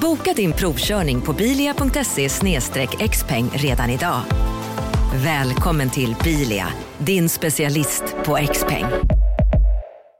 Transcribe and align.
Boka 0.00 0.32
din 0.32 0.52
provkörning 0.52 1.20
på 1.20 1.32
bilia.se 1.32 2.28
xpeng 3.10 3.50
redan 3.52 3.90
idag. 3.90 4.20
Välkommen 5.14 5.90
till 5.90 6.16
Bilia, 6.24 6.66
din 6.98 7.28
specialist 7.28 8.02
på 8.24 8.38
XPeng. 8.52 9.19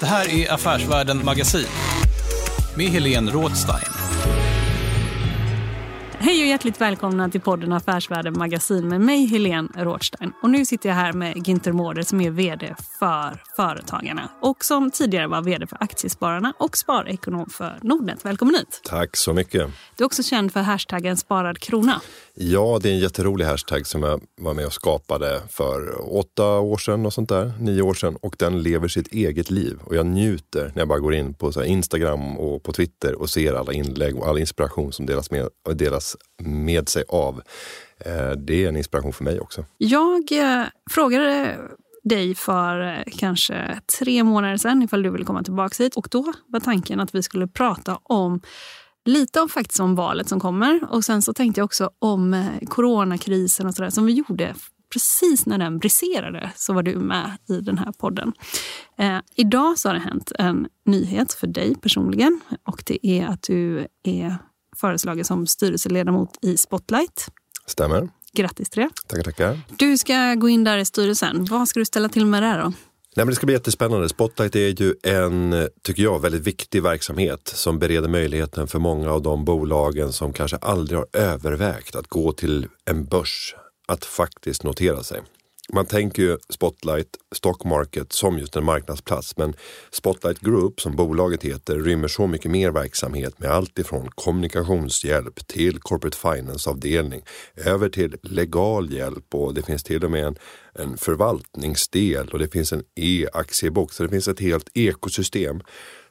Det 0.00 0.06
här 0.06 0.28
är 0.34 0.52
Affärsvärlden 0.52 1.24
Magasin 1.24 1.66
med 2.76 2.86
Helene 2.86 3.30
Rådstein. 3.30 3.92
Hej 6.22 6.42
och 6.42 6.46
hjärtligt 6.46 6.80
välkomna 6.80 7.28
till 7.28 7.40
podden 7.40 7.72
Affärsvärlden 7.72 8.38
Magasin 8.38 8.88
med 8.88 9.00
mig 9.00 9.26
Helene 9.26 9.68
Rådstein. 9.76 10.32
Och 10.42 10.50
nu 10.50 10.64
sitter 10.64 10.88
jag 10.88 10.96
här 10.96 11.12
med 11.12 11.36
Günther 11.36 11.72
Mårder 11.72 12.02
som 12.02 12.20
är 12.20 12.30
vd 12.30 12.74
för 12.98 13.42
Företagarna 13.56 14.28
och 14.40 14.64
som 14.64 14.90
tidigare 14.90 15.26
var 15.26 15.42
vd 15.42 15.66
för 15.66 15.78
Aktiespararna 15.80 16.52
och 16.58 16.76
sparekonom 16.76 17.50
för 17.50 17.78
Nordnet. 17.82 18.24
Välkommen 18.24 18.54
hit! 18.54 18.80
Tack 18.84 19.16
så 19.16 19.32
mycket. 19.32 19.70
Du 19.96 20.04
är 20.04 20.06
också 20.06 20.22
känd 20.22 20.52
för 20.52 20.60
hashtaggen 20.60 21.16
sparad 21.16 21.58
krona. 21.58 22.00
Ja, 22.34 22.78
det 22.82 22.88
är 22.88 22.92
en 22.92 22.98
jätterolig 22.98 23.44
hashtag 23.44 23.86
som 23.86 24.02
jag 24.02 24.20
var 24.40 24.54
med 24.54 24.66
och 24.66 24.72
skapade 24.72 25.42
för 25.48 25.94
åtta 26.18 26.58
år 26.58 26.76
sedan 26.76 27.06
och 27.06 27.12
sånt 27.12 27.28
där, 27.28 27.52
nio 27.60 27.82
år 27.82 27.94
sedan. 27.94 28.16
Och 28.16 28.36
den 28.38 28.62
lever 28.62 28.88
sitt 28.88 29.12
eget 29.12 29.50
liv 29.50 29.78
och 29.84 29.96
jag 29.96 30.06
njuter 30.06 30.72
när 30.74 30.80
jag 30.80 30.88
bara 30.88 30.98
går 30.98 31.14
in 31.14 31.34
på 31.34 31.52
så 31.52 31.64
Instagram 31.64 32.38
och 32.38 32.62
på 32.62 32.72
Twitter 32.72 33.14
och 33.14 33.30
ser 33.30 33.54
alla 33.54 33.72
inlägg 33.72 34.16
och 34.16 34.26
all 34.26 34.38
inspiration 34.38 34.92
som 34.92 35.06
delas 35.06 35.30
med, 35.30 35.48
delas 35.74 36.16
med 36.42 36.88
sig 36.88 37.04
av. 37.08 37.42
Eh, 37.98 38.30
det 38.30 38.64
är 38.64 38.68
en 38.68 38.76
inspiration 38.76 39.12
för 39.12 39.24
mig 39.24 39.40
också. 39.40 39.64
Jag 39.76 40.32
eh, 40.32 40.64
frågade 40.90 41.58
dig 42.02 42.34
för 42.34 42.80
eh, 42.80 43.02
kanske 43.18 43.80
tre 43.98 44.24
månader 44.24 44.56
sedan 44.56 44.82
ifall 44.82 45.02
du 45.02 45.10
ville 45.10 45.24
komma 45.24 45.42
tillbaka 45.42 45.82
hit 45.82 45.96
och 45.96 46.08
då 46.10 46.32
var 46.46 46.60
tanken 46.60 47.00
att 47.00 47.14
vi 47.14 47.22
skulle 47.22 47.48
prata 47.48 47.98
om 48.02 48.40
lite 49.04 49.40
om 49.40 49.48
faktiskt 49.48 49.80
om 49.80 49.94
valet 49.94 50.28
som 50.28 50.40
kommer 50.40 50.92
och 50.92 51.04
sen 51.04 51.22
så 51.22 51.32
tänkte 51.32 51.60
jag 51.60 51.64
också 51.64 51.90
om 51.98 52.34
eh, 52.34 52.68
coronakrisen 52.68 53.66
och 53.66 53.74
sådär 53.74 53.90
som 53.90 54.06
vi 54.06 54.12
gjorde 54.12 54.54
precis 54.92 55.46
när 55.46 55.58
den 55.58 55.78
briserade 55.78 56.52
så 56.56 56.72
var 56.72 56.82
du 56.82 56.96
med 56.96 57.38
i 57.48 57.60
den 57.60 57.78
här 57.78 57.92
podden. 57.92 58.32
Eh, 58.98 59.18
idag 59.34 59.78
så 59.78 59.88
har 59.88 59.94
det 59.94 60.00
hänt 60.00 60.32
en 60.38 60.68
nyhet 60.86 61.32
för 61.32 61.46
dig 61.46 61.74
personligen 61.74 62.40
och 62.64 62.82
det 62.86 63.06
är 63.06 63.26
att 63.26 63.42
du 63.42 63.86
är 64.02 64.38
föreslagen 64.76 65.24
som 65.24 65.46
styrelseledamot 65.46 66.38
i 66.42 66.56
Spotlight. 66.56 67.28
Stämmer. 67.66 68.08
Grattis 68.32 68.70
till 68.70 68.82
det. 68.82 68.90
Tackar, 69.06 69.22
tackar. 69.22 69.60
Du 69.76 69.98
ska 69.98 70.34
gå 70.34 70.48
in 70.48 70.64
där 70.64 70.78
i 70.78 70.84
styrelsen. 70.84 71.44
Vad 71.44 71.68
ska 71.68 71.80
du 71.80 71.86
ställa 71.86 72.08
till 72.08 72.26
med 72.26 72.42
det 72.42 72.62
då? 72.64 72.72
Nej, 73.16 73.26
men 73.26 73.30
det 73.30 73.34
ska 73.34 73.46
bli 73.46 73.54
jättespännande. 73.54 74.08
Spotlight 74.08 74.56
är 74.56 74.82
ju 74.82 74.94
en, 75.02 75.68
tycker 75.82 76.02
jag, 76.02 76.22
väldigt 76.22 76.42
viktig 76.42 76.82
verksamhet 76.82 77.40
som 77.54 77.78
bereder 77.78 78.08
möjligheten 78.08 78.66
för 78.68 78.78
många 78.78 79.12
av 79.12 79.22
de 79.22 79.44
bolagen 79.44 80.12
som 80.12 80.32
kanske 80.32 80.56
aldrig 80.56 80.98
har 80.98 81.06
övervägt 81.12 81.96
att 81.96 82.06
gå 82.06 82.32
till 82.32 82.66
en 82.84 83.04
börs 83.04 83.54
att 83.88 84.04
faktiskt 84.04 84.64
notera 84.64 85.02
sig. 85.02 85.20
Man 85.72 85.86
tänker 85.86 86.22
ju 86.22 86.38
Spotlight 86.48 87.08
Stock 87.34 87.64
Market 87.64 88.12
som 88.12 88.38
just 88.38 88.56
en 88.56 88.64
marknadsplats 88.64 89.36
men 89.36 89.54
Spotlight 89.90 90.40
Group 90.40 90.80
som 90.80 90.96
bolaget 90.96 91.42
heter 91.42 91.76
rymmer 91.76 92.08
så 92.08 92.26
mycket 92.26 92.50
mer 92.50 92.70
verksamhet 92.70 93.38
med 93.38 93.50
allt 93.50 93.78
ifrån 93.78 94.08
kommunikationshjälp 94.14 95.46
till 95.46 95.80
corporate 95.80 96.16
finance-avdelning 96.16 97.22
över 97.56 97.88
till 97.88 98.16
legal 98.22 98.92
hjälp 98.92 99.34
och 99.34 99.54
det 99.54 99.62
finns 99.62 99.82
till 99.82 100.04
och 100.04 100.10
med 100.10 100.26
en, 100.26 100.36
en 100.74 100.96
förvaltningsdel 100.96 102.28
och 102.28 102.38
det 102.38 102.48
finns 102.48 102.72
en 102.72 102.84
e-aktiebok 102.96 103.92
så 103.92 104.02
det 104.02 104.08
finns 104.08 104.28
ett 104.28 104.40
helt 104.40 104.68
ekosystem 104.74 105.60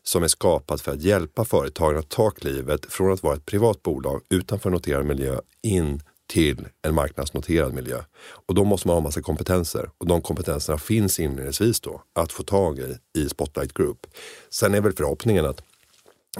som 0.04 0.24
är 0.24 0.28
skapat 0.28 0.82
för 0.82 0.92
att 0.92 1.02
hjälpa 1.02 1.46
företagen 1.46 1.98
att 1.98 2.10
ta 2.10 2.30
klivet 2.30 2.86
från 2.86 3.14
att 3.14 3.24
vara 3.24 3.36
ett 3.36 3.46
privat 3.46 3.84
bolag 3.84 4.22
utanför 4.30 4.70
noterad 4.70 5.06
miljö 5.06 5.40
in 5.64 6.02
till 6.30 6.68
en 6.82 6.96
marknadsnoterad 6.96 7.74
miljö. 7.74 8.04
Och 8.46 8.56
då 8.56 8.64
måste 8.64 8.88
man 8.88 8.96
ha 8.96 9.02
massa 9.02 9.22
kompetenser 9.22 9.90
och 9.98 10.08
de 10.08 10.22
kompetenserna 10.22 10.78
finns 10.78 11.20
inledningsvis 11.20 11.80
då 11.80 12.02
att 12.16 12.32
få 12.32 12.44
tag 12.44 12.80
i 12.80 12.98
i 13.18 13.30
Spotlight 13.30 13.74
Group. 13.74 14.08
Sen 14.50 14.74
är 14.74 14.82
väl 14.82 14.94
förhoppningen 14.94 15.46
att 15.46 15.64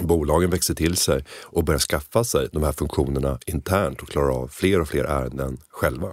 bolagen 0.00 0.50
växer 0.50 0.74
till 0.74 0.96
sig 0.96 1.24
och 1.42 1.64
börjar 1.64 1.78
skaffa 1.78 2.24
sig 2.24 2.48
de 2.52 2.62
här 2.62 2.72
funktionerna 2.72 3.38
internt 3.46 4.02
och 4.02 4.08
klarar 4.08 4.30
av 4.30 4.48
fler 4.48 4.80
och 4.80 4.88
fler 4.88 5.04
ärenden 5.04 5.58
själva. 5.68 6.12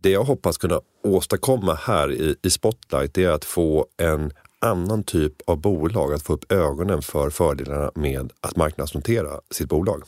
Det 0.00 0.10
jag 0.10 0.24
hoppas 0.24 0.58
kunna 0.58 0.80
åstadkomma 1.02 1.74
här 1.74 2.12
i, 2.12 2.36
i 2.42 2.50
Spotlight 2.50 3.18
är 3.18 3.28
att 3.28 3.44
få 3.44 3.86
en 3.96 4.32
annan 4.58 5.02
typ 5.02 5.32
av 5.46 5.60
bolag 5.60 6.12
att 6.12 6.22
få 6.22 6.32
upp 6.32 6.52
ögonen 6.52 7.02
för 7.02 7.30
fördelarna 7.30 7.90
med 7.94 8.32
att 8.40 8.56
marknadsnotera 8.56 9.40
sitt 9.50 9.68
bolag. 9.68 10.02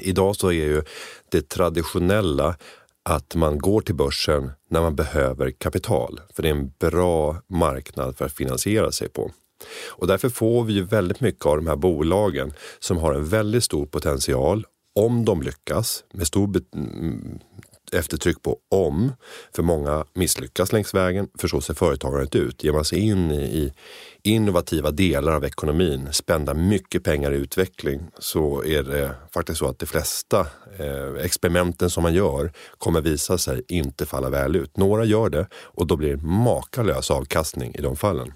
Idag 0.00 0.36
så 0.36 0.48
är 0.48 0.52
ju 0.52 0.82
det 1.28 1.48
traditionella 1.48 2.56
att 3.02 3.34
man 3.34 3.58
går 3.58 3.80
till 3.80 3.94
börsen 3.94 4.50
när 4.70 4.80
man 4.80 4.96
behöver 4.96 5.50
kapital. 5.50 6.20
För 6.34 6.42
det 6.42 6.48
är 6.48 6.54
en 6.54 6.72
bra 6.78 7.36
marknad 7.48 8.16
för 8.16 8.24
att 8.24 8.32
finansiera 8.32 8.92
sig 8.92 9.08
på. 9.08 9.30
Och 9.88 10.06
därför 10.06 10.28
får 10.28 10.64
vi 10.64 10.72
ju 10.72 10.82
väldigt 10.84 11.20
mycket 11.20 11.46
av 11.46 11.56
de 11.56 11.66
här 11.66 11.76
bolagen 11.76 12.52
som 12.78 12.96
har 12.96 13.14
en 13.14 13.24
väldigt 13.24 13.64
stor 13.64 13.86
potential 13.86 14.66
om 14.94 15.24
de 15.24 15.42
lyckas 15.42 16.04
med 16.12 16.26
stor 16.26 16.46
eftertryck 17.92 18.42
på 18.42 18.58
om, 18.70 19.12
för 19.54 19.62
många 19.62 20.04
misslyckas 20.14 20.72
längs 20.72 20.94
vägen, 20.94 21.28
för 21.38 21.48
så 21.48 21.60
ser 21.60 21.74
företagandet 21.74 22.34
ut. 22.34 22.64
Ger 22.64 22.72
man 22.72 22.84
sig 22.84 22.98
in 22.98 23.30
i, 23.30 23.72
innovativa 24.26 24.90
delar 24.90 25.32
av 25.32 25.44
ekonomin, 25.44 26.08
spända 26.12 26.54
mycket 26.54 27.04
pengar 27.04 27.32
i 27.32 27.36
utveckling, 27.36 28.00
så 28.18 28.64
är 28.64 28.82
det 28.82 29.10
faktiskt 29.34 29.58
så 29.58 29.66
att 29.66 29.78
de 29.78 29.86
flesta 29.86 30.46
eh, 30.78 31.24
experimenten 31.24 31.90
som 31.90 32.02
man 32.02 32.14
gör 32.14 32.52
kommer 32.78 33.00
visa 33.00 33.38
sig 33.38 33.62
inte 33.68 34.06
falla 34.06 34.30
väl 34.30 34.56
ut. 34.56 34.76
Några 34.76 35.04
gör 35.04 35.28
det 35.28 35.46
och 35.54 35.86
då 35.86 35.96
blir 35.96 36.16
det 36.16 36.22
makalös 36.22 37.10
avkastning 37.10 37.74
i 37.74 37.82
de 37.82 37.96
fallen. 37.96 38.32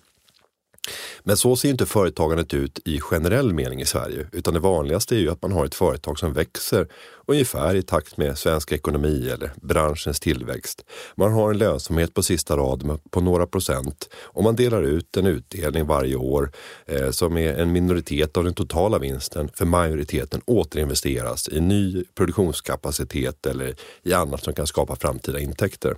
Men 1.23 1.37
så 1.37 1.57
ser 1.57 1.71
inte 1.71 1.87
företagandet 1.87 2.55
ut 2.55 2.81
i 2.85 3.01
generell 3.01 3.53
mening 3.53 3.81
i 3.81 3.87
Sverige, 3.87 4.27
utan 4.33 4.55
det 4.55 4.61
vanligaste 4.61 5.17
är 5.17 5.19
ju 5.19 5.31
att 5.31 5.43
man 5.43 5.53
har 5.53 5.65
ett 5.65 5.75
företag 5.75 6.19
som 6.19 6.33
växer 6.33 6.89
ungefär 7.27 7.75
i 7.75 7.83
takt 7.83 8.17
med 8.17 8.39
svensk 8.39 8.73
ekonomi 8.73 9.31
eller 9.31 9.51
branschens 9.57 10.21
tillväxt. 10.21 10.85
Man 11.15 11.33
har 11.33 11.51
en 11.51 11.59
lönsamhet 11.59 12.15
på 12.15 12.23
sista 12.23 12.57
rad 12.57 13.01
på 13.11 13.21
några 13.21 13.47
procent 13.47 14.09
och 14.15 14.45
man 14.45 14.57
delar 14.57 14.83
ut 14.83 15.17
en 15.17 15.27
utdelning 15.27 15.87
varje 15.87 16.17
år 16.17 16.51
eh, 16.87 17.11
som 17.11 17.37
är 17.37 17.55
en 17.55 17.73
minoritet 17.73 18.37
av 18.37 18.45
den 18.45 18.55
totala 18.55 18.99
vinsten 18.99 19.51
för 19.55 19.65
majoriteten 19.65 20.41
återinvesteras 20.45 21.49
i 21.49 21.61
ny 21.61 22.05
produktionskapacitet 22.15 23.47
eller 23.47 23.75
i 24.03 24.13
annat 24.13 24.45
som 24.45 24.55
kan 24.55 24.67
skapa 24.67 24.97
framtida 24.97 25.39
intäkter. 25.39 25.97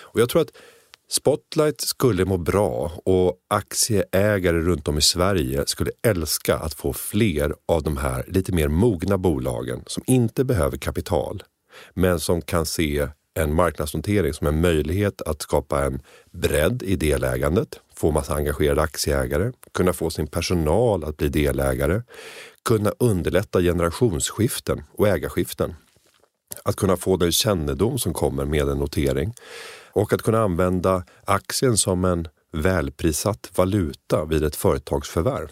Och 0.00 0.20
jag 0.20 0.28
tror 0.28 0.42
att 0.42 0.52
Spotlight 1.12 1.80
skulle 1.80 2.24
må 2.24 2.36
bra 2.36 2.92
och 3.04 3.36
aktieägare 3.48 4.60
runt 4.60 4.88
om 4.88 4.98
i 4.98 5.02
Sverige 5.02 5.66
skulle 5.66 5.90
älska 6.06 6.56
att 6.56 6.74
få 6.74 6.92
fler 6.92 7.54
av 7.68 7.82
de 7.82 7.96
här 7.96 8.24
lite 8.28 8.52
mer 8.52 8.68
mogna 8.68 9.18
bolagen 9.18 9.82
som 9.86 10.02
inte 10.06 10.44
behöver 10.44 10.78
kapital 10.78 11.42
men 11.94 12.20
som 12.20 12.42
kan 12.42 12.66
se 12.66 13.08
en 13.34 13.54
marknadsnotering 13.54 14.32
som 14.32 14.46
en 14.46 14.60
möjlighet 14.60 15.22
att 15.22 15.42
skapa 15.42 15.84
en 15.84 16.02
bredd 16.30 16.82
i 16.82 16.96
delägandet, 16.96 17.80
få 17.94 18.10
massa 18.10 18.34
engagerade 18.34 18.82
aktieägare, 18.82 19.52
kunna 19.74 19.92
få 19.92 20.10
sin 20.10 20.26
personal 20.26 21.04
att 21.04 21.16
bli 21.16 21.28
delägare, 21.28 22.02
kunna 22.64 22.92
underlätta 22.98 23.60
generationsskiften 23.60 24.82
och 24.98 25.08
ägarskiften. 25.08 25.74
att 26.64 26.76
kunna 26.76 26.96
få 26.96 27.16
den 27.16 27.32
kännedom 27.32 27.98
som 27.98 28.12
kommer 28.12 28.44
med 28.44 28.68
en 28.68 28.78
notering 28.78 29.34
och 29.92 30.12
att 30.12 30.22
kunna 30.22 30.42
använda 30.42 31.04
aktien 31.24 31.76
som 31.78 32.04
en 32.04 32.28
välprissatt 32.52 33.50
valuta 33.56 34.24
vid 34.24 34.44
ett 34.44 34.56
företagsförvärv. 34.56 35.48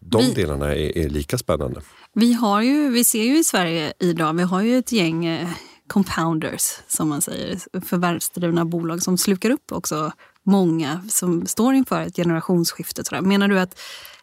De 0.00 0.22
Vi- 0.22 0.32
delarna 0.34 0.74
är, 0.74 0.98
är 0.98 1.08
lika 1.08 1.38
spännande. 1.38 1.80
Vi, 2.14 2.32
har 2.32 2.62
ju, 2.62 2.90
vi 2.90 3.04
ser 3.04 3.24
ju 3.24 3.38
i 3.38 3.44
Sverige 3.44 3.92
idag, 4.00 4.34
vi 4.36 4.42
har 4.42 4.62
ju 4.62 4.78
ett 4.78 4.92
gäng 4.92 5.26
eh, 5.26 5.48
compounders, 5.86 6.62
som 6.88 7.08
man 7.08 7.20
säger, 7.22 7.80
förvärvsdrivna 7.80 8.64
bolag 8.64 9.02
som 9.02 9.18
slukar 9.18 9.50
upp 9.50 9.72
också 9.72 10.12
många 10.42 11.02
som 11.08 11.46
står 11.46 11.74
inför 11.74 12.00
ett 12.00 12.16
generationsskifte. 12.16 13.04
Sådär. 13.04 13.20
Menar 13.22 13.48
du 13.48 13.60
att 13.60 13.80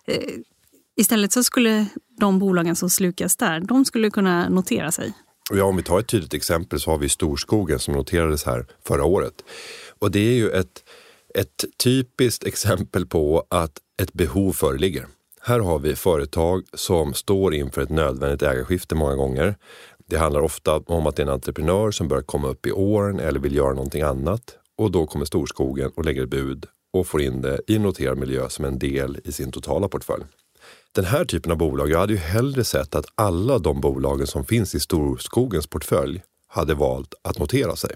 eh, 0.08 0.30
istället 0.98 1.32
så 1.32 1.44
skulle 1.44 1.86
de 2.20 2.40
bolagen 2.40 2.76
som 2.76 2.90
slukas 2.90 3.36
där, 3.38 3.60
de 3.60 3.86
skulle 3.86 4.10
kunna 4.10 4.50
notera 4.50 4.92
sig? 4.92 5.14
Och 5.52 5.58
ja, 5.58 5.64
om 5.64 5.76
vi 5.76 5.84
tar 5.84 6.00
ett 6.00 6.08
tydligt 6.08 6.34
exempel 6.34 6.80
så 6.80 6.92
har 6.92 6.98
vi 6.98 7.10
Storskogen 7.10 7.80
som 7.80 7.94
noterades 7.94 8.44
här 8.44 8.66
förra 8.88 9.06
året. 9.06 9.34
Och 10.00 10.12
det 10.12 10.20
är 10.20 10.34
ju 10.34 10.50
ett, 10.50 10.84
ett 11.36 11.66
typiskt 11.84 12.44
exempel 12.44 13.06
på 13.06 13.46
att 13.50 13.72
ett 14.02 14.14
behov 14.14 14.54
föreligger. 14.54 15.08
Här 15.42 15.60
har 15.60 15.80
vi 15.80 15.96
företag 15.96 16.64
som 16.74 17.14
står 17.14 17.54
inför 17.54 17.82
ett 17.82 17.90
nödvändigt 17.90 18.42
ägarskifte 18.42 18.96
många 18.96 19.16
gånger. 19.16 19.56
Det 20.06 20.18
handlar 20.18 20.42
ofta 20.42 20.78
om 20.78 21.08
att 21.08 21.16
det 21.16 21.22
är 21.22 21.28
en 21.28 21.34
entreprenör 21.34 21.92
som 21.92 22.08
börjar 22.08 22.24
komma 22.24 22.48
upp 22.48 22.66
i 22.66 22.72
åren 22.72 23.20
eller 23.20 23.40
vill 23.40 23.56
göra 23.56 23.74
någonting 23.74 24.02
annat. 24.02 24.58
Och 24.78 24.92
då 24.92 25.06
kommer 25.08 25.26
Storskogen 25.26 25.92
och 25.96 26.06
lägger 26.06 26.24
ett 26.24 26.30
bud 26.30 26.66
och 26.94 27.08
får 27.08 27.22
in 27.22 27.42
det 27.42 27.60
i 27.68 27.76
en 27.76 27.82
noterad 27.82 28.18
miljö 28.18 28.50
som 28.50 28.66
en 28.66 28.80
del 28.80 29.20
i 29.24 29.32
sin 29.32 29.52
totala 29.52 29.88
portfölj. 29.88 30.24
Den 30.96 31.06
här 31.06 31.26
typen 31.26 31.52
av 31.52 31.58
bolag, 31.58 31.90
jag 31.90 32.00
hade 32.00 32.14
ju 32.14 32.20
hellre 32.20 32.64
sett 32.64 32.96
att 32.96 33.06
alla 33.16 33.60
de 33.60 33.82
bolagen 33.82 34.28
som 34.28 34.46
finns 34.46 34.76
i 34.76 34.80
Storskogens 34.80 35.68
portfölj 35.68 36.22
hade 36.48 36.74
valt 36.74 37.14
att 37.24 37.40
notera 37.40 37.76
sig 37.76 37.96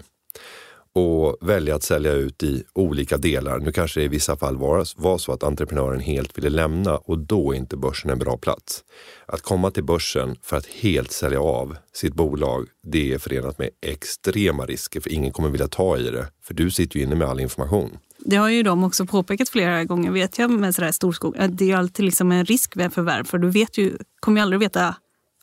och 0.96 1.36
välja 1.40 1.74
att 1.74 1.82
sälja 1.82 2.12
ut 2.12 2.42
i 2.42 2.64
olika 2.74 3.16
delar. 3.16 3.58
Nu 3.58 3.72
kanske 3.72 4.00
det 4.00 4.04
i 4.04 4.08
vissa 4.08 4.36
fall 4.36 4.56
var, 4.56 4.86
var 4.96 5.18
så 5.18 5.32
att 5.32 5.42
entreprenören 5.42 6.00
helt 6.00 6.38
ville 6.38 6.50
lämna 6.50 6.96
och 6.96 7.18
då 7.18 7.52
är 7.52 7.56
inte 7.56 7.76
börsen 7.76 8.10
en 8.10 8.18
bra 8.18 8.36
plats. 8.36 8.84
Att 9.26 9.42
komma 9.42 9.70
till 9.70 9.84
börsen 9.84 10.36
för 10.42 10.56
att 10.56 10.66
helt 10.66 11.12
sälja 11.12 11.40
av 11.40 11.76
sitt 11.92 12.14
bolag, 12.14 12.68
det 12.82 13.12
är 13.12 13.18
förenat 13.18 13.58
med 13.58 13.70
extrema 13.86 14.66
risker 14.66 15.00
för 15.00 15.12
ingen 15.12 15.32
kommer 15.32 15.48
vilja 15.48 15.68
ta 15.68 15.98
i 15.98 16.10
det. 16.10 16.26
För 16.42 16.54
du 16.54 16.70
sitter 16.70 16.96
ju 16.96 17.04
inne 17.04 17.14
med 17.14 17.28
all 17.28 17.40
information. 17.40 17.98
Det 18.28 18.36
har 18.36 18.48
ju 18.48 18.62
de 18.62 18.84
också 18.84 19.06
påpekat 19.06 19.48
flera 19.48 19.84
gånger, 19.84 20.10
vet 20.10 20.38
jag, 20.38 20.50
med 20.50 20.74
sådär 20.74 20.92
storskog. 20.92 21.36
Det 21.48 21.64
är 21.64 21.68
ju 21.68 21.74
alltid 21.74 22.04
liksom 22.04 22.32
en 22.32 22.44
risk 22.44 22.74
med 22.76 22.92
förvärv, 22.92 23.24
för 23.24 23.38
du 23.38 23.50
vet 23.50 23.78
ju, 23.78 23.98
kommer 24.20 24.40
ju 24.40 24.42
aldrig 24.42 24.60
veta 24.60 24.94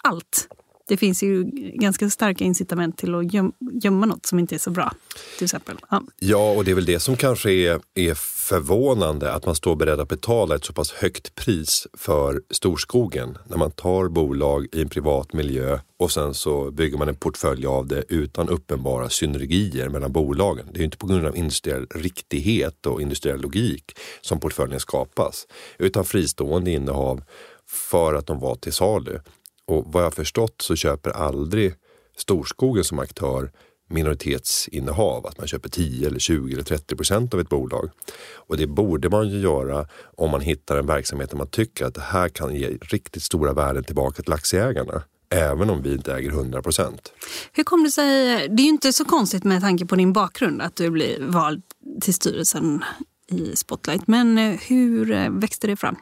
allt. 0.04 0.48
Det 0.88 0.98
finns 0.98 1.24
ju 1.24 1.44
ganska 1.74 2.10
starka 2.10 2.44
incitament 2.44 2.98
till 2.98 3.16
att 3.16 3.34
göm, 3.34 3.54
gömma 3.84 4.06
något 4.06 4.26
som 4.26 4.40
inte 4.40 4.56
är 4.56 4.60
så 4.60 4.72
bra. 4.72 4.94
Till 5.38 5.46
exempel. 5.46 5.78
Ja. 5.90 6.04
Ja, 6.20 6.52
och 6.52 6.66
det 6.66 6.72
är 6.72 6.76
väl 6.76 6.86
det 6.86 7.00
som 7.00 7.18
kanske 7.18 7.52
är, 7.52 7.80
är 7.96 8.14
förvånande 8.14 9.34
att 9.34 9.46
man 9.46 9.56
står 9.56 9.76
beredd 9.76 10.00
att 10.00 10.10
betala 10.10 10.56
ett 10.56 10.66
så 10.66 10.74
pass 10.74 10.92
högt 10.92 11.36
pris 11.36 11.88
för 11.94 12.42
storskogen 12.50 13.38
när 13.48 13.58
man 13.58 13.72
tar 13.72 14.08
bolag 14.08 14.68
i 14.72 14.82
en 14.82 14.90
privat 14.90 15.34
miljö 15.34 15.80
och 15.98 16.12
sen 16.12 16.34
så 16.34 16.72
bygger 16.72 16.98
man 16.98 17.10
en 17.10 17.16
portfölj 17.16 17.66
av 17.66 17.88
det 17.88 18.04
utan 18.10 18.50
uppenbara 18.50 19.10
synergier 19.10 19.90
mellan 19.90 20.12
bolagen. 20.12 20.66
Det 20.72 20.78
är 20.78 20.80
ju 20.80 20.86
inte 20.86 20.98
på 20.98 21.08
grund 21.08 21.26
av 21.26 21.38
industriell 21.38 21.88
riktighet 21.96 22.86
och 22.86 23.02
industriell 23.02 23.42
logik 23.42 23.92
som 24.22 24.40
portföljen 24.40 24.80
skapas 24.80 25.48
utan 25.78 26.06
fristående 26.06 26.72
innehav 26.72 27.24
för 27.68 28.14
att 28.14 28.28
de 28.28 28.40
var 28.40 28.56
till 28.56 28.74
salu. 28.74 29.20
Och 29.68 29.84
vad 29.88 30.04
jag 30.04 30.14
förstått 30.14 30.62
så 30.62 30.76
köper 30.76 31.12
aldrig 31.12 31.74
Storskogen 32.18 32.84
som 32.84 33.00
aktör 33.00 33.52
minoritetsinnehav, 33.90 35.28
att 35.28 35.38
man 35.38 35.48
köper 35.48 35.70
10 35.70 36.08
eller 36.08 36.20
20 36.20 36.54
eller 36.54 36.64
30 36.64 36.96
procent 36.96 37.34
av 37.34 37.40
ett 37.40 37.50
bolag. 37.50 37.90
Och 38.34 38.58
det 38.58 38.68
borde 38.68 39.10
man 39.10 39.30
ju 39.30 39.40
göra 39.40 39.88
om 40.18 40.32
man 40.32 40.42
hittar 40.42 40.78
en 40.78 40.86
verksamhet 40.86 41.30
där 41.30 41.38
man 41.38 41.48
tycker 41.48 41.86
att 41.86 41.94
det 41.94 42.02
här 42.02 42.30
kan 42.30 42.56
ge 42.56 42.68
riktigt 42.68 43.24
stora 43.24 43.54
värden 43.54 43.84
tillbaka 43.84 44.24
till 44.24 44.34
aktieägarna. 44.34 45.04
Även 45.30 45.70
om 45.70 45.82
vi 45.82 45.94
inte 45.94 46.14
äger 46.14 46.30
100 46.30 46.62
procent. 46.62 47.14
Hur 47.52 47.64
kom 47.64 47.84
det 47.84 47.92
sig, 47.92 48.38
det 48.50 48.62
är 48.62 48.64
ju 48.64 48.70
inte 48.70 48.94
så 48.94 49.06
konstigt 49.06 49.44
med 49.44 49.62
tanke 49.62 49.86
på 49.86 49.96
din 49.96 50.14
bakgrund 50.14 50.62
att 50.62 50.76
du 50.76 50.90
blir 50.90 51.20
vald 51.20 51.62
till 52.02 52.14
styrelsen 52.14 52.84
i 53.28 53.56
Spotlight. 53.56 54.08
Men 54.08 54.38
eh, 54.38 54.60
hur 54.60 55.12
eh, 55.12 55.30
växte 55.30 55.68
det 55.68 55.76
fram? 55.76 55.96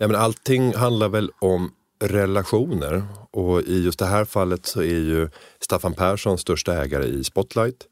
Nej, 0.00 0.08
men 0.08 0.20
allting 0.20 0.74
handlar 0.74 1.08
väl 1.08 1.30
om 1.38 1.70
relationer 2.02 3.02
och 3.30 3.62
i 3.62 3.84
just 3.84 3.98
det 3.98 4.06
här 4.06 4.24
fallet 4.24 4.66
så 4.66 4.80
är 4.80 4.84
ju 4.84 5.28
Staffan 5.60 5.94
Persson 5.94 6.38
största 6.38 6.82
ägare 6.82 7.04
i 7.06 7.24
Spotlight. 7.24 7.86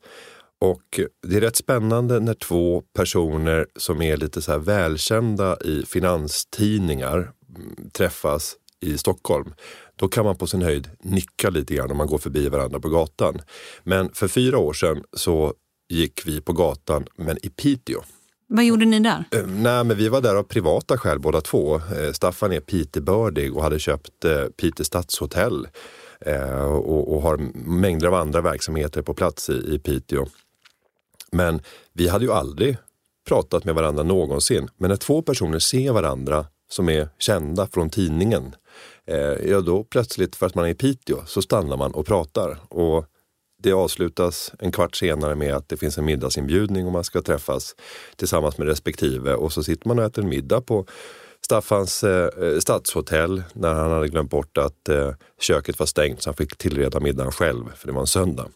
Och 0.60 1.00
det 1.26 1.36
är 1.36 1.40
rätt 1.40 1.56
spännande 1.56 2.20
när 2.20 2.34
två 2.34 2.82
personer 2.94 3.66
som 3.76 4.02
är 4.02 4.16
lite 4.16 4.42
så 4.42 4.52
här 4.52 4.58
välkända 4.58 5.58
i 5.64 5.84
finanstidningar 5.86 7.16
mm, 7.16 7.90
träffas 7.92 8.56
i 8.80 8.98
Stockholm. 8.98 9.54
Då 9.96 10.08
kan 10.08 10.24
man 10.24 10.36
på 10.36 10.46
sin 10.46 10.62
höjd 10.62 10.90
nicka 11.02 11.50
lite 11.50 11.74
grann 11.74 11.90
om 11.90 11.96
man 11.96 12.06
går 12.06 12.18
förbi 12.18 12.48
varandra 12.48 12.80
på 12.80 12.88
gatan. 12.88 13.38
Men 13.82 14.12
för 14.12 14.28
fyra 14.28 14.58
år 14.58 14.72
sedan 14.72 15.04
så 15.12 15.54
gick 15.88 16.26
vi 16.26 16.40
på 16.40 16.52
gatan, 16.52 17.06
men 17.16 17.38
i 17.42 17.50
Piteå. 17.50 18.02
Vad 18.52 18.64
gjorde 18.64 18.84
ni 18.84 19.00
där? 19.00 19.24
Eh, 19.30 19.46
nej, 19.46 19.84
men 19.84 19.96
vi 19.96 20.08
var 20.08 20.20
där 20.20 20.34
av 20.34 20.42
privata 20.42 20.98
skäl 20.98 21.18
båda 21.18 21.40
två. 21.40 21.76
Eh, 21.76 22.12
Staffan 22.12 22.52
är 22.52 22.60
Pitebördig 22.60 23.56
och 23.56 23.62
hade 23.62 23.78
köpt 23.78 24.24
eh, 24.24 24.44
Pite 24.44 24.84
stadshotell 24.84 25.68
och, 26.68 27.14
och 27.14 27.22
har 27.22 27.36
mängder 27.54 28.06
av 28.06 28.14
andra 28.14 28.40
verksamheter 28.40 29.02
på 29.02 29.14
plats 29.14 29.50
i, 29.50 29.52
i 29.52 29.78
Piteå. 29.78 30.26
Men 31.32 31.60
vi 31.92 32.08
hade 32.08 32.24
ju 32.24 32.32
aldrig 32.32 32.76
pratat 33.28 33.64
med 33.64 33.74
varandra 33.74 34.02
någonsin. 34.02 34.68
Men 34.76 34.90
när 34.90 34.96
två 34.96 35.22
personer 35.22 35.58
ser 35.58 35.92
varandra 35.92 36.46
som 36.70 36.88
är 36.88 37.08
kända 37.18 37.66
från 37.66 37.90
tidningen, 37.90 38.54
eh, 39.06 39.50
ja 39.50 39.60
då 39.60 39.84
plötsligt 39.84 40.36
för 40.36 40.46
att 40.46 40.54
man 40.54 40.64
är 40.64 40.68
i 40.68 40.74
Piteå 40.74 41.18
så 41.26 41.42
stannar 41.42 41.76
man 41.76 41.92
och 41.92 42.06
pratar. 42.06 42.58
Och 42.68 43.06
det 43.62 43.72
avslutas 43.72 44.52
en 44.58 44.72
kvart 44.72 44.96
senare 44.96 45.34
med 45.34 45.54
att 45.54 45.68
det 45.68 45.76
finns 45.76 45.98
en 45.98 46.04
middagsinbjudning 46.04 46.86
och 46.86 46.92
man 46.92 47.04
ska 47.04 47.22
träffas 47.22 47.74
tillsammans 48.16 48.58
med 48.58 48.68
respektive 48.68 49.34
och 49.34 49.52
så 49.52 49.62
sitter 49.62 49.88
man 49.88 49.98
och 49.98 50.04
äter 50.04 50.24
en 50.24 50.30
middag 50.30 50.60
på 50.60 50.86
Staffans 51.44 52.04
eh, 52.04 52.58
stadshotell 52.58 53.42
när 53.52 53.74
han 53.74 53.90
hade 53.90 54.08
glömt 54.08 54.30
bort 54.30 54.58
att 54.58 54.88
eh, 54.88 55.10
köket 55.40 55.78
var 55.78 55.86
stängt 55.86 56.22
så 56.22 56.28
han 56.30 56.34
fick 56.36 56.56
tillreda 56.56 57.00
middagen 57.00 57.32
själv 57.32 57.64
för 57.76 57.86
det 57.86 57.92
var 57.92 58.00
en 58.00 58.06
söndag. 58.06 58.48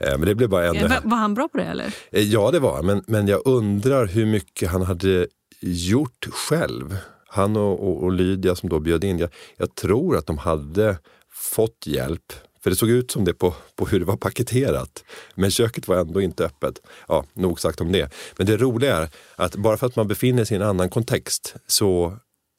Eh, 0.00 0.10
men 0.18 0.20
det 0.20 0.34
blev 0.34 0.48
bara 0.48 0.66
en... 0.66 0.76
Eh, 0.76 0.88
Var, 0.88 1.00
var 1.04 1.16
han 1.16 1.34
bra 1.34 1.48
på 1.48 1.58
det 1.58 1.64
eller? 1.64 1.94
Eh, 2.10 2.22
Ja, 2.22 2.50
det 2.50 2.58
var 2.58 2.82
men, 2.82 3.02
men 3.06 3.28
jag 3.28 3.42
undrar 3.44 4.06
hur 4.06 4.26
mycket 4.26 4.70
han 4.70 4.82
hade 4.82 5.26
gjort 5.60 6.26
själv. 6.32 6.96
Han 7.28 7.56
och, 7.56 7.88
och, 7.88 8.02
och 8.02 8.12
Lydia 8.12 8.54
som 8.54 8.68
då 8.68 8.80
bjöd 8.80 9.04
in. 9.04 9.18
Jag, 9.18 9.30
jag 9.56 9.74
tror 9.74 10.16
att 10.16 10.26
de 10.26 10.38
hade 10.38 10.98
fått 11.32 11.86
hjälp. 11.86 12.32
För 12.66 12.70
det 12.70 12.76
såg 12.76 12.90
ut 12.90 13.10
som 13.10 13.24
det 13.24 13.34
på, 13.34 13.54
på 13.76 13.86
hur 13.86 13.98
det 13.98 14.04
var 14.04 14.16
paketerat. 14.16 15.04
Men 15.34 15.50
köket 15.50 15.88
var 15.88 15.96
ändå 15.96 16.20
inte 16.20 16.44
öppet. 16.44 16.80
Ja, 17.08 17.24
nog 17.34 17.60
sagt 17.60 17.80
om 17.80 17.92
det. 17.92 18.12
Men 18.36 18.46
det 18.46 18.56
roliga 18.56 18.96
är 18.96 19.08
att 19.36 19.56
bara 19.56 19.76
för 19.76 19.86
att 19.86 19.96
man 19.96 20.08
befinner 20.08 20.44
sig 20.44 20.56
i 20.56 20.60
en 20.60 20.66
annan 20.66 20.90
kontext 20.90 21.54
så 21.66 22.16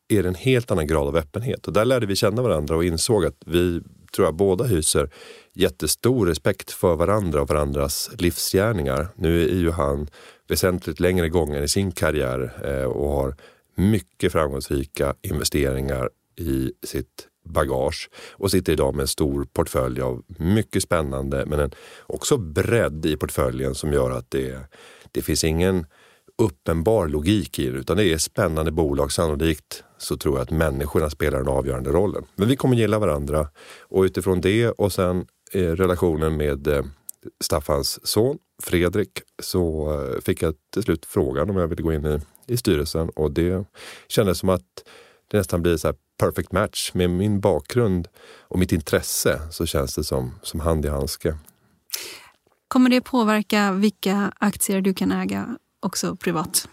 är 0.08 0.24
det 0.24 0.30
en 0.30 0.36
helt 0.36 0.72
annan 0.72 0.88
grad 0.88 1.08
av 1.08 1.16
öppenhet. 1.16 1.68
Och 1.68 1.74
där 1.74 1.86
lärde 1.86 2.06
vi 2.06 2.16
känna 2.16 2.42
varandra 2.42 2.76
och 2.76 2.86
insåg 2.86 3.26
att 3.26 3.36
vi, 3.46 3.82
tror 4.16 4.28
jag, 4.28 4.36
båda 4.36 4.64
hyser 4.64 5.10
jättestor 5.54 6.26
respekt 6.26 6.72
för 6.72 6.96
varandra 6.96 7.42
och 7.42 7.50
varandras 7.50 8.10
livsgärningar. 8.18 9.08
Nu 9.16 9.44
är 9.44 9.56
ju 9.56 9.72
han 9.72 10.08
väsentligt 10.48 11.00
längre 11.00 11.30
gången 11.30 11.64
i 11.64 11.68
sin 11.68 11.92
karriär 11.92 12.54
eh, 12.66 12.86
och 12.86 13.10
har 13.10 13.36
mycket 13.76 14.32
framgångsrika 14.32 15.16
investeringar 15.22 16.10
i 16.36 16.72
sitt 16.84 17.28
bagage 17.50 18.10
och 18.32 18.52
sitter 18.52 18.74
idag 18.74 18.96
med 18.96 19.02
en 19.02 19.08
stor 19.08 19.48
portfölj 19.54 20.02
av 20.02 20.24
mycket 20.28 20.84
spännande 20.84 21.46
men 21.46 21.60
en 21.60 21.72
också 22.08 22.38
bredd 22.38 23.06
i 23.06 23.18
portföljen 23.18 23.76
som 23.76 23.94
gör 23.94 24.12
att 24.12 24.32
det, 24.32 24.60
det 25.12 25.22
finns 25.22 25.44
ingen 25.44 25.86
uppenbar 26.38 27.08
logik 27.08 27.60
i 27.60 27.70
det 27.70 27.78
utan 27.78 27.98
det 27.98 28.14
är 28.14 28.18
spännande 28.18 28.72
bolag. 28.72 29.12
Sannolikt 29.12 29.84
så 29.98 30.18
tror 30.18 30.36
jag 30.36 30.44
att 30.44 30.52
människorna 30.52 31.10
spelar 31.10 31.38
den 31.38 31.48
avgörande 31.48 31.90
rollen. 31.90 32.26
Men 32.36 32.48
vi 32.48 32.56
kommer 32.56 32.76
gilla 32.76 33.00
varandra 33.00 33.48
och 33.82 34.02
utifrån 34.02 34.42
det 34.42 34.70
och 34.70 34.94
sen 34.94 35.26
eh, 35.54 35.62
relationen 35.62 36.38
med 36.38 36.68
eh, 36.68 36.86
Staffans 37.44 38.08
son 38.08 38.38
Fredrik 38.64 39.22
så 39.42 39.94
eh, 39.94 40.22
fick 40.22 40.42
jag 40.42 40.54
till 40.74 40.84
slut 40.84 41.06
frågan 41.06 41.50
om 41.50 41.58
jag 41.58 41.68
ville 41.68 41.84
gå 41.84 41.94
in 41.94 42.06
i, 42.06 42.20
i 42.48 42.58
styrelsen 42.58 43.10
och 43.10 43.32
det 43.32 43.66
kändes 44.08 44.40
som 44.40 44.50
att 44.50 44.84
det 45.32 45.38
nästan 45.38 45.62
blir 45.62 45.78
så 45.78 45.88
här 45.88 45.96
perfect 46.18 46.52
match. 46.52 46.92
Med 46.94 47.10
min 47.10 47.40
bakgrund 47.40 48.08
och 48.42 48.60
mitt 48.60 48.72
intresse 48.72 49.42
så 49.52 49.66
känns 49.66 49.96
det 49.96 50.04
som, 50.04 50.40
som 50.42 50.60
hand 50.60 50.86
i 50.86 50.90
handske. 50.90 51.38
Kommer 52.68 52.90
det 52.90 53.02
påverka 53.02 53.72
vilka 53.72 54.32
aktier 54.40 54.82
du 54.82 54.94
kan 54.94 55.12
äga 55.12 55.58
också 55.80 56.16
privat? 56.16 56.68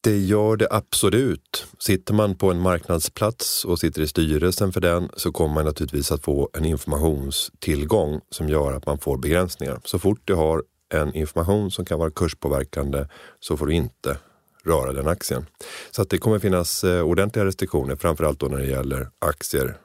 Det 0.00 0.18
gör 0.18 0.56
det 0.56 0.68
absolut. 0.70 1.66
Sitter 1.78 2.14
man 2.14 2.34
på 2.34 2.50
en 2.50 2.60
marknadsplats 2.60 3.64
och 3.64 3.78
sitter 3.78 4.02
i 4.02 4.08
styrelsen 4.08 4.72
för 4.72 4.80
den 4.80 5.08
så 5.16 5.32
kommer 5.32 5.54
man 5.54 5.64
naturligtvis 5.64 6.12
att 6.12 6.22
få 6.22 6.50
en 6.52 6.64
informationstillgång 6.64 8.20
som 8.30 8.48
gör 8.48 8.72
att 8.72 8.86
man 8.86 8.98
får 8.98 9.18
begränsningar. 9.18 9.80
Så 9.84 9.98
fort 9.98 10.20
du 10.24 10.34
har 10.34 10.62
en 10.94 11.14
information 11.14 11.70
som 11.70 11.84
kan 11.84 11.98
vara 11.98 12.10
kurspåverkande 12.10 13.06
så 13.40 13.56
får 13.56 13.66
du 13.66 13.74
inte 13.74 14.18
röra 14.64 14.92
den 14.92 15.08
aktien. 15.08 15.46
Så 15.90 16.02
att 16.02 16.10
det 16.10 16.18
kommer 16.18 16.38
finnas 16.38 16.84
eh, 16.84 17.02
ordentliga 17.02 17.44
restriktioner, 17.44 17.96
framförallt 17.96 18.40
då 18.40 18.46
när 18.46 18.58
det 18.58 18.66
gäller 18.66 19.08
aktier 19.18 19.76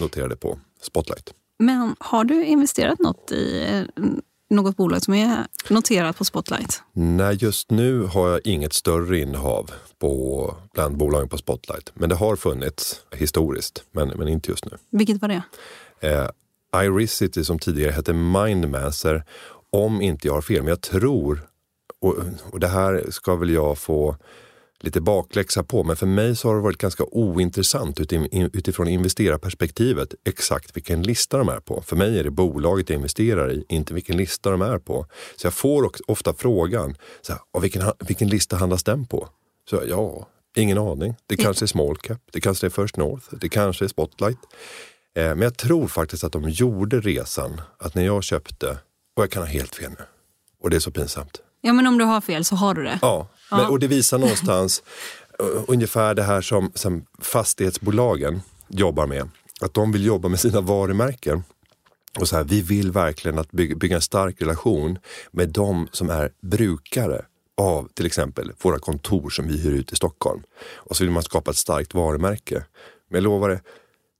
noterade 0.00 0.36
på 0.36 0.58
Spotlight. 0.82 1.34
Men 1.58 1.96
har 2.00 2.24
du 2.24 2.44
investerat 2.44 2.98
något 2.98 3.32
i 3.32 3.66
eh, 3.96 4.04
något 4.50 4.76
bolag 4.76 5.02
som 5.02 5.14
är 5.14 5.46
noterat 5.68 6.16
på 6.16 6.24
Spotlight? 6.24 6.82
Nej, 6.92 7.36
just 7.40 7.70
nu 7.70 8.02
har 8.02 8.28
jag 8.28 8.46
inget 8.46 8.72
större 8.72 9.18
innehav 9.18 9.70
på, 9.98 10.54
bland 10.74 10.96
bolagen 10.96 11.28
på 11.28 11.38
Spotlight. 11.38 11.92
Men 11.94 12.08
det 12.08 12.14
har 12.14 12.36
funnits 12.36 13.00
historiskt, 13.12 13.84
men, 13.92 14.08
men 14.08 14.28
inte 14.28 14.50
just 14.50 14.64
nu. 14.64 14.76
Vilket 14.90 15.22
var 15.22 15.28
det? 15.28 15.42
Eh, 16.00 16.28
Iricity 16.76 17.44
som 17.44 17.58
tidigare 17.58 17.92
hette 17.92 18.12
Mindmaster, 18.12 19.24
om 19.70 20.02
inte 20.02 20.26
jag 20.26 20.34
har 20.34 20.42
fel, 20.42 20.62
men 20.62 20.68
jag 20.68 20.80
tror, 20.80 21.40
och, 22.00 22.16
och 22.52 22.60
det 22.60 22.68
här 22.68 23.06
ska 23.10 23.36
väl 23.36 23.50
jag 23.50 23.78
få 23.78 24.16
lite 24.80 25.00
bakläxa 25.00 25.62
på, 25.62 25.84
men 25.84 25.96
för 25.96 26.06
mig 26.06 26.36
så 26.36 26.48
har 26.48 26.54
det 26.54 26.60
varit 26.60 26.78
ganska 26.78 27.04
ointressant 27.04 28.00
utifrån 28.52 28.88
investerarperspektivet 28.88 30.14
exakt 30.24 30.76
vilken 30.76 31.02
lista 31.02 31.38
de 31.38 31.48
är 31.48 31.60
på. 31.60 31.82
För 31.82 31.96
mig 31.96 32.18
är 32.18 32.24
det 32.24 32.30
bolaget 32.30 32.90
jag 32.90 32.96
investerar 32.96 33.52
i, 33.52 33.64
inte 33.68 33.94
vilken 33.94 34.16
lista 34.16 34.50
de 34.50 34.62
är 34.62 34.78
på. 34.78 35.06
Så 35.36 35.46
jag 35.46 35.54
får 35.54 35.90
ofta 36.06 36.34
frågan, 36.34 36.96
så 37.20 37.32
här, 37.32 37.60
vilken, 37.60 37.82
vilken 38.06 38.28
lista 38.28 38.56
handlas 38.56 38.84
den 38.84 39.06
på? 39.06 39.28
Så 39.70 39.82
ja, 39.88 40.28
ingen 40.56 40.78
aning. 40.78 41.14
Det 41.26 41.36
kanske 41.36 41.64
är 41.64 41.66
small 41.66 41.96
cap, 41.96 42.20
det 42.32 42.40
kanske 42.40 42.66
är 42.66 42.70
First 42.70 42.96
North, 42.96 43.26
det 43.30 43.48
kanske 43.48 43.84
är 43.84 43.88
Spotlight. 43.88 44.38
Eh, 45.14 45.22
men 45.22 45.40
jag 45.40 45.56
tror 45.56 45.86
faktiskt 45.86 46.24
att 46.24 46.32
de 46.32 46.48
gjorde 46.48 47.00
resan 47.00 47.60
att 47.78 47.94
när 47.94 48.06
jag 48.06 48.24
köpte, 48.24 48.78
och 49.16 49.22
jag 49.22 49.30
kan 49.30 49.42
ha 49.42 49.48
helt 49.48 49.74
fel 49.74 49.90
nu, 49.90 50.04
och 50.60 50.70
det 50.70 50.76
är 50.76 50.80
så 50.80 50.90
pinsamt. 50.90 51.42
Ja, 51.60 51.72
men 51.72 51.86
om 51.86 51.98
du 51.98 52.04
har 52.04 52.20
fel 52.20 52.44
så 52.44 52.56
har 52.56 52.74
du 52.74 52.84
det. 52.84 52.98
Ja, 53.02 53.28
men, 53.50 53.66
och 53.66 53.78
det 53.78 53.86
visar 53.86 54.18
någonstans 54.24 54.82
uh, 55.42 55.64
ungefär 55.68 56.14
det 56.14 56.22
här 56.22 56.40
som, 56.40 56.72
som 56.74 57.04
fastighetsbolagen 57.18 58.42
jobbar 58.68 59.06
med. 59.06 59.28
Att 59.60 59.74
de 59.74 59.92
vill 59.92 60.04
jobba 60.04 60.28
med 60.28 60.40
sina 60.40 60.60
varumärken. 60.60 61.42
Och 62.20 62.28
så 62.28 62.36
här, 62.36 62.44
vi 62.44 62.62
vill 62.62 62.92
verkligen 62.92 63.38
att 63.38 63.50
bygga, 63.50 63.76
bygga 63.76 63.96
en 63.96 64.02
stark 64.02 64.42
relation 64.42 64.98
med 65.30 65.48
de 65.48 65.88
som 65.92 66.10
är 66.10 66.32
brukare 66.42 67.24
av 67.56 67.88
till 67.94 68.06
exempel 68.06 68.52
våra 68.62 68.78
kontor 68.78 69.30
som 69.30 69.48
vi 69.48 69.58
hyr 69.58 69.72
ut 69.72 69.92
i 69.92 69.96
Stockholm. 69.96 70.42
Och 70.74 70.96
så 70.96 71.04
vill 71.04 71.10
man 71.10 71.22
skapa 71.22 71.50
ett 71.50 71.56
starkt 71.56 71.94
varumärke. 71.94 72.64
Men 73.08 73.16
jag 73.16 73.22
lovar 73.22 73.48
det, 73.48 73.60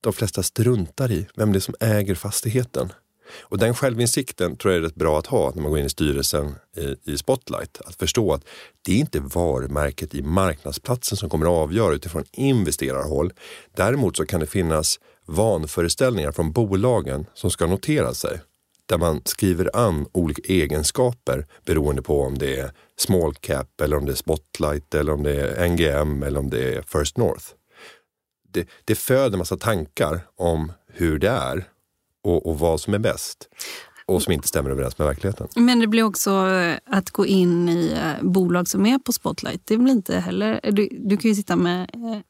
de 0.00 0.12
flesta 0.12 0.42
struntar 0.42 1.12
i 1.12 1.26
vem 1.36 1.52
det 1.52 1.58
är 1.58 1.60
som 1.60 1.74
äger 1.80 2.14
fastigheten. 2.14 2.92
Och 3.40 3.58
den 3.58 3.74
självinsikten 3.74 4.56
tror 4.56 4.74
jag 4.74 4.80
är 4.80 4.84
rätt 4.84 4.94
bra 4.94 5.18
att 5.18 5.26
ha 5.26 5.52
när 5.54 5.62
man 5.62 5.70
går 5.70 5.78
in 5.78 5.86
i 5.86 5.90
styrelsen 5.90 6.54
i, 6.76 7.12
i 7.12 7.18
Spotlight. 7.18 7.80
Att 7.84 7.94
förstå 7.94 8.32
att 8.32 8.44
det 8.82 8.92
är 8.92 8.96
inte 8.96 9.20
varumärket 9.20 10.14
i 10.14 10.22
marknadsplatsen 10.22 11.18
som 11.18 11.30
kommer 11.30 11.46
att 11.46 11.62
avgöra 11.62 11.94
utifrån 11.94 12.24
investerarhåll. 12.32 13.32
Däremot 13.76 14.16
så 14.16 14.26
kan 14.26 14.40
det 14.40 14.46
finnas 14.46 15.00
vanföreställningar 15.26 16.32
från 16.32 16.52
bolagen 16.52 17.26
som 17.34 17.50
ska 17.50 17.66
notera 17.66 18.14
sig. 18.14 18.40
Där 18.86 18.98
man 18.98 19.22
skriver 19.24 19.76
an 19.76 20.06
olika 20.12 20.42
egenskaper 20.52 21.46
beroende 21.64 22.02
på 22.02 22.22
om 22.22 22.38
det 22.38 22.58
är 22.58 22.72
small 22.96 23.34
cap 23.34 23.80
eller 23.80 23.96
om 23.96 24.06
det 24.06 24.12
är 24.12 24.16
Spotlight 24.16 24.94
eller 24.94 25.12
om 25.12 25.22
det 25.22 25.40
är 25.40 25.68
NGM 25.68 26.22
eller 26.22 26.40
om 26.40 26.50
det 26.50 26.74
är 26.74 26.82
First 26.82 27.16
North. 27.16 27.44
Det, 28.50 28.68
det 28.84 28.94
föder 28.94 29.38
massa 29.38 29.56
tankar 29.56 30.20
om 30.36 30.72
hur 30.92 31.18
det 31.18 31.28
är 31.28 31.64
och, 32.28 32.46
och 32.46 32.58
vad 32.58 32.80
som 32.80 32.94
är 32.94 32.98
bäst 32.98 33.48
och 34.06 34.22
som 34.22 34.32
inte 34.32 34.48
stämmer 34.48 34.70
överens 34.70 34.98
med 34.98 35.06
verkligheten. 35.06 35.48
Men 35.56 35.80
det 35.80 35.86
blir 35.86 36.02
också 36.02 36.30
eh, 36.30 36.76
att 36.86 37.10
gå 37.10 37.26
in 37.26 37.68
i 37.68 37.92
eh, 37.92 38.26
bolag 38.26 38.68
som 38.68 38.86
är 38.86 38.98
på 38.98 39.12
Spotlight. 39.12 39.60
Det 39.64 39.76
blir 39.76 39.92
inte 39.92 40.18
heller... 40.18 40.60
Du, 40.72 40.88
du 40.92 41.16
kan 41.16 41.28
ju 41.28 41.34
sitta 41.34 41.56
med 41.56 41.90
eh, 41.94 42.20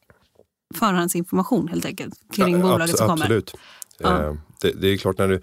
förhandsinformation 0.75 1.67
helt 1.67 1.85
enkelt 1.85 2.13
kring 2.35 2.53
ja, 2.53 2.61
bolaget 2.61 2.97
som 2.97 3.07
kommer. 3.07 3.23
Absolut. 3.23 3.55
Ja. 3.97 4.37
Det, 4.61 4.71
det, 4.71 4.87
är 4.87 4.97
klart 4.97 5.17
när 5.17 5.27
du 5.27 5.41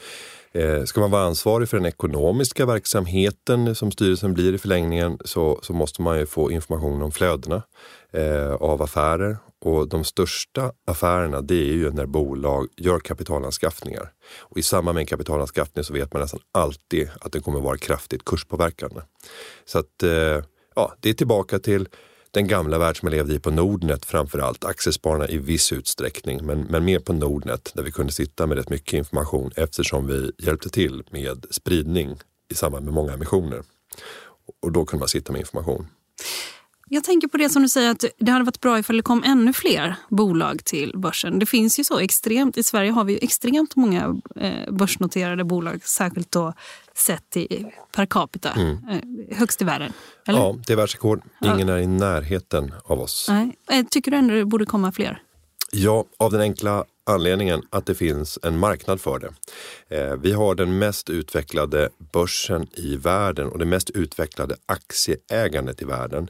Eh, 0.57 0.85
ska 0.85 1.01
man 1.01 1.11
vara 1.11 1.23
ansvarig 1.23 1.69
för 1.69 1.77
den 1.77 1.87
ekonomiska 1.87 2.67
verksamheten 2.67 3.75
som 3.75 3.91
styrelsen 3.91 4.35
blir 4.35 4.55
i 4.55 4.59
förlängningen 4.59 5.19
så, 5.25 5.61
så 5.63 5.73
måste 5.73 6.03
man 6.03 6.19
ju 6.19 6.27
få 6.27 6.51
information 6.51 7.03
om 7.03 7.13
flödena 7.13 7.63
eh, 8.13 8.53
av 8.53 8.83
affärer 8.83 9.37
och 9.61 9.89
de 9.89 10.05
största 10.05 10.73
affärerna 10.87 11.41
det 11.41 11.55
är 11.55 11.75
ju 11.75 11.91
när 11.91 12.07
bolag 12.07 12.67
gör 12.77 13.01
kapitalanskaffningar. 13.01 14.13
Och 14.39 14.59
I 14.59 14.63
samband 14.63 14.95
med 14.95 15.01
en 15.01 15.07
kapitalanskaffning 15.07 15.85
så 15.85 15.93
vet 15.93 16.13
man 16.13 16.23
nästan 16.23 16.41
alltid 16.53 17.11
att 17.21 17.33
den 17.33 17.43
kommer 17.43 17.61
vara 17.61 17.79
kraftigt 17.79 18.25
kurspåverkande. 18.25 19.01
Så 19.65 19.79
att 19.79 20.03
eh, 20.03 20.45
ja, 20.75 20.95
det 21.01 21.11
är 21.11 21.15
tillbaka 21.15 21.59
till 21.59 21.89
den 22.37 22.47
gamla 22.47 22.79
värld 22.79 22.99
som 22.99 23.07
jag 23.07 23.17
levde 23.17 23.35
i 23.35 23.39
på 23.39 23.51
Nordnet 23.51 24.05
framför 24.05 24.39
allt. 24.39 24.65
Aktiespararna 24.65 25.29
i 25.29 25.39
viss 25.39 25.73
utsträckning, 25.73 26.47
men, 26.47 26.61
men 26.61 26.85
mer 26.85 26.99
på 26.99 27.13
Nordnet 27.13 27.73
där 27.75 27.83
vi 27.83 27.93
kunde 27.93 28.13
sitta 28.13 28.47
med 28.47 28.59
rätt 28.59 28.71
mycket 28.71 28.93
information 28.93 29.51
eftersom 29.57 30.07
vi 30.07 30.33
hjälpte 30.39 30.69
till 30.69 31.03
med 31.11 31.47
spridning 31.51 32.17
i 32.51 32.55
samband 32.55 32.85
med 32.85 32.95
många 32.95 33.13
emissioner. 33.13 33.63
Och 34.63 34.73
då 34.73 34.85
kunde 34.85 35.01
man 35.01 35.09
sitta 35.09 35.33
med 35.33 35.41
information. 35.41 35.87
Jag 36.89 37.05
tänker 37.05 37.29
på 37.29 37.37
det 37.37 37.49
som 37.49 37.63
du 37.63 37.69
säger 37.69 37.91
att 37.91 38.05
det 38.19 38.31
hade 38.31 38.45
varit 38.45 38.61
bra 38.61 38.79
ifall 38.79 38.97
det 38.97 39.03
kom 39.03 39.23
ännu 39.25 39.53
fler 39.53 39.97
bolag 40.09 40.65
till 40.65 40.93
börsen. 40.99 41.39
Det 41.39 41.47
finns 41.47 41.79
ju 41.79 41.85
så 41.85 41.99
extremt, 41.99 42.57
i 42.57 42.63
Sverige 42.63 42.91
har 42.91 43.05
vi 43.05 43.19
extremt 43.25 43.77
många 43.77 44.21
eh, 44.37 44.73
börsnoterade 44.73 45.45
bolag, 45.45 45.81
särskilt 45.85 46.31
då 46.31 46.53
sett 46.95 47.31
till 47.31 47.67
per 47.93 48.07
capita, 48.07 48.51
mm. 48.51 48.79
eh, 48.89 49.39
högst 49.39 49.63
i 49.63 49.65
världen. 49.65 49.93
Eller? 50.29 50.39
Ja, 50.39 50.57
det 50.67 50.73
är 50.73 50.77
världsrekord. 50.77 51.23
Ingen 51.45 51.69
ja. 51.69 51.75
är 51.75 51.79
i 51.79 51.87
närheten 51.87 52.75
av 52.85 53.01
oss. 53.01 53.27
Nej. 53.29 53.57
Eh, 53.71 53.87
tycker 53.91 54.11
du 54.11 54.17
ändå 54.17 54.35
det 54.35 54.45
borde 54.45 54.67
komma 54.67 54.93
fler? 54.93 55.23
Ja, 55.73 56.05
av 56.17 56.33
den 56.33 56.41
enkla 56.41 56.85
anledningen 57.07 57.63
att 57.71 57.87
det 57.87 57.95
finns 57.95 58.39
en 58.43 58.59
marknad 58.59 59.01
för 59.01 59.19
det. 59.19 59.33
Eh, 59.97 60.17
vi 60.17 60.33
har 60.33 60.55
den 60.55 60.79
mest 60.79 61.11
utvecklade 61.11 61.89
börsen 62.13 62.67
i 62.73 62.97
världen 62.97 63.49
och 63.49 63.59
det 63.59 63.65
mest 63.65 63.91
utvecklade 63.91 64.57
aktieägandet 64.67 65.83
i 65.83 65.85
världen. 65.85 66.29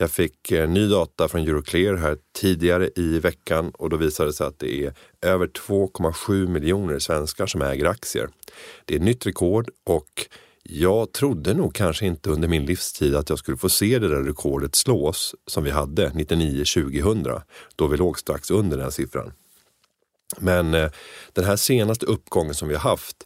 Jag 0.00 0.10
fick 0.10 0.52
eh, 0.52 0.68
ny 0.68 0.88
data 0.88 1.28
från 1.28 1.40
Euroclear 1.40 1.94
här 1.94 2.18
tidigare 2.34 2.90
i 2.96 3.18
veckan 3.18 3.70
och 3.70 3.90
då 3.90 3.96
visade 3.96 4.28
det 4.28 4.32
sig 4.32 4.46
att 4.46 4.58
det 4.58 4.84
är 4.84 4.92
över 5.22 5.46
2,7 5.46 6.48
miljoner 6.48 6.98
svenskar 6.98 7.46
som 7.46 7.62
äger 7.62 7.86
aktier. 7.86 8.28
Det 8.84 8.94
är 8.94 9.00
nytt 9.00 9.26
rekord 9.26 9.70
och 9.84 10.26
jag 10.62 11.12
trodde 11.12 11.54
nog 11.54 11.74
kanske 11.74 12.06
inte 12.06 12.30
under 12.30 12.48
min 12.48 12.66
livstid 12.66 13.14
att 13.14 13.30
jag 13.30 13.38
skulle 13.38 13.56
få 13.56 13.68
se 13.68 13.98
det 13.98 14.08
där 14.08 14.22
rekordet 14.22 14.74
slås 14.74 15.34
som 15.46 15.64
vi 15.64 15.70
hade 15.70 16.08
99-2000 16.08 17.42
då 17.76 17.86
vi 17.86 17.96
låg 17.96 18.18
strax 18.18 18.50
under 18.50 18.76
den 18.76 18.92
siffran. 18.92 19.32
Men 20.38 20.74
eh, 20.74 20.90
den 21.32 21.44
här 21.44 21.56
senaste 21.56 22.06
uppgången 22.06 22.54
som 22.54 22.68
vi 22.68 22.74
har 22.74 22.90
haft 22.90 23.16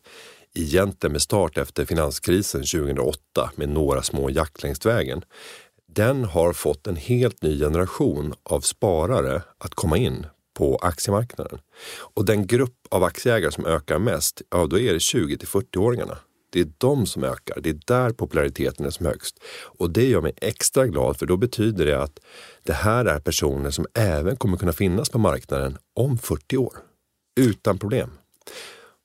egentligen 0.54 1.12
med 1.12 1.22
start 1.22 1.58
efter 1.58 1.84
finanskrisen 1.84 2.60
2008 2.60 3.50
med 3.56 3.68
några 3.68 4.02
små 4.02 4.30
jack 4.30 4.62
längs 4.62 4.86
vägen 4.86 5.24
den 5.94 6.24
har 6.24 6.52
fått 6.52 6.86
en 6.86 6.96
helt 6.96 7.42
ny 7.42 7.58
generation 7.58 8.34
av 8.42 8.60
sparare 8.60 9.42
att 9.58 9.74
komma 9.74 9.96
in 9.96 10.26
på 10.54 10.76
aktiemarknaden. 10.76 11.58
Och 12.14 12.24
den 12.24 12.46
grupp 12.46 12.76
av 12.90 13.04
aktieägare 13.04 13.52
som 13.52 13.66
ökar 13.66 13.98
mest, 13.98 14.42
ja 14.50 14.66
då 14.66 14.78
är 14.78 14.92
det 14.92 15.00
20 15.00 15.38
till 15.38 15.48
40-åringarna. 15.48 16.16
Det 16.50 16.60
är 16.60 16.72
de 16.78 17.06
som 17.06 17.24
ökar, 17.24 17.60
det 17.60 17.70
är 17.70 17.80
där 17.86 18.10
populariteten 18.10 18.86
är 18.86 18.90
som 18.90 19.06
högst. 19.06 19.42
Och 19.78 19.90
det 19.90 20.08
gör 20.08 20.20
mig 20.20 20.32
extra 20.36 20.86
glad 20.86 21.18
för 21.18 21.26
då 21.26 21.36
betyder 21.36 21.86
det 21.86 22.02
att 22.02 22.18
det 22.62 22.72
här 22.72 23.04
är 23.04 23.20
personer 23.20 23.70
som 23.70 23.86
även 23.94 24.36
kommer 24.36 24.56
kunna 24.56 24.72
finnas 24.72 25.10
på 25.10 25.18
marknaden 25.18 25.78
om 25.94 26.18
40 26.18 26.56
år. 26.56 26.74
Utan 27.40 27.78
problem. 27.78 28.10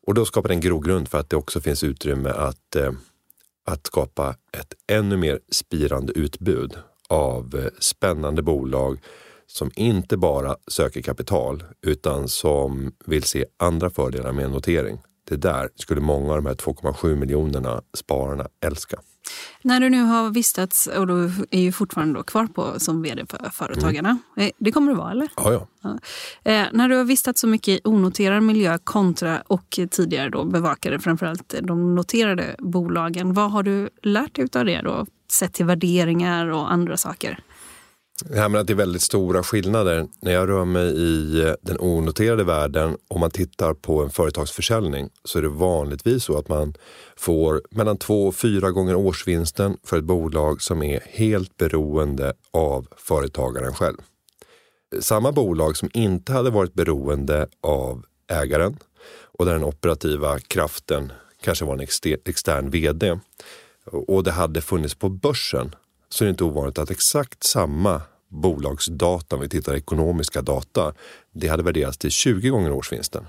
Och 0.07 0.13
då 0.13 0.25
skapar 0.25 0.49
det 0.49 0.55
en 0.55 0.61
grogrund 0.61 1.07
för 1.07 1.19
att 1.19 1.29
det 1.29 1.35
också 1.35 1.61
finns 1.61 1.83
utrymme 1.83 2.29
att 2.29 2.75
eh, 2.75 2.91
att 3.71 3.87
skapa 3.87 4.35
ett 4.51 4.73
ännu 4.91 5.17
mer 5.17 5.39
spirande 5.51 6.13
utbud 6.13 6.77
av 7.09 7.55
eh, 7.55 7.65
spännande 7.79 8.41
bolag 8.41 8.99
som 9.47 9.71
inte 9.75 10.17
bara 10.17 10.55
söker 10.67 11.01
kapital 11.01 11.63
utan 11.81 12.27
som 12.27 12.91
vill 13.05 13.23
se 13.23 13.45
andra 13.57 13.89
fördelar 13.89 14.31
med 14.31 14.45
en 14.45 14.51
notering. 14.51 14.97
Det 15.29 15.35
där 15.35 15.69
skulle 15.75 16.01
många 16.01 16.29
av 16.31 16.35
de 16.35 16.45
här 16.45 16.55
2,7 16.55 17.15
miljonerna 17.15 17.81
spararna 17.93 18.47
älska. 18.65 18.99
När 19.61 19.79
du 19.79 19.89
nu 19.89 20.03
har 20.03 20.29
vistats, 20.29 20.87
och 20.87 21.07
du 21.07 21.31
är 21.51 21.61
ju 21.61 21.71
fortfarande 21.71 22.23
kvar 22.23 22.45
på, 22.47 22.79
som 22.79 23.01
vd 23.01 23.25
för 23.29 23.49
Företagarna. 23.53 24.17
Mm. 24.37 24.51
Det 24.57 24.71
kommer 24.71 24.91
du 24.91 24.97
vara, 24.97 25.11
eller? 25.11 25.29
Ja, 25.35 25.51
ja. 25.53 25.67
ja. 25.81 25.99
Eh, 26.51 26.67
när 26.71 26.89
du 26.89 26.95
har 26.95 27.03
vistats 27.03 27.41
så 27.41 27.47
mycket 27.47 27.67
i 27.67 27.81
onoterad 27.83 28.43
miljö 28.43 28.77
kontra 28.83 29.41
och 29.47 29.79
tidigare 29.91 30.29
då 30.29 30.45
bevakade 30.45 30.99
framförallt 30.99 31.55
de 31.61 31.95
noterade 31.95 32.55
bolagen. 32.59 33.33
Vad 33.33 33.51
har 33.51 33.63
du 33.63 33.89
lärt 34.03 34.35
dig 34.35 34.47
av 34.53 34.65
det 34.65 34.81
då? 34.81 35.05
Sett 35.31 35.53
till 35.53 35.65
värderingar 35.65 36.47
och 36.47 36.71
andra 36.71 36.97
saker? 36.97 37.39
Det 38.25 38.39
här 38.39 38.49
med 38.49 38.61
att 38.61 38.67
det 38.67 38.73
är 38.73 38.75
väldigt 38.75 39.01
stora 39.01 39.43
skillnader. 39.43 40.07
När 40.21 40.31
jag 40.31 40.49
rör 40.49 40.65
mig 40.65 40.87
i 40.87 41.41
eh, 41.41 41.53
den 41.61 41.77
onoterade 41.79 42.43
världen, 42.43 42.97
om 43.07 43.19
man 43.19 43.31
tittar 43.31 43.73
på 43.73 44.03
en 44.03 44.09
företagsförsäljning, 44.09 45.09
så 45.23 45.37
är 45.37 45.41
det 45.41 45.49
vanligtvis 45.49 46.23
så 46.23 46.37
att 46.37 46.47
man 46.47 46.73
får 47.15 47.61
mellan 47.71 47.97
två 47.97 48.27
och 48.27 48.35
fyra 48.35 48.71
gånger 48.71 48.95
årsvinsten 48.95 49.77
för 49.83 49.97
ett 49.97 50.03
bolag 50.03 50.61
som 50.61 50.83
är 50.83 51.01
helt 51.05 51.57
beroende 51.57 52.33
av 52.51 52.87
företagaren 52.97 53.73
själv. 53.73 53.97
Samma 54.99 55.31
bolag 55.31 55.77
som 55.77 55.89
inte 55.93 56.33
hade 56.33 56.49
varit 56.49 56.73
beroende 56.73 57.47
av 57.61 58.05
ägaren 58.27 58.77
och 59.39 59.45
där 59.45 59.53
den 59.53 59.63
operativa 59.63 60.39
kraften 60.39 61.11
kanske 61.41 61.65
var 61.65 61.73
en 61.73 61.87
extern 62.25 62.69
vd 62.69 63.19
och 63.91 64.23
det 64.23 64.31
hade 64.31 64.61
funnits 64.61 64.95
på 64.95 65.09
börsen 65.09 65.75
så 66.09 66.23
är 66.23 66.25
det 66.25 66.29
inte 66.29 66.43
ovanligt 66.43 66.79
att 66.79 66.91
exakt 66.91 67.43
samma 67.43 68.01
bolagsdata, 68.29 69.35
om 69.35 69.41
vi 69.41 69.49
tittar 69.49 69.75
ekonomiska 69.75 70.41
data, 70.41 70.93
det 71.31 71.47
hade 71.47 71.63
värderats 71.63 71.97
till 71.97 72.11
20 72.11 72.49
gånger 72.49 72.71
årsvinsten. 72.71 73.25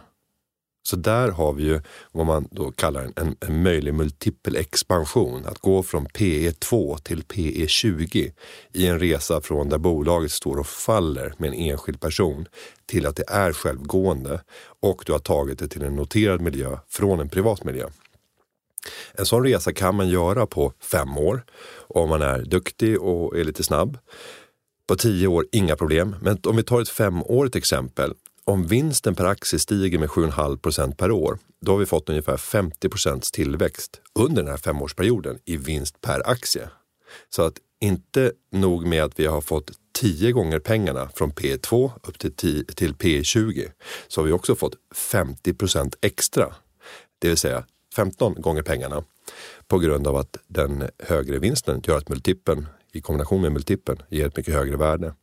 Så 0.88 0.96
där 0.96 1.28
har 1.28 1.52
vi 1.52 1.62
ju 1.62 1.80
vad 2.12 2.26
man 2.26 2.48
då 2.50 2.70
kallar 2.70 3.02
en, 3.16 3.36
en 3.40 3.62
möjlig 3.62 3.94
multipel 3.94 4.56
expansion. 4.56 5.46
Att 5.46 5.58
gå 5.58 5.82
från 5.82 6.06
PE 6.06 6.52
2 6.52 6.98
till 6.98 7.24
PE 7.24 7.66
20 7.66 8.32
i 8.72 8.86
en 8.86 8.98
resa 8.98 9.40
från 9.40 9.68
där 9.68 9.78
bolaget 9.78 10.32
står 10.32 10.56
och 10.56 10.66
faller 10.66 11.34
med 11.38 11.48
en 11.48 11.54
enskild 11.54 12.00
person 12.00 12.46
till 12.86 13.06
att 13.06 13.16
det 13.16 13.24
är 13.28 13.52
självgående 13.52 14.40
och 14.80 15.02
du 15.06 15.12
har 15.12 15.18
tagit 15.18 15.58
det 15.58 15.68
till 15.68 15.82
en 15.82 15.96
noterad 15.96 16.40
miljö 16.40 16.78
från 16.88 17.20
en 17.20 17.28
privat 17.28 17.64
miljö. 17.64 17.88
En 19.12 19.26
sån 19.26 19.44
resa 19.44 19.72
kan 19.72 19.94
man 19.94 20.08
göra 20.08 20.46
på 20.46 20.72
fem 20.80 21.18
år 21.18 21.44
om 21.88 22.08
man 22.08 22.22
är 22.22 22.38
duktig 22.38 23.00
och 23.00 23.38
är 23.38 23.44
lite 23.44 23.64
snabb. 23.64 23.98
På 24.88 24.96
tio 24.96 25.26
år, 25.26 25.46
inga 25.52 25.76
problem. 25.76 26.16
Men 26.22 26.38
om 26.46 26.56
vi 26.56 26.62
tar 26.62 26.80
ett 26.80 26.88
femårigt 26.88 27.56
exempel. 27.56 28.14
Om 28.44 28.66
vinsten 28.66 29.14
per 29.14 29.24
aktie 29.24 29.58
stiger 29.58 29.98
med 29.98 30.08
7,5 30.08 30.56
procent 30.56 30.96
per 30.96 31.10
år, 31.10 31.38
då 31.60 31.72
har 31.72 31.78
vi 31.78 31.86
fått 31.86 32.08
ungefär 32.08 32.36
50 32.36 32.88
procents 32.88 33.30
tillväxt 33.30 34.00
under 34.14 34.42
den 34.42 34.50
här 34.50 34.58
femårsperioden 34.58 35.38
i 35.44 35.56
vinst 35.56 36.00
per 36.00 36.30
aktie. 36.30 36.68
Så 37.30 37.42
att 37.42 37.58
inte 37.80 38.32
nog 38.52 38.86
med 38.86 39.04
att 39.04 39.20
vi 39.20 39.26
har 39.26 39.40
fått 39.40 39.70
10 39.94 40.32
gånger 40.32 40.58
pengarna 40.58 41.08
från 41.14 41.32
P2 41.32 41.90
upp 42.02 42.18
till, 42.18 42.32
10, 42.32 42.64
till 42.64 42.94
P20 42.94 43.70
så 44.08 44.20
har 44.20 44.26
vi 44.26 44.32
också 44.32 44.54
fått 44.54 44.74
50 44.94 45.54
procent 45.54 45.96
extra. 46.00 46.54
Det 47.18 47.28
vill 47.28 47.36
säga 47.36 47.64
15 47.98 48.34
gånger 48.40 48.62
pengarna 48.62 49.02
på 49.68 49.78
grund 49.78 50.06
av 50.06 50.16
att 50.16 50.36
den 50.46 50.84
högre 50.98 51.38
vinsten 51.38 51.82
gör 51.84 51.96
att 51.96 52.08
multipeln 52.08 52.66
i 52.92 53.00
kombination 53.00 53.40
med 53.40 53.52
multipeln 53.52 54.02
ger 54.08 54.26
ett 54.26 54.36
mycket 54.36 54.54
högre 54.54 54.76
värde. 54.76 55.14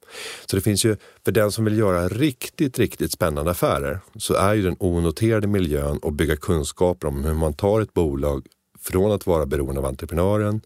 Så 0.45 0.55
det 0.55 0.61
finns 0.61 0.85
ju, 0.85 0.97
för 1.25 1.31
den 1.31 1.51
som 1.51 1.65
vill 1.65 1.77
göra 1.77 2.07
riktigt, 2.07 2.79
riktigt 2.79 3.11
spännande 3.11 3.51
affärer 3.51 3.99
så 4.15 4.33
är 4.33 4.53
ju 4.53 4.61
den 4.61 4.75
onoterade 4.79 5.47
miljön 5.47 5.97
och 5.97 6.13
bygga 6.13 6.35
kunskaper 6.35 7.07
om 7.07 7.23
hur 7.23 7.33
man 7.33 7.53
tar 7.53 7.81
ett 7.81 7.93
bolag 7.93 8.47
från 8.79 9.11
att 9.11 9.27
vara 9.27 9.45
beroende 9.45 9.79
av 9.81 9.85
entreprenören 9.85 10.61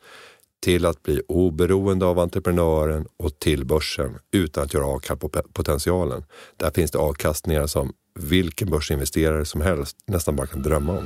till 0.64 0.86
att 0.86 1.04
bli 1.04 1.22
oberoende 1.28 2.06
av 2.06 2.20
entreprenören 2.20 3.08
och 3.18 3.40
till 3.40 3.66
börsen 3.66 4.18
utan 4.32 4.64
att 4.64 4.74
göra 4.74 4.86
avkall 4.86 5.18
på 5.18 5.30
potentialen. 5.30 6.24
Där 6.58 6.72
finns 6.72 6.92
det 6.92 6.98
avkastningar 6.98 7.68
som 7.68 7.94
vilken 8.20 8.70
börsinvesterare 8.70 9.46
som 9.46 9.62
helst 9.62 9.98
nästan 10.08 10.36
bara 10.36 10.48
kan 10.48 10.64
drömma 10.64 10.98
om. 10.98 11.06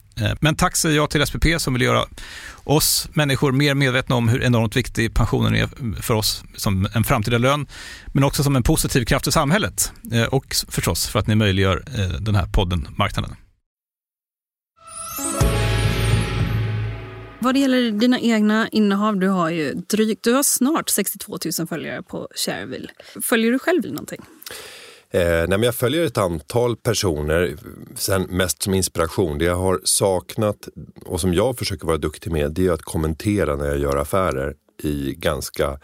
Eh, 0.19 0.31
men 0.41 0.55
tack 0.55 0.77
säger 0.77 0.95
jag 0.95 1.09
till 1.09 1.25
SPP 1.25 1.45
som 1.57 1.73
vill 1.73 1.81
göra 1.81 2.05
oss 2.63 3.09
människor 3.13 3.51
mer 3.51 3.75
medvetna 3.75 4.15
om 4.15 4.29
hur 4.29 4.43
enormt 4.43 4.75
viktig 4.75 5.13
pensionen 5.13 5.55
är 5.55 5.69
för 6.01 6.13
oss 6.13 6.43
som 6.55 6.87
en 6.93 7.03
framtida 7.03 7.37
lön, 7.37 7.67
men 8.13 8.23
också 8.23 8.43
som 8.43 8.55
en 8.55 8.63
positiv 8.63 9.05
kraft 9.05 9.27
i 9.27 9.31
samhället 9.31 9.91
eh, 10.11 10.23
och 10.23 10.55
förstås 10.69 11.07
för 11.07 11.19
att 11.19 11.27
ni 11.27 11.35
möjliggör 11.35 11.83
eh, 11.97 12.21
den 12.21 12.35
här 12.35 12.45
podden 12.45 12.87
Marknaden. 12.97 13.35
Vad 17.43 17.55
det 17.55 17.59
gäller 17.59 17.91
dina 17.91 18.19
egna 18.19 18.67
innehav, 18.67 19.19
du 19.19 19.27
har 19.27 19.49
ju 19.49 19.73
drygt, 19.73 20.23
du 20.23 20.33
har 20.33 20.43
snart 20.43 20.89
62 20.89 21.37
000 21.59 21.67
följare 21.67 22.03
på 22.03 22.27
Shareville. 22.35 22.87
Följer 23.21 23.51
du 23.51 23.59
själv 23.59 23.85
någonting? 23.85 24.21
Eh, 25.13 25.47
nej, 25.47 25.59
jag 25.61 25.75
följer 25.75 26.05
ett 26.05 26.17
antal 26.17 26.75
personer, 26.75 27.55
sen 27.95 28.21
mest 28.29 28.63
som 28.63 28.73
inspiration. 28.73 29.37
Det 29.37 29.45
jag 29.45 29.55
har 29.55 29.81
saknat 29.83 30.67
och 31.05 31.21
som 31.21 31.33
jag 31.33 31.57
försöker 31.57 31.87
vara 31.87 31.97
duktig 31.97 32.31
med 32.31 32.51
det 32.51 32.67
är 32.67 32.71
att 32.71 32.81
kommentera 32.81 33.55
när 33.55 33.65
jag 33.65 33.79
gör 33.79 33.97
affärer 33.97 34.55
i 34.83 35.13
ganska 35.17 35.79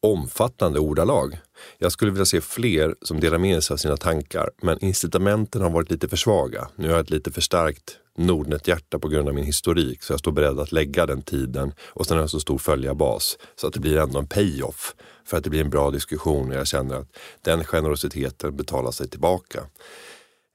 omfattande 0.00 0.78
ordalag. 0.78 1.38
Jag 1.78 1.92
skulle 1.92 2.10
vilja 2.10 2.24
se 2.24 2.40
fler 2.40 2.94
som 3.02 3.20
delar 3.20 3.38
med 3.38 3.62
sig 3.62 3.74
av 3.74 3.78
sina 3.78 3.96
tankar 3.96 4.50
men 4.62 4.84
incitamenten 4.84 5.62
har 5.62 5.70
varit 5.70 5.90
lite 5.90 6.08
för 6.08 6.16
svaga. 6.16 6.68
Nu 6.76 6.88
har 6.88 6.94
jag 6.94 7.04
ett 7.04 7.10
lite 7.10 7.32
för 7.32 7.40
starkt 7.40 7.98
Nordnet-hjärta 8.18 8.98
på 8.98 9.08
grund 9.08 9.28
av 9.28 9.34
min 9.34 9.44
historik 9.44 10.02
så 10.02 10.12
jag 10.12 10.20
står 10.20 10.32
beredd 10.32 10.60
att 10.60 10.72
lägga 10.72 11.06
den 11.06 11.22
tiden 11.22 11.72
och 11.88 12.06
sen 12.06 12.16
har 12.16 12.22
jag 12.22 12.30
så 12.30 12.40
stor 12.40 12.58
följarbas 12.58 13.38
så 13.56 13.66
att 13.66 13.72
det 13.72 13.80
blir 13.80 13.98
ändå 13.98 14.18
en 14.18 14.26
payoff 14.26 14.94
för 15.24 15.36
att 15.36 15.44
det 15.44 15.50
blir 15.50 15.60
en 15.60 15.70
bra 15.70 15.90
diskussion 15.90 16.48
och 16.48 16.54
jag 16.56 16.66
känner 16.66 16.96
att 16.96 17.08
den 17.42 17.64
generositeten 17.64 18.56
betalar 18.56 18.90
sig 18.90 19.08
tillbaka. 19.08 19.60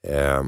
Eh, 0.07 0.43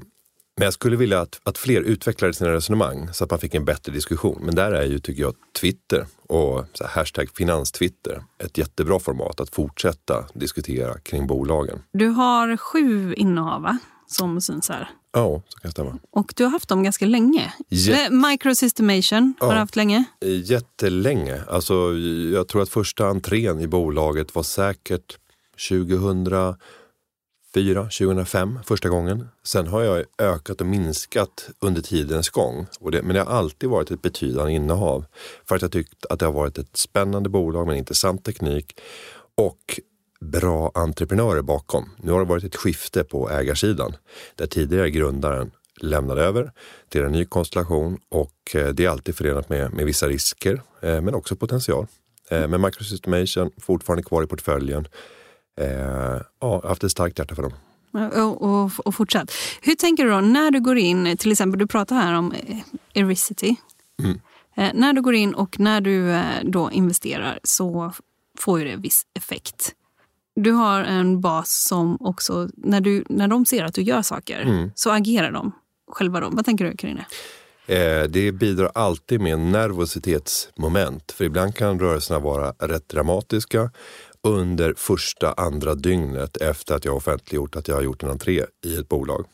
Men 0.58 0.65
jag 0.65 0.74
skulle 0.74 0.98
vilja 0.98 1.19
att, 1.22 1.39
att 1.43 1.58
fler 1.58 1.82
utvecklade 1.82 2.34
sina 2.34 2.52
resonemang 2.52 3.10
så 3.13 3.24
att 3.24 3.32
man 3.32 3.39
fick 3.39 3.56
en 3.56 3.65
bättre 3.65 3.91
diskussion. 3.91 4.41
Men 4.45 4.56
där 4.56 4.72
är 4.72 4.86
ju, 4.86 5.00
tycker 5.00 5.22
jag, 5.22 5.36
Twitter 5.62 6.06
och 6.28 6.65
så 6.74 6.84
här, 6.84 6.91
hashtag 6.91 7.30
finanstwitter 7.36 8.24
ett 8.43 8.58
jättebra 8.58 9.00
format 9.00 9.39
att 9.39 9.50
fortsätta 9.50 10.26
diskutera 10.34 11.00
kring 11.00 11.28
bolagen. 11.28 11.80
Du 11.93 12.08
har 12.08 12.58
sju 12.58 13.13
innehav 13.13 13.62
va? 13.62 13.78
Som 14.12 14.41
syns 14.41 14.69
här. 14.69 14.89
Ja, 15.13 15.41
så 15.48 15.60
kan 15.60 15.69
det 15.69 15.72
stämma. 15.72 16.00
Och 16.12 16.34
du 16.36 16.43
har 16.43 16.52
haft 16.52 16.69
dem 16.69 16.84
ganska 16.84 17.06
länge. 17.06 17.54
Jä- 17.69 18.06
Eh, 18.06 18.30
Microsystemation 18.30 19.34
har 19.39 19.48
Ja. 19.48 19.54
du 19.54 19.60
haft 19.60 19.76
länge. 19.76 20.04
Jättelänge. 20.43 21.41
Alltså, 21.50 21.74
jag 22.34 22.48
tror 22.48 22.62
att 22.62 22.69
första 22.69 23.08
entrén 23.08 23.60
i 23.60 23.67
bolaget 23.67 24.36
var 24.36 24.43
säkert 24.43 25.17
2004, 25.69 26.58
2005 27.89 28.60
första 28.65 28.89
gången. 28.89 29.28
Sen 29.43 29.67
har 29.67 29.82
jag 29.82 30.06
ökat 30.17 30.62
och 30.62 30.67
minskat 30.67 31.50
under 31.60 31.82
tidens 31.82 32.30
gång. 32.30 32.67
Det, 32.91 33.02
men 33.02 33.13
det 33.15 33.22
har 33.24 33.32
alltid 33.38 33.69
varit 33.69 33.91
ett 33.91 34.02
betydande 34.02 34.52
innehav. 34.54 35.06
För 35.48 35.56
att 35.56 35.62
jag 35.62 35.72
tyckt 35.72 36.06
att 36.06 36.19
det 36.19 36.26
har 36.26 36.34
varit 36.34 36.58
ett 36.58 36.78
spännande 36.78 37.30
bolag 37.30 37.67
med 37.67 37.78
intressant 37.78 38.26
teknik 38.26 38.80
och 39.38 39.80
bra 40.26 40.72
entreprenörer 40.74 41.42
bakom. 41.42 41.90
Nu 41.98 42.12
har 42.12 42.20
det 42.20 42.26
varit 42.26 42.44
ett 42.44 42.56
skifte 42.56 43.04
på 43.04 43.30
ägarsidan 43.30 43.96
där 44.36 44.48
tidigare 44.48 44.90
grundaren 44.90 45.52
lämnade 45.82 46.24
över 46.24 46.52
till 46.90 47.02
en 47.02 47.12
ny 47.12 47.26
konstellation 47.26 48.00
och 48.10 48.56
eh, 48.56 48.68
det 48.68 48.86
är 48.86 48.90
alltid 48.90 49.16
förenat 49.16 49.50
med, 49.50 49.74
med 49.74 49.86
vissa 49.86 50.08
risker 50.08 50.62
eh, 50.82 51.02
men 51.02 51.16
också 51.16 51.36
potential. 51.36 51.88
Eh, 52.30 52.48
Men 52.48 52.62
Microsystemation 52.62 53.52
fortfarande 53.62 54.04
kvar 54.04 54.24
i 54.24 54.28
portföljen. 54.28 54.88
Ja, 56.40 56.68
haft 56.68 56.84
ett 56.84 56.92
starkt 56.92 57.20
hjärta 57.20 57.36
för 57.36 57.44
dem. 57.44 57.54
Och, 58.16 58.42
och, 58.42 58.72
och 58.86 58.96
fortsatt. 58.96 59.32
Hur 59.62 59.76
tänker 59.76 60.06
du 60.06 60.12
då 60.12 60.22
när 60.22 60.52
du 60.52 60.60
går 60.60 60.78
in, 60.78 61.18
till 61.18 61.32
exempel 61.32 61.60
du 61.60 61.68
pratar 61.68 61.96
här 61.96 62.14
om 62.14 62.34
Ericity. 62.94 63.56
Mm. 64.04 64.20
När 64.74 64.94
du 64.94 65.02
går 65.02 65.16
in 65.16 65.34
och 65.34 65.60
när 65.60 65.82
du 65.82 66.22
då 66.44 66.72
investerar 66.72 67.40
så 67.44 67.94
får 68.38 68.60
ju 68.60 68.66
det 68.66 68.76
viss 68.76 69.04
effekt. 69.14 69.76
Du 70.43 70.52
har 70.52 70.82
en 70.84 71.21
bas 71.21 71.65
som 71.69 71.97
också, 71.99 72.49
när, 72.58 72.82
du, 72.82 73.04
när 73.10 73.28
de 73.28 73.45
ser 73.45 73.63
att 73.63 73.73
du 73.73 73.82
gör 73.82 74.02
saker 74.02 74.41
Mm. 74.41 74.71
så 74.75 74.91
agerar 74.91 75.32
de 75.32 75.52
själva. 75.91 76.19
Då. 76.19 76.30
Vad 76.32 76.45
tänker 76.45 76.65
du 76.65 76.78
kring 76.78 76.95
det? 76.95 77.06
Eh, 77.75 78.04
Det 78.10 78.32
bidrar 78.32 78.71
alltid 78.75 79.21
med 79.21 79.34
en 79.34 79.52
nervositetsmoment. 79.52 81.12
För 81.12 81.25
ibland 81.25 81.56
kan 81.56 81.80
rörelserna 81.80 82.19
vara 82.19 82.52
rätt 82.52 82.89
dramatiska 82.89 83.71
under 84.23 84.73
första, 84.78 85.34
andra 85.34 85.75
dygnet 85.75 86.38
efter 86.38 86.75
att 86.75 86.86
jag 86.86 86.95
offentliggjort 86.95 87.56
att 87.56 87.67
jag 87.67 87.75
har 87.75 87.82
gjort 87.82 88.04
en 88.04 88.10
entré 88.10 88.45
i 88.65 88.75
ett 88.78 88.89
bolag. 88.89 89.25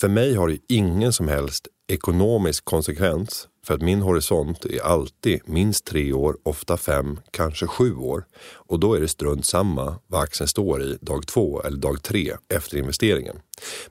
För 0.00 0.08
mig 0.08 0.34
har 0.34 0.48
det 0.48 0.58
ingen 0.68 1.12
som 1.12 1.28
helst 1.28 1.68
ekonomisk 1.88 2.64
konsekvens 2.64 3.48
för 3.66 3.74
att 3.74 3.82
min 3.82 4.02
horisont 4.02 4.64
är 4.64 4.82
alltid 4.82 5.40
minst 5.44 5.84
tre 5.84 6.12
år, 6.12 6.36
ofta 6.42 6.76
fem, 6.76 7.20
kanske 7.30 7.66
sju 7.66 7.94
år. 7.94 8.24
Och 8.52 8.80
då 8.80 8.94
är 8.94 9.00
det 9.00 9.08
strunt 9.08 9.46
samma 9.46 9.98
vad 10.06 10.22
aktien 10.22 10.48
står 10.48 10.82
i 10.82 10.98
dag 11.00 11.26
två 11.26 11.62
eller 11.62 11.78
dag 11.78 12.02
tre 12.02 12.32
efter 12.48 12.78
investeringen. 12.78 13.36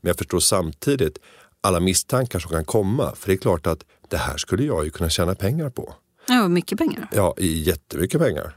Men 0.01 0.09
jag 0.09 0.17
förstår 0.17 0.39
samtidigt 0.39 1.17
alla 1.61 1.79
misstankar 1.79 2.39
som 2.39 2.51
kan 2.51 2.65
komma. 2.65 3.15
För 3.15 3.27
det 3.27 3.33
är 3.33 3.37
klart 3.37 3.67
att 3.67 3.83
det 4.09 4.17
här 4.17 4.37
skulle 4.37 4.63
jag 4.63 4.85
ju 4.85 4.89
kunna 4.89 5.09
tjäna 5.09 5.35
pengar 5.35 5.69
på. 5.69 5.93
Ja, 6.27 6.47
mycket 6.47 6.77
pengar. 6.77 7.07
Ja, 7.11 7.33
i 7.37 7.61
jättemycket 7.63 8.21
pengar. 8.21 8.55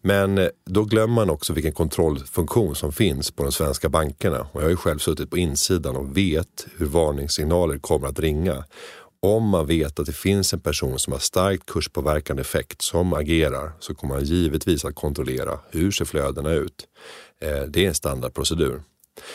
Men 0.00 0.38
eh, 0.38 0.48
då 0.64 0.84
glömmer 0.84 1.14
man 1.14 1.30
också 1.30 1.52
vilken 1.52 1.72
kontrollfunktion 1.72 2.74
som 2.74 2.92
finns 2.92 3.30
på 3.30 3.42
de 3.42 3.52
svenska 3.52 3.88
bankerna. 3.88 4.40
Och 4.52 4.60
jag 4.60 4.64
har 4.64 4.70
ju 4.70 4.76
själv 4.76 4.98
suttit 4.98 5.30
på 5.30 5.38
insidan 5.38 5.96
och 5.96 6.16
vet 6.16 6.66
hur 6.76 6.86
varningssignaler 6.86 7.78
kommer 7.78 8.08
att 8.08 8.20
ringa. 8.20 8.64
Om 9.20 9.48
man 9.48 9.66
vet 9.66 10.00
att 10.00 10.06
det 10.06 10.12
finns 10.12 10.52
en 10.52 10.60
person 10.60 10.98
som 10.98 11.12
har 11.12 11.20
starkt 11.20 11.66
kurspåverkande 11.66 12.40
effekt 12.40 12.82
som 12.82 13.12
agerar 13.12 13.72
så 13.80 13.94
kommer 13.94 14.14
man 14.14 14.24
givetvis 14.24 14.84
att 14.84 14.94
kontrollera 14.94 15.58
hur 15.70 15.90
ser 15.90 16.04
flödena 16.04 16.52
ut. 16.52 16.86
Eh, 17.40 17.62
det 17.62 17.84
är 17.84 17.88
en 17.88 17.94
standardprocedur. 17.94 18.82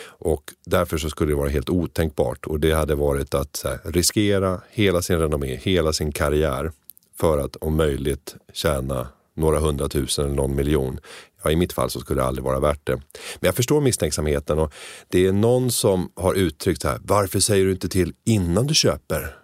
Och 0.05 0.53
därför 0.65 0.97
så 0.97 1.09
skulle 1.09 1.31
det 1.31 1.35
vara 1.35 1.49
helt 1.49 1.69
otänkbart 1.69 2.45
och 2.45 2.59
det 2.59 2.71
hade 2.71 2.95
varit 2.95 3.33
att 3.33 3.61
här, 3.63 3.79
riskera 3.83 4.61
hela 4.69 5.01
sin 5.01 5.19
renommé, 5.19 5.55
hela 5.55 5.93
sin 5.93 6.11
karriär 6.11 6.71
för 7.19 7.37
att 7.37 7.55
om 7.55 7.75
möjligt 7.75 8.35
tjäna 8.53 9.07
några 9.35 9.59
hundratusen 9.59 10.25
eller 10.25 10.35
någon 10.35 10.55
miljon. 10.55 10.99
Ja, 11.43 11.51
I 11.51 11.55
mitt 11.55 11.73
fall 11.73 11.89
så 11.89 11.99
skulle 11.99 12.21
det 12.21 12.25
aldrig 12.25 12.43
vara 12.45 12.59
värt 12.59 12.87
det. 12.87 12.95
Men 12.95 13.47
jag 13.47 13.55
förstår 13.55 13.81
misstänksamheten 13.81 14.59
och 14.59 14.73
det 15.07 15.25
är 15.25 15.31
någon 15.31 15.71
som 15.71 16.11
har 16.15 16.33
uttryckt 16.33 16.81
så 16.81 16.87
här, 16.87 16.99
varför 17.03 17.39
säger 17.39 17.65
du 17.65 17.71
inte 17.71 17.89
till 17.89 18.13
innan 18.25 18.67
du 18.67 18.73
köper? 18.73 19.35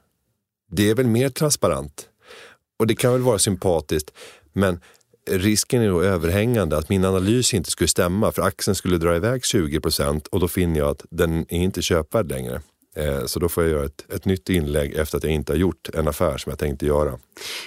Det 0.72 0.90
är 0.90 0.96
väl 0.96 1.08
mer 1.08 1.30
transparent? 1.30 2.06
Och 2.80 2.88
det 2.88 2.96
kan 2.96 3.12
väl 3.12 3.22
vara 3.22 3.40
sympatiskt, 3.40 4.12
men 4.54 4.80
risken 5.30 5.82
är 5.82 5.90
då 5.90 6.02
överhängande 6.02 6.78
att 6.78 6.90
min 6.90 7.06
analys 7.06 7.54
inte 7.54 7.72
skulle 7.72 7.88
stämma 7.88 8.32
för 8.32 8.42
aktien 8.42 8.76
skulle 8.76 8.98
dra 8.98 9.16
iväg 9.16 9.46
20 9.46 9.80
procent 9.80 10.28
och 10.28 10.40
då 10.40 10.48
finner 10.48 10.80
jag 10.80 10.90
att 10.90 11.06
den 11.10 11.40
är 11.50 11.60
inte 11.60 11.82
köpvärd 11.82 12.30
längre. 12.30 12.62
Eh, 13.00 13.26
Så 13.26 13.40
då 13.40 13.50
får 13.50 13.64
jag 13.64 13.72
göra 13.72 13.86
ett, 13.86 14.12
ett 14.14 14.26
nytt 14.26 14.50
inlägg 14.50 14.94
efter 14.94 15.18
att 15.18 15.24
jag 15.24 15.34
inte 15.34 15.52
har 15.52 15.58
gjort 15.58 15.90
en 15.94 16.08
affär 16.08 16.38
som 16.38 16.50
jag 16.50 16.60
tänkte 16.60 16.86
göra. 16.86 17.20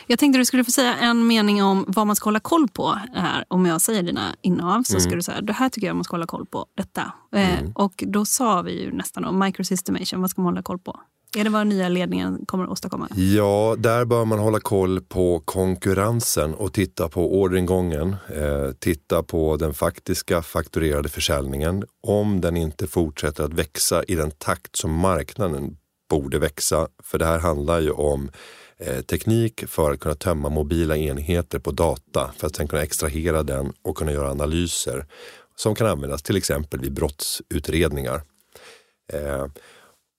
Jag 0.06 0.18
tänkte 0.18 0.38
du 0.38 0.44
skulle 0.44 0.64
få 0.64 0.70
säga 0.70 0.94
en 0.96 1.26
mening 1.26 1.62
om 1.62 1.84
vad 1.88 2.06
man 2.06 2.16
ska 2.16 2.24
hålla 2.24 2.40
koll 2.40 2.68
på 2.68 2.98
här. 3.14 3.44
Om 3.48 3.66
jag 3.66 3.80
säger 3.80 4.02
dina 4.02 4.36
innehav 4.42 4.82
så 4.82 5.00
ska 5.00 5.10
du 5.16 5.22
säga 5.22 5.40
det 5.40 5.52
här 5.52 5.68
tycker 5.68 5.86
jag 5.86 5.96
man 5.96 6.04
ska 6.04 6.14
hålla 6.14 6.26
koll 6.26 6.46
på. 6.46 6.66
Detta. 6.76 7.12
Eh, 7.34 7.70
och 7.74 8.04
då 8.06 8.24
sa 8.24 8.62
vi 8.62 8.82
ju 8.82 8.92
nästan 8.92 9.24
om 9.24 9.38
microsystemation, 9.38 10.20
vad 10.20 10.30
ska 10.30 10.42
man 10.42 10.52
hålla 10.52 10.62
koll 10.62 10.78
på? 10.78 11.00
Är 11.36 11.44
det 11.44 11.50
vad 11.50 11.66
nya 11.66 11.88
ledningen 11.88 12.46
kommer 12.46 12.64
att 12.64 12.70
åstadkomma? 12.70 13.08
Ja, 13.16 13.76
där 13.78 14.04
bör 14.04 14.24
man 14.24 14.38
hålla 14.38 14.60
koll 14.60 15.00
på 15.00 15.40
konkurrensen 15.40 16.54
och 16.54 16.72
titta 16.72 17.08
på 17.08 17.40
orderingången. 17.40 18.16
Eh, 18.34 18.72
titta 18.78 19.22
på 19.22 19.56
den 19.56 19.74
faktiska 19.74 20.42
fakturerade 20.42 21.08
försäljningen. 21.08 21.84
Om 22.00 22.40
den 22.40 22.56
inte 22.56 22.86
fortsätter 22.86 23.44
att 23.44 23.52
växa 23.52 24.04
i 24.04 24.14
den 24.14 24.30
takt 24.30 24.76
som 24.76 24.92
marknaden 24.92 25.76
borde 26.10 26.38
växa. 26.38 26.88
För 27.02 27.18
det 27.18 27.24
här 27.24 27.38
handlar 27.38 27.80
ju 27.80 27.90
om 27.90 28.30
eh, 28.78 29.00
teknik 29.00 29.64
för 29.68 29.92
att 29.92 30.00
kunna 30.00 30.14
tömma 30.14 30.48
mobila 30.48 30.96
enheter 30.96 31.58
på 31.58 31.70
data 31.70 32.30
för 32.36 32.46
att 32.46 32.56
sen 32.56 32.68
kunna 32.68 32.82
extrahera 32.82 33.42
den 33.42 33.72
och 33.82 33.96
kunna 33.96 34.12
göra 34.12 34.30
analyser 34.30 35.06
som 35.56 35.74
kan 35.74 35.86
användas 35.86 36.22
till 36.22 36.36
exempel 36.36 36.80
vid 36.80 36.92
brottsutredningar. 36.92 38.22
Eh, 39.12 39.46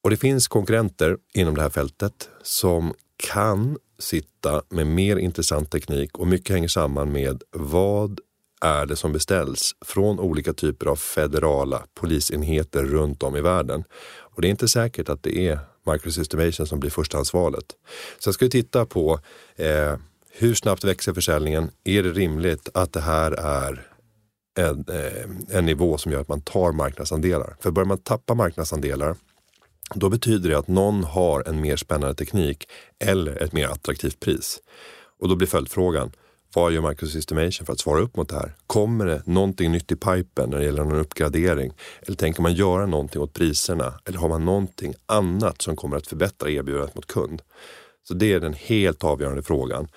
och 0.03 0.09
det 0.09 0.17
finns 0.17 0.47
konkurrenter 0.47 1.17
inom 1.33 1.55
det 1.55 1.61
här 1.61 1.69
fältet 1.69 2.29
som 2.43 2.93
kan 3.17 3.77
sitta 3.99 4.63
med 4.69 4.87
mer 4.87 5.15
intressant 5.15 5.71
teknik 5.71 6.17
och 6.17 6.27
mycket 6.27 6.55
hänger 6.55 6.67
samman 6.67 7.11
med 7.11 7.43
vad 7.51 8.19
är 8.61 8.85
det 8.85 8.95
som 8.95 9.13
beställs 9.13 9.75
från 9.85 10.19
olika 10.19 10.53
typer 10.53 10.85
av 10.85 10.95
federala 10.95 11.83
polisenheter 11.93 12.83
runt 12.83 13.23
om 13.23 13.35
i 13.35 13.41
världen. 13.41 13.83
Och 14.19 14.41
det 14.41 14.47
är 14.47 14.49
inte 14.49 14.67
säkert 14.67 15.09
att 15.09 15.23
det 15.23 15.47
är 15.47 15.59
Microsystemation 15.91 16.67
som 16.67 16.79
blir 16.79 16.89
förstahandsvalet. 16.89 17.65
Sen 18.19 18.33
ska 18.33 18.45
vi 18.45 18.51
titta 18.51 18.85
på 18.85 19.19
eh, 19.55 19.95
hur 20.31 20.53
snabbt 20.53 20.83
växer 20.83 21.13
försäljningen? 21.13 21.69
Är 21.83 22.03
det 22.03 22.11
rimligt 22.11 22.69
att 22.73 22.93
det 22.93 23.01
här 23.01 23.31
är 23.31 23.87
en, 24.59 24.85
eh, 24.89 25.57
en 25.57 25.65
nivå 25.65 25.97
som 25.97 26.11
gör 26.11 26.21
att 26.21 26.27
man 26.27 26.41
tar 26.41 26.71
marknadsandelar? 26.71 27.55
För 27.59 27.71
börjar 27.71 27.87
man 27.87 27.97
tappa 27.97 28.33
marknadsandelar 28.33 29.15
då 29.95 30.09
betyder 30.09 30.49
det 30.49 30.57
att 30.57 30.67
någon 30.67 31.03
har 31.03 31.43
en 31.47 31.61
mer 31.61 31.75
spännande 31.75 32.15
teknik 32.15 32.67
eller 32.99 33.43
ett 33.43 33.53
mer 33.53 33.67
attraktivt 33.67 34.19
pris. 34.19 34.59
Och 35.19 35.29
då 35.29 35.35
blir 35.35 35.47
följdfrågan, 35.47 36.11
vad 36.55 36.71
gör 36.71 36.89
Microsystemation 36.89 37.65
för 37.65 37.73
att 37.73 37.79
svara 37.79 38.01
upp 38.01 38.15
mot 38.15 38.29
det 38.29 38.35
här? 38.35 38.55
Kommer 38.67 39.05
det 39.05 39.23
någonting 39.25 39.71
nytt 39.71 39.91
i 39.91 39.95
pipen 39.95 40.49
när 40.49 40.57
det 40.57 40.65
gäller 40.65 40.83
någon 40.83 40.99
uppgradering? 40.99 41.73
Eller 42.01 42.17
tänker 42.17 42.41
man 42.41 42.53
göra 42.53 42.85
någonting 42.85 43.21
åt 43.21 43.33
priserna? 43.33 43.93
Eller 44.05 44.19
har 44.19 44.29
man 44.29 44.45
någonting 44.45 44.93
annat 45.05 45.61
som 45.61 45.75
kommer 45.75 45.97
att 45.97 46.07
förbättra 46.07 46.49
erbjudandet 46.49 46.95
mot 46.95 47.07
kund? 47.07 47.41
Så 48.07 48.13
det 48.13 48.33
är 48.33 48.39
den 48.39 48.53
helt 48.53 49.03
avgörande 49.03 49.43
frågan. 49.43 49.87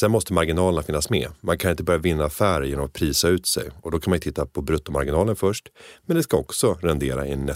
Sen 0.00 0.10
måste 0.10 0.32
marginalerna 0.32 0.82
finnas 0.82 1.10
med. 1.10 1.28
Man 1.40 1.58
kan 1.58 1.70
inte 1.70 1.82
börja 1.82 1.98
vinna 1.98 2.24
affärer 2.24 2.64
genom 2.64 2.84
att 2.84 2.92
prisa 2.92 3.28
ut 3.28 3.46
sig 3.46 3.70
och 3.82 3.90
då 3.90 4.00
kan 4.00 4.10
man 4.10 4.20
titta 4.20 4.46
på 4.46 4.62
bruttomarginalen 4.62 5.36
först. 5.36 5.68
Men 6.06 6.16
det 6.16 6.22
ska 6.22 6.36
också 6.36 6.78
rendera 6.80 7.26
i 7.26 7.32
en 7.32 7.46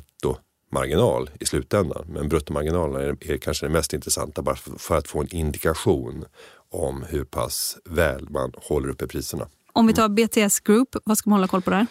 nettomarginal 0.70 1.30
i 1.40 1.46
slutändan. 1.46 2.04
Men 2.08 2.28
bruttomarginalen 2.28 3.02
är, 3.02 3.32
är 3.32 3.38
kanske 3.38 3.66
det 3.66 3.72
mest 3.72 3.92
intressanta 3.92 4.42
bara 4.42 4.56
för, 4.56 4.78
för 4.78 4.96
att 4.96 5.08
få 5.08 5.20
en 5.20 5.34
indikation 5.34 6.24
om 6.70 7.04
hur 7.08 7.24
pass 7.24 7.78
väl 7.84 8.30
man 8.30 8.52
håller 8.56 8.88
uppe 8.88 9.06
priserna. 9.06 9.48
Om 9.72 9.86
vi 9.86 9.92
tar 9.92 10.08
BTS 10.08 10.60
Group, 10.60 10.88
vad 11.04 11.18
ska 11.18 11.30
man 11.30 11.38
hålla 11.38 11.48
koll 11.48 11.62
på 11.62 11.70
där? 11.70 11.86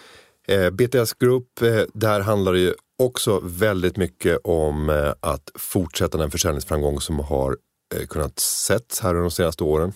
Eh, 0.47 0.69
BTS 0.69 1.13
Group, 1.13 1.61
eh, 1.61 1.81
där 1.93 2.19
handlar 2.19 2.53
det 2.53 2.59
ju 2.59 2.73
också 2.97 3.39
väldigt 3.43 3.97
mycket 3.97 4.37
om 4.43 4.89
eh, 4.89 5.13
att 5.19 5.51
fortsätta 5.55 6.17
den 6.17 6.31
försäljningsframgång 6.31 7.01
som 7.01 7.19
har 7.19 7.57
eh, 7.95 8.05
kunnat 8.07 8.39
setts 8.39 8.99
här 8.99 9.09
under 9.09 9.21
de 9.21 9.31
senaste 9.31 9.63
åren. 9.63 9.93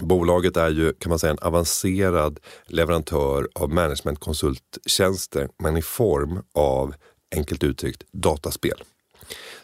Bolaget 0.00 0.56
är 0.56 0.70
ju 0.70 0.92
kan 0.92 1.10
man 1.10 1.18
säga 1.18 1.30
en 1.30 1.38
avancerad 1.38 2.40
leverantör 2.66 3.48
av 3.54 3.70
managementkonsulttjänster 3.70 5.48
men 5.62 5.76
i 5.76 5.82
form 5.82 6.42
av, 6.54 6.94
enkelt 7.36 7.64
uttryckt, 7.64 8.02
dataspel. 8.12 8.82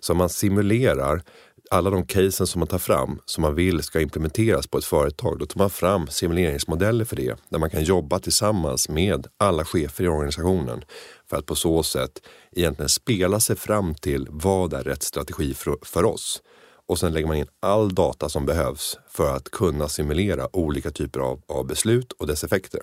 Så 0.00 0.14
man 0.14 0.29
simulerar 0.29 1.22
alla 1.70 1.90
de 1.90 2.07
casen 2.07 2.46
som 2.46 2.59
man 2.59 2.68
tar 2.68 2.79
fram 2.79 3.20
som 3.24 3.42
man 3.42 3.55
vill 3.55 3.83
ska 3.83 4.00
implementeras 4.00 4.66
på 4.66 4.79
ett 4.79 4.85
företag. 4.85 5.38
Då 5.38 5.46
tar 5.46 5.59
man 5.59 5.70
fram 5.70 6.07
simuleringsmodeller 6.07 7.05
för 7.05 7.16
det 7.16 7.37
där 7.48 7.59
man 7.59 7.70
kan 7.70 7.85
jobba 7.85 8.18
tillsammans 8.18 8.88
med 8.88 9.27
alla 9.37 9.64
chefer 9.64 10.05
i 10.05 10.09
organisationen 10.09 10.85
för 11.31 11.37
att 11.37 11.46
på 11.46 11.55
så 11.55 11.83
sätt 11.83 12.22
egentligen 12.53 12.88
spela 12.88 13.40
sig 13.40 13.57
fram 13.57 13.94
till 13.94 14.27
vad 14.31 14.72
är 14.72 14.83
rätt 14.83 15.03
strategi 15.03 15.55
för, 15.55 15.77
för 15.83 16.05
oss. 16.05 16.42
Och 16.87 16.98
sen 16.98 17.12
lägger 17.12 17.27
man 17.27 17.37
in 17.37 17.46
all 17.61 17.94
data 17.94 18.29
som 18.29 18.46
behövs 18.46 18.98
för 19.09 19.37
att 19.37 19.50
kunna 19.50 19.88
simulera 19.88 20.57
olika 20.57 20.90
typer 20.90 21.20
av, 21.20 21.42
av 21.46 21.66
beslut 21.66 22.12
och 22.12 22.27
dess 22.27 22.44
effekter. 22.44 22.81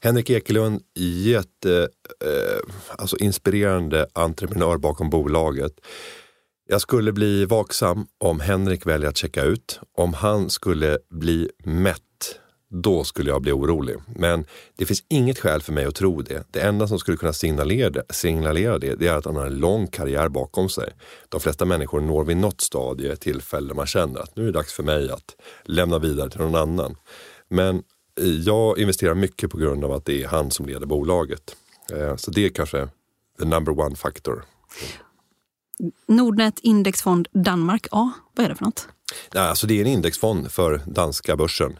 Henrik 0.00 0.30
Ekelund, 0.30 0.82
jätte, 0.94 1.88
eh, 2.24 2.72
alltså 2.98 3.16
inspirerande 3.16 4.06
entreprenör 4.12 4.76
bakom 4.76 5.10
bolaget. 5.10 5.72
Jag 6.68 6.80
skulle 6.80 7.12
bli 7.12 7.44
vaksam 7.44 8.06
om 8.18 8.40
Henrik 8.40 8.86
väljer 8.86 9.08
att 9.08 9.16
checka 9.16 9.44
ut. 9.44 9.80
Om 9.96 10.14
han 10.14 10.50
skulle 10.50 10.98
bli 11.10 11.50
mätt, 11.64 12.00
då 12.70 13.04
skulle 13.04 13.30
jag 13.30 13.42
bli 13.42 13.52
orolig. 13.52 13.96
Men 14.16 14.44
det 14.76 14.86
finns 14.86 15.04
inget 15.08 15.38
skäl 15.38 15.62
för 15.62 15.72
mig 15.72 15.84
att 15.84 15.94
tro 15.94 16.22
det. 16.22 16.46
Det 16.50 16.60
enda 16.60 16.88
som 16.88 16.98
skulle 16.98 17.16
kunna 17.16 17.32
signalera 17.32 17.90
det, 17.90 18.02
signalera 18.10 18.78
det, 18.78 18.94
det 18.94 19.06
är 19.06 19.14
att 19.14 19.24
han 19.24 19.36
har 19.36 19.46
en 19.46 19.58
lång 19.58 19.86
karriär 19.86 20.28
bakom 20.28 20.68
sig. 20.68 20.92
De 21.28 21.40
flesta 21.40 21.64
människor 21.64 22.00
når 22.00 22.24
vid 22.24 22.36
något 22.36 22.60
stadie, 22.60 23.16
tillfälle 23.16 23.68
där 23.68 23.74
man 23.74 23.86
känner 23.86 24.20
att 24.20 24.36
nu 24.36 24.42
är 24.42 24.46
det 24.46 24.52
dags 24.52 24.72
för 24.72 24.82
mig 24.82 25.10
att 25.10 25.36
lämna 25.64 25.98
vidare 25.98 26.30
till 26.30 26.40
någon 26.40 26.54
annan. 26.54 26.96
Men 27.48 27.82
jag 28.44 28.78
investerar 28.78 29.14
mycket 29.14 29.50
på 29.50 29.58
grund 29.58 29.84
av 29.84 29.92
att 29.92 30.04
det 30.04 30.22
är 30.22 30.28
han 30.28 30.50
som 30.50 30.66
leder 30.66 30.86
bolaget. 30.86 31.56
Eh, 31.92 32.16
så 32.16 32.30
det 32.30 32.44
är 32.44 32.48
kanske 32.48 32.88
the 33.38 33.44
number 33.44 33.80
one 33.80 33.96
factor. 33.96 34.44
Nordnet 36.08 36.58
Indexfond 36.62 37.28
Danmark 37.32 37.86
A, 37.90 38.12
vad 38.36 38.44
är 38.44 38.48
det 38.48 38.54
för 38.54 38.64
något? 38.64 38.88
Ja, 39.32 39.40
alltså 39.40 39.66
det 39.66 39.74
är 39.74 39.80
en 39.80 39.86
indexfond 39.86 40.52
för 40.52 40.80
danska 40.86 41.36
börsen. 41.36 41.78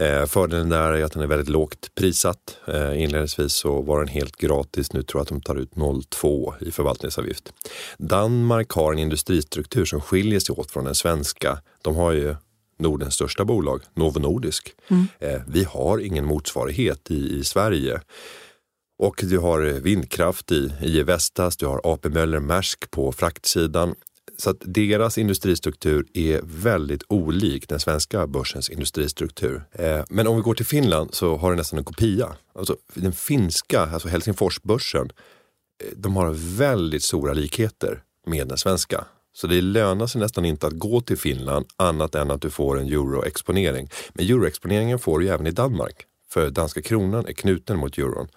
Eh, 0.00 0.26
fördelen 0.26 0.68
där 0.68 0.92
är 0.92 1.04
att 1.04 1.12
den 1.12 1.22
är 1.22 1.26
väldigt 1.26 1.48
lågt 1.48 1.94
prissatt. 1.94 2.58
Eh, 2.66 3.02
inledningsvis 3.02 3.52
så 3.52 3.82
var 3.82 3.98
den 3.98 4.08
helt 4.08 4.36
gratis. 4.36 4.92
Nu 4.92 5.02
tror 5.02 5.18
jag 5.18 5.22
att 5.22 5.28
de 5.28 5.40
tar 5.40 5.56
ut 5.56 5.74
0,2 5.74 6.54
i 6.60 6.70
förvaltningsavgift. 6.70 7.52
Danmark 7.98 8.70
har 8.70 8.92
en 8.92 8.98
industristruktur 8.98 9.84
som 9.84 10.00
skiljer 10.00 10.40
sig 10.40 10.54
åt 10.54 10.70
från 10.70 10.84
den 10.84 10.94
svenska. 10.94 11.58
De 11.82 11.96
har 11.96 12.12
ju 12.12 12.36
Nordens 12.78 13.14
största 13.14 13.44
bolag, 13.44 13.82
Novo 13.94 14.18
Nordisk. 14.18 14.74
Mm. 14.88 15.06
Eh, 15.18 15.40
vi 15.46 15.64
har 15.64 15.98
ingen 15.98 16.24
motsvarighet 16.24 17.10
i, 17.10 17.38
i 17.38 17.44
Sverige. 17.44 18.00
Och 18.98 19.20
du 19.22 19.38
har 19.38 19.60
vindkraft 19.60 20.52
i 20.52 20.72
IE 20.82 21.02
Vestas, 21.02 21.56
du 21.56 21.66
har 21.66 21.80
AP 21.84 22.08
Möller 22.08 22.40
Maersk 22.40 22.90
på 22.90 23.12
fraktsidan. 23.12 23.94
Så 24.38 24.50
att 24.50 24.56
deras 24.60 25.18
industristruktur 25.18 26.06
är 26.14 26.40
väldigt 26.44 27.02
olik 27.08 27.68
den 27.68 27.80
svenska 27.80 28.26
börsens 28.26 28.70
industristruktur. 28.70 29.64
Eh, 29.72 30.04
men 30.08 30.26
om 30.26 30.36
vi 30.36 30.42
går 30.42 30.54
till 30.54 30.66
Finland 30.66 31.14
så 31.14 31.36
har 31.36 31.50
det 31.50 31.56
nästan 31.56 31.78
en 31.78 31.84
kopia. 31.84 32.36
Alltså 32.54 32.76
den 32.94 33.12
finska, 33.12 33.80
alltså 33.80 34.08
Helsingforsbörsen, 34.08 35.10
eh, 35.84 35.92
de 35.96 36.16
har 36.16 36.32
väldigt 36.56 37.02
stora 37.02 37.32
likheter 37.32 38.02
med 38.26 38.48
den 38.48 38.58
svenska. 38.58 39.04
Så 39.36 39.46
det 39.46 39.60
lönar 39.60 40.06
sig 40.06 40.20
nästan 40.20 40.44
inte 40.44 40.66
att 40.66 40.78
gå 40.78 41.00
till 41.00 41.18
Finland 41.18 41.66
annat 41.76 42.14
än 42.14 42.30
att 42.30 42.42
du 42.42 42.50
får 42.50 42.78
en 42.78 42.86
euroexponering. 42.86 43.88
Men 44.14 44.26
euroexponeringen 44.26 44.98
får 44.98 45.18
du 45.18 45.28
även 45.28 45.46
i 45.46 45.50
Danmark. 45.50 46.04
För 46.30 46.50
danska 46.50 46.82
kronan 46.82 47.26
är 47.26 47.32
knuten 47.32 47.78
mot 47.78 47.98
euron. 47.98 48.28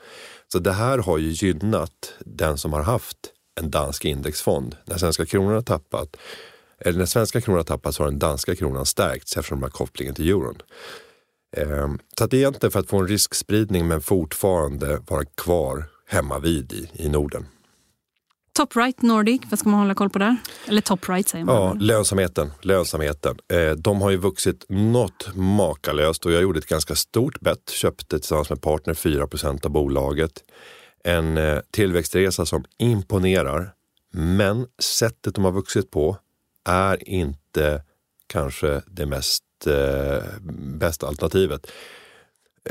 Så 0.51 0.59
det 0.59 0.71
här 0.71 0.97
har 0.97 1.17
ju 1.17 1.29
gynnat 1.29 2.13
den 2.19 2.57
som 2.57 2.73
har 2.73 2.81
haft 2.81 3.17
en 3.59 3.71
dansk 3.71 4.05
indexfond. 4.05 4.75
När 4.85 4.97
svenska 4.97 5.25
kronan 5.25 5.53
har 5.53 5.62
tappat, 5.62 6.17
eller 6.79 6.99
när 6.99 7.05
svenska 7.05 7.41
kronan 7.41 7.57
har 7.57 7.63
tappat 7.63 7.95
så 7.95 8.03
har 8.03 8.09
den 8.09 8.19
danska 8.19 8.55
kronan 8.55 8.85
stärkts 8.85 9.38
eftersom 9.38 9.59
de 9.59 9.63
har 9.63 9.69
kopplingen 9.69 10.15
till 10.15 10.29
euron. 10.29 10.62
Ehm, 11.57 11.99
så 12.17 12.27
det 12.27 12.38
är 12.38 12.39
egentligen 12.39 12.71
för 12.71 12.79
att 12.79 12.89
få 12.89 12.97
en 12.97 13.07
riskspridning 13.07 13.88
men 13.88 14.01
fortfarande 14.01 15.01
vara 15.07 15.25
kvar 15.25 15.85
hemma 16.07 16.39
vid 16.39 16.73
i, 16.73 16.89
i 16.93 17.09
Norden. 17.09 17.45
Top 18.60 18.76
right 18.76 19.02
Nordic, 19.02 19.41
vad 19.50 19.60
ska 19.60 19.69
man 19.69 19.80
hålla 19.80 19.93
koll 19.95 20.10
på 20.10 20.19
där? 20.19 20.38
Eller 20.67 20.82
top 20.82 21.10
right 21.10 21.30
säger 21.30 21.45
man. 21.45 21.56
Ja, 21.56 21.74
lönsamheten. 21.74 22.52
lönsamheten. 22.62 23.38
Eh, 23.54 23.72
de 23.72 24.02
har 24.02 24.10
ju 24.10 24.17
vuxit 24.17 24.65
något 24.69 25.36
makalöst 25.36 26.26
och 26.26 26.32
jag 26.32 26.41
gjorde 26.41 26.60
ett 26.60 26.65
ganska 26.65 26.95
stort 26.95 27.39
bett. 27.39 27.69
Köpte 27.69 28.19
tillsammans 28.19 28.50
med 28.50 28.62
partner 28.62 28.93
4% 28.93 29.65
av 29.65 29.72
bolaget. 29.72 30.32
En 31.04 31.38
eh, 31.38 31.60
tillväxtresa 31.72 32.45
som 32.45 32.65
imponerar. 32.78 33.74
Men 34.13 34.67
sättet 34.80 35.36
de 35.36 35.45
har 35.45 35.52
vuxit 35.52 35.91
på 35.91 36.17
är 36.69 37.10
inte 37.10 37.84
kanske 38.28 38.82
det 38.88 39.06
mest 39.06 39.43
eh, 39.67 40.24
bästa 40.78 41.08
alternativet 41.08 41.67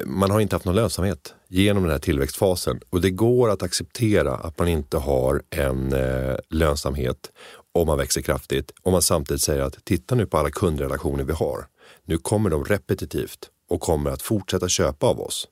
man 0.06 0.30
har 0.30 0.40
inte 0.40 0.56
haft 0.56 0.64
någon 0.64 0.74
lönsamhet 0.74 1.34
genom 1.48 1.82
den 1.82 1.92
här 1.92 1.98
tillväxtfasen 1.98 2.80
och 2.90 3.00
det 3.00 3.11
går 3.11 3.50
att 3.50 3.62
acceptera 3.62 4.34
att 4.34 4.58
man 4.58 4.68
inte 4.68 4.96
har 4.96 5.42
en 5.50 5.92
eh, 5.92 6.37
lönsamhet 6.50 7.32
om 7.74 7.87
man 7.87 7.98
växer 7.98 8.22
kraftigt. 8.22 8.72
Om 8.82 8.92
man 8.92 9.02
samtidigt 9.02 9.42
säger 9.42 9.62
att 9.62 9.84
titta 9.84 10.14
nu 10.14 10.26
på 10.26 10.38
alla 10.38 10.50
kundrelationer 10.50 11.24
vi 11.24 11.32
har. 11.32 11.66
Nu 12.04 12.18
kommer 12.18 12.50
de 12.50 12.64
repetitivt 12.64 13.50
och 13.70 13.80
kommer 13.80 14.11
att 14.11 14.22
fortsätta 14.22 14.68
köpa 14.68 15.06
av 15.06 15.20
oss. 15.20 15.48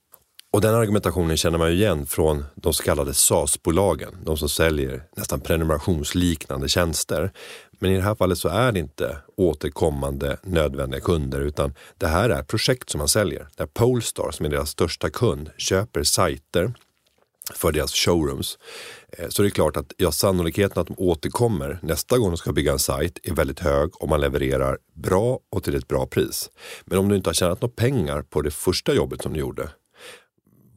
Och 0.56 0.62
den 0.62 0.74
argumentationen 0.74 1.36
känner 1.36 1.58
man 1.58 1.70
ju 1.70 1.76
igen 1.76 2.06
från 2.06 2.44
de 2.54 2.72
så 2.72 2.82
kallade 2.82 3.14
SAS-bolagen, 3.14 4.14
de 4.24 4.36
som 4.36 4.48
säljer 4.48 5.02
nästan 5.16 5.40
prenumerationsliknande 5.40 6.68
tjänster. 6.68 7.32
Men 7.78 7.90
i 7.90 7.96
det 7.96 8.02
här 8.02 8.14
fallet 8.14 8.38
så 8.38 8.48
är 8.48 8.72
det 8.72 8.78
inte 8.78 9.16
återkommande 9.36 10.36
nödvändiga 10.42 11.00
kunder 11.00 11.40
utan 11.40 11.74
det 11.98 12.06
här 12.06 12.30
är 12.30 12.42
projekt 12.42 12.90
som 12.90 12.98
man 12.98 13.08
säljer. 13.08 13.48
Där 13.56 13.66
Polestar, 13.66 14.30
som 14.30 14.46
är 14.46 14.50
deras 14.50 14.70
största 14.70 15.10
kund, 15.10 15.50
köper 15.56 16.02
sajter 16.02 16.74
för 17.54 17.72
deras 17.72 17.92
showrooms. 17.94 18.58
Eh, 19.18 19.28
så 19.28 19.42
det 19.42 19.48
är 19.48 19.50
klart 19.50 19.76
att 19.76 19.92
ja, 19.96 20.12
sannolikheten 20.12 20.80
att 20.80 20.86
de 20.86 20.94
återkommer 20.98 21.78
nästa 21.82 22.18
gång 22.18 22.30
de 22.30 22.36
ska 22.36 22.52
bygga 22.52 22.72
en 22.72 22.78
sajt 22.78 23.18
är 23.22 23.34
väldigt 23.34 23.60
hög 23.60 24.02
om 24.02 24.10
man 24.10 24.20
levererar 24.20 24.78
bra 24.94 25.40
och 25.50 25.64
till 25.64 25.74
ett 25.74 25.88
bra 25.88 26.06
pris. 26.06 26.50
Men 26.84 26.98
om 26.98 27.08
du 27.08 27.16
inte 27.16 27.28
har 27.28 27.34
tjänat 27.34 27.60
några 27.60 27.74
pengar 27.76 28.22
på 28.22 28.42
det 28.42 28.50
första 28.50 28.94
jobbet 28.94 29.22
som 29.22 29.32
du 29.32 29.40
gjorde, 29.40 29.68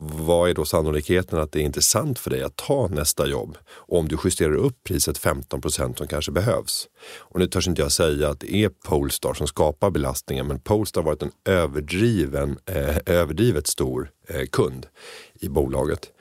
vad 0.01 0.49
är 0.49 0.53
då 0.53 0.65
sannolikheten 0.65 1.39
att 1.39 1.51
det 1.51 1.59
är 1.59 1.63
intressant 1.63 2.19
för 2.19 2.29
dig 2.29 2.43
att 2.43 2.55
ta 2.55 2.87
nästa 2.87 3.27
jobb? 3.27 3.57
Om 3.71 4.07
du 4.07 4.17
justerar 4.23 4.55
upp 4.55 4.83
priset 4.83 5.17
15 5.17 5.61
procent 5.61 5.97
som 5.97 6.07
kanske 6.07 6.31
behövs. 6.31 6.87
Och 7.17 7.39
nu 7.39 7.47
törs 7.47 7.67
inte 7.67 7.81
jag 7.81 7.91
säga 7.91 8.29
att 8.29 8.39
det 8.39 8.55
är 8.55 8.69
Polestar 8.69 9.33
som 9.33 9.47
skapar 9.47 9.89
belastningen, 9.89 10.47
men 10.47 10.59
Polestar 10.59 11.01
har 11.01 11.05
varit 11.05 11.23
en 11.23 11.31
överdriven, 11.45 12.57
eh, 12.65 12.97
överdrivet 13.05 13.67
stor 13.67 14.11
eh, 14.27 14.45
kund 14.45 14.87
i 15.39 15.49
bolaget. 15.49 16.11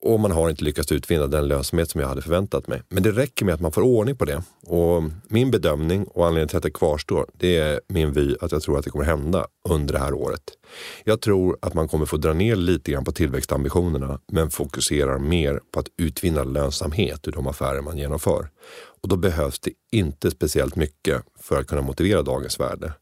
Och 0.00 0.20
man 0.20 0.30
har 0.30 0.50
inte 0.50 0.64
lyckats 0.64 0.92
utvinna 0.92 1.26
den 1.26 1.48
lönsamhet 1.48 1.90
som 1.90 2.00
jag 2.00 2.08
hade 2.08 2.22
förväntat 2.22 2.66
mig. 2.66 2.82
Men 2.88 3.02
det 3.02 3.12
räcker 3.12 3.44
med 3.44 3.54
att 3.54 3.60
man 3.60 3.72
får 3.72 3.82
ordning 3.82 4.16
på 4.16 4.24
det. 4.24 4.42
Och 4.66 5.02
min 5.28 5.50
bedömning 5.50 6.04
och 6.04 6.26
anledningen 6.26 6.48
till 6.48 6.56
att 6.56 6.62
det 6.62 6.70
kvarstår, 6.70 7.26
det 7.32 7.56
är 7.56 7.80
min 7.88 8.12
vy 8.12 8.36
att 8.40 8.52
jag 8.52 8.62
tror 8.62 8.78
att 8.78 8.84
det 8.84 8.90
kommer 8.90 9.04
hända 9.04 9.46
under 9.68 9.94
det 9.94 10.00
här 10.00 10.14
året. 10.14 10.42
Jag 11.04 11.20
tror 11.20 11.58
att 11.62 11.74
man 11.74 11.88
kommer 11.88 12.06
få 12.06 12.16
dra 12.16 12.32
ner 12.32 12.56
lite 12.56 12.92
grann 12.92 13.04
på 13.04 13.12
tillväxtambitionerna 13.12 14.20
men 14.32 14.50
fokuserar 14.50 15.18
mer 15.18 15.60
på 15.72 15.80
att 15.80 15.88
utvinna 15.96 16.44
lönsamhet 16.44 17.28
ur 17.28 17.32
de 17.32 17.46
affärer 17.46 17.80
man 17.80 17.98
genomför. 17.98 18.50
Och 19.02 19.08
då 19.08 19.16
behövs 19.16 19.58
det 19.58 19.72
inte 19.92 20.30
speciellt 20.30 20.76
mycket 20.76 21.22
för 21.40 21.60
att 21.60 21.66
kunna 21.66 21.82
motivera 21.82 22.22
dagens 22.22 22.60
värde. 22.60 22.92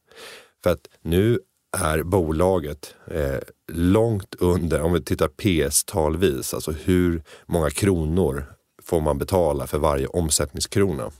För 0.64 0.70
att 0.70 0.88
nu 1.02 1.38
är 1.76 2.02
bolaget 2.02 2.94
eh, 3.06 3.38
långt 3.72 4.34
under, 4.34 4.82
om 4.82 4.92
vi 4.92 5.02
tittar 5.02 5.28
PS-talvis, 5.28 6.54
alltså 6.54 6.72
hur 6.72 7.22
många 7.46 7.70
kronor 7.70 8.44
får 8.82 9.00
man 9.00 9.18
betala 9.18 9.66
för 9.66 9.78
varje 9.78 10.06
omsättningskrona? 10.06 11.10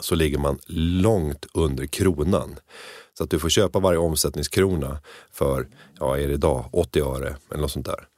Så 0.00 0.14
ligger 0.14 0.38
man 0.38 0.58
långt 1.02 1.46
under 1.54 1.86
kronan. 1.86 2.56
Så 3.18 3.24
att 3.24 3.30
du 3.30 3.38
får 3.38 3.48
köpa 3.48 3.80
varje 3.80 3.98
omsättningskrona 3.98 5.00
för, 5.32 5.68
ja 5.98 6.18
är 6.18 6.28
det 6.28 6.34
idag, 6.34 6.68
80 6.72 7.00
öre 7.00 7.36
eller 7.50 7.60
något 7.60 7.70
sånt 7.70 7.86
där. 7.86 8.08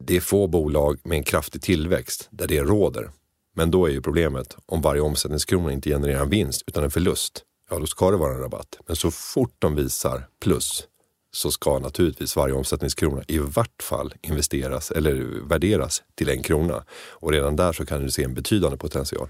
Det 0.00 0.16
är 0.16 0.20
få 0.20 0.46
bolag 0.46 0.98
med 1.04 1.16
en 1.16 1.24
kraftig 1.24 1.62
tillväxt 1.62 2.28
där 2.30 2.46
det 2.46 2.60
råder. 2.60 3.10
Men 3.54 3.70
då 3.70 3.86
är 3.86 3.90
ju 3.90 4.02
problemet 4.02 4.56
om 4.66 4.82
varje 4.82 5.00
omsättningskrona 5.00 5.72
inte 5.72 5.90
genererar 5.90 6.22
en 6.22 6.30
vinst 6.30 6.62
utan 6.66 6.84
en 6.84 6.90
förlust 6.90 7.42
ja 7.70 7.78
då 7.78 7.86
ska 7.86 8.10
det 8.10 8.16
vara 8.16 8.34
en 8.34 8.40
rabatt. 8.40 8.78
Men 8.86 8.96
så 8.96 9.10
fort 9.10 9.54
de 9.58 9.74
visar 9.74 10.28
plus 10.40 10.86
så 11.32 11.50
ska 11.50 11.78
naturligtvis 11.78 12.36
varje 12.36 12.54
omsättningskrona 12.54 13.22
i 13.28 13.38
vart 13.38 13.82
fall 13.82 14.14
investeras 14.22 14.90
eller 14.90 15.14
värderas 15.48 16.02
till 16.14 16.28
en 16.28 16.42
krona. 16.42 16.84
Och 17.10 17.32
redan 17.32 17.56
där 17.56 17.72
så 17.72 17.86
kan 17.86 18.02
du 18.02 18.10
se 18.10 18.24
en 18.24 18.34
betydande 18.34 18.76
potential. 18.76 19.28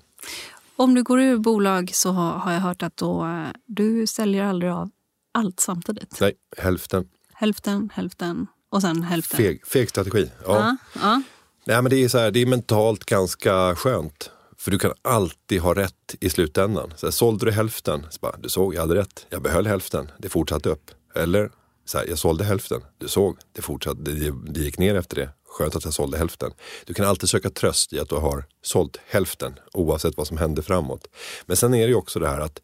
Om 0.76 0.94
du 0.94 1.02
går 1.02 1.20
ur 1.20 1.38
bolag 1.38 1.90
så 1.94 2.10
har 2.10 2.52
jag 2.52 2.60
hört 2.60 2.82
att 2.82 2.96
då, 2.96 3.44
du 3.66 4.06
säljer 4.06 4.44
aldrig 4.44 4.72
av 4.72 4.90
allt 5.34 5.60
samtidigt. 5.60 6.20
Nej, 6.20 6.32
hälften. 6.56 7.08
Hälften, 7.32 7.90
hälften 7.94 8.46
och 8.68 8.82
sen 8.82 9.02
hälften. 9.02 9.36
Feg, 9.36 9.66
feg 9.66 9.90
strategi. 9.90 10.30
Ja. 10.44 10.56
Ja, 10.56 10.76
ja. 11.02 11.22
Nej, 11.64 11.82
men 11.82 11.90
det, 11.90 12.04
är 12.04 12.08
så 12.08 12.18
här, 12.18 12.30
det 12.30 12.42
är 12.42 12.46
mentalt 12.46 13.04
ganska 13.04 13.74
skönt. 13.74 14.30
För 14.58 14.70
du 14.70 14.78
kan 14.78 14.92
alltid 15.02 15.60
ha 15.60 15.74
rätt 15.74 16.14
i 16.20 16.30
slutändan. 16.30 16.92
Så 16.96 17.06
här, 17.06 17.10
sålde 17.10 17.44
du 17.44 17.52
hälften? 17.52 18.06
Så 18.10 18.18
bara, 18.20 18.36
du 18.36 18.48
såg, 18.48 18.74
jag 18.74 18.80
hade 18.80 18.94
rätt. 18.94 19.26
Jag 19.28 19.42
behöll 19.42 19.66
hälften. 19.66 20.10
Det 20.18 20.28
fortsatte 20.28 20.68
upp. 20.68 20.90
Eller, 21.14 21.50
så 21.84 21.98
här, 21.98 22.06
jag 22.06 22.18
sålde 22.18 22.44
hälften. 22.44 22.80
Du 22.98 23.08
såg, 23.08 23.36
det, 23.52 23.62
fortsatte, 23.62 24.00
det, 24.00 24.34
det 24.46 24.60
gick 24.60 24.78
ner 24.78 24.94
efter 24.94 25.16
det. 25.16 25.30
Skönt 25.48 25.76
att 25.76 25.84
jag 25.84 25.94
sålde 25.94 26.18
hälften. 26.18 26.52
Du 26.84 26.94
kan 26.94 27.06
alltid 27.06 27.28
söka 27.28 27.50
tröst 27.50 27.92
i 27.92 28.00
att 28.00 28.08
du 28.08 28.14
har 28.14 28.44
sålt 28.62 28.96
hälften 29.06 29.58
oavsett 29.72 30.16
vad 30.16 30.26
som 30.26 30.36
händer 30.36 30.62
framåt. 30.62 31.06
Men 31.46 31.56
sen 31.56 31.74
är 31.74 31.82
det 31.82 31.88
ju 31.88 31.94
också 31.94 32.18
det 32.18 32.28
här 32.28 32.40
att, 32.40 32.62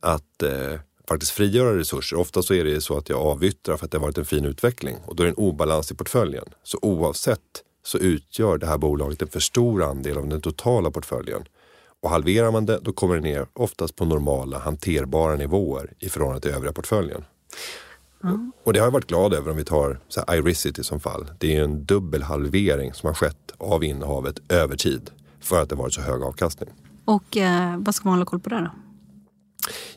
att 0.00 0.42
eh, 0.42 0.80
faktiskt 1.08 1.32
frigöra 1.32 1.78
resurser. 1.78 2.16
Ofta 2.16 2.42
så 2.42 2.54
är 2.54 2.64
det 2.64 2.80
så 2.80 2.98
att 2.98 3.08
jag 3.08 3.20
avyttrar 3.20 3.76
för 3.76 3.84
att 3.84 3.90
det 3.90 3.98
har 3.98 4.02
varit 4.02 4.18
en 4.18 4.24
fin 4.24 4.44
utveckling 4.44 4.96
och 5.06 5.16
då 5.16 5.22
är 5.22 5.26
det 5.26 5.30
en 5.30 5.36
obalans 5.36 5.92
i 5.92 5.94
portföljen. 5.94 6.44
Så 6.62 6.78
oavsett 6.82 7.40
så 7.82 7.98
utgör 7.98 8.58
det 8.58 8.66
här 8.66 8.78
bolaget 8.78 9.22
en 9.22 9.28
för 9.28 9.40
stor 9.40 9.82
andel 9.82 10.18
av 10.18 10.28
den 10.28 10.40
totala 10.40 10.90
portföljen. 10.90 11.44
Och 12.02 12.10
halverar 12.10 12.50
man 12.50 12.66
det, 12.66 12.78
då 12.82 12.92
kommer 12.92 13.14
det 13.14 13.20
ner 13.20 13.46
oftast 13.52 13.96
på 13.96 14.04
normala, 14.04 14.58
hanterbara 14.58 15.36
nivåer 15.36 15.92
i 15.98 16.08
förhållande 16.08 16.40
till 16.40 16.50
övriga 16.50 16.72
portföljen. 16.72 17.24
Mm. 18.24 18.52
Och 18.64 18.72
det 18.72 18.78
har 18.78 18.86
jag 18.86 18.92
varit 18.92 19.06
glad 19.06 19.34
över 19.34 19.50
om 19.50 19.56
vi 19.56 19.64
tar 19.64 20.00
så 20.08 20.24
här, 20.26 20.36
Iricity 20.36 20.84
som 20.84 21.00
fall. 21.00 21.30
Det 21.38 21.56
är 21.56 21.64
en 21.64 21.84
dubbel 21.84 22.22
halvering 22.22 22.92
som 22.92 23.06
har 23.06 23.14
skett 23.14 23.52
av 23.58 23.84
innehavet 23.84 24.52
över 24.52 24.76
tid 24.76 25.10
för 25.40 25.62
att 25.62 25.68
det 25.68 25.74
varit 25.74 25.94
så 25.94 26.00
hög 26.00 26.22
avkastning. 26.22 26.70
Och 27.04 27.36
eh, 27.36 27.76
vad 27.78 27.94
ska 27.94 28.08
man 28.08 28.18
hålla 28.18 28.26
koll 28.26 28.40
på 28.40 28.48
där 28.48 28.60
då? 28.60 28.87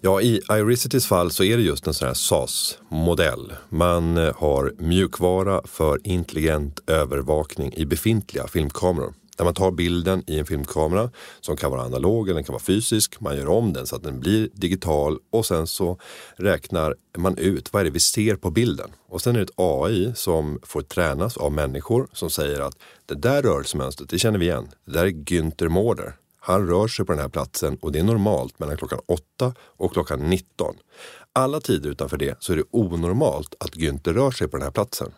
Ja, 0.02 0.22
i 0.22 0.42
Iricitys 0.52 1.08
fall 1.08 1.32
så 1.32 1.44
är 1.44 1.58
det 1.58 1.64
just 1.64 1.88
en 1.88 1.94
sån 1.94 2.08
här 2.08 2.16
SAS-modell. 2.16 3.54
Man 3.70 4.18
eh, 4.18 4.36
har 4.36 4.74
mjukvara 4.78 5.62
för 5.66 6.00
intelligent 6.04 6.80
övervakning 6.88 7.74
i 7.74 7.86
befintliga 7.86 8.48
filmkameror. 8.48 9.14
Där 9.38 9.46
man 9.46 9.54
tar 9.54 9.72
bilden 9.72 10.24
i 10.28 10.40
en 10.40 10.46
filmkamera 10.46 11.10
som 11.40 11.58
kan 11.58 11.72
vara 11.72 11.82
analog 11.82 12.28
eller 12.28 12.36
den 12.36 12.44
kan 12.44 12.54
vara 12.54 12.64
fysisk. 12.64 13.20
Man 13.20 13.38
gör 13.38 13.48
om 13.48 13.74
den 13.74 13.88
så 13.88 13.96
att 13.96 14.04
den 14.04 14.20
blir 14.20 14.50
digital 14.54 15.18
och 15.32 15.46
sen 15.46 15.68
så 15.68 16.00
räknar 16.36 16.96
man 17.18 17.38
ut 17.38 17.74
vad 17.74 17.80
är 17.80 17.84
det 17.84 17.92
vi 17.92 18.00
ser 18.00 18.36
på 18.36 18.52
bilden. 18.52 18.92
Och 19.10 19.22
sen 19.22 19.36
är 19.36 19.40
det 19.40 19.44
ett 19.44 19.52
AI 19.56 20.12
som 20.16 20.60
får 20.64 20.82
tränas 20.82 21.38
av 21.38 21.52
människor 21.52 22.08
som 22.14 22.30
säger 22.30 22.60
att 22.60 22.76
det 23.06 23.16
där 23.16 23.42
rörelsemönstret, 23.42 24.10
det 24.10 24.20
känner 24.20 24.40
vi 24.40 24.46
igen. 24.46 24.70
Det 24.86 24.92
där 24.92 25.06
är 25.06 25.10
Günther 25.10 25.70
Mårder. 25.70 26.16
Han 26.44 26.68
rör 26.68 26.88
sig 26.88 27.06
på 27.06 27.12
den 27.12 27.22
här 27.22 27.30
platsen 27.30 27.78
och 27.82 27.92
det 27.92 28.00
är 28.00 28.04
normalt 28.04 28.60
mellan 28.60 28.78
klockan 28.78 29.00
8 29.06 29.54
och 29.60 29.94
klockan 29.94 30.20
19. 30.20 30.76
Alla 31.34 31.60
tider 31.60 31.90
utanför 31.90 32.18
det 32.18 32.38
så 32.40 32.54
är 32.54 32.58
det 32.58 32.64
onormalt 32.72 33.56
att 33.60 33.76
Günther 33.76 34.14
rör 34.14 34.32
sig 34.32 34.48
på 34.48 34.58
den 34.58 34.64
här 34.64 34.72
platsen. 34.72 35.12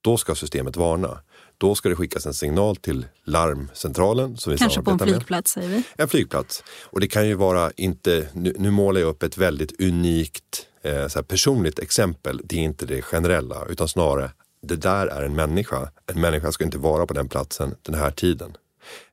Då 0.00 0.16
ska 0.16 0.34
systemet 0.34 0.76
varna. 0.76 1.20
Då 1.58 1.74
ska 1.74 1.88
det 1.88 1.96
skickas 1.96 2.26
en 2.26 2.34
signal 2.34 2.76
till 2.76 3.06
larmcentralen. 3.24 4.36
Som 4.36 4.52
vi 4.52 4.58
Kanske 4.58 4.82
på 4.82 4.90
en 4.90 4.98
flygplats 4.98 5.56
med. 5.56 5.64
säger 5.64 5.76
vi. 5.76 6.02
En 6.02 6.08
flygplats. 6.08 6.64
Och 6.84 7.00
det 7.00 7.08
kan 7.08 7.28
ju 7.28 7.34
vara 7.34 7.70
inte, 7.76 8.28
nu, 8.32 8.54
nu 8.58 8.70
målar 8.70 9.00
jag 9.00 9.08
upp 9.08 9.22
ett 9.22 9.38
väldigt 9.38 9.80
unikt 9.80 10.66
eh, 10.82 11.22
personligt 11.22 11.78
exempel. 11.78 12.40
Det 12.44 12.56
är 12.56 12.60
inte 12.60 12.86
det 12.86 13.02
generella 13.02 13.66
utan 13.68 13.88
snarare 13.88 14.30
det 14.66 14.76
där 14.76 15.06
är 15.06 15.22
en 15.22 15.34
människa. 15.34 15.90
En 16.06 16.20
människa 16.20 16.52
ska 16.52 16.64
inte 16.64 16.78
vara 16.78 17.06
på 17.06 17.14
den 17.14 17.28
platsen 17.28 17.74
den 17.82 17.94
här 17.94 18.10
tiden. 18.10 18.56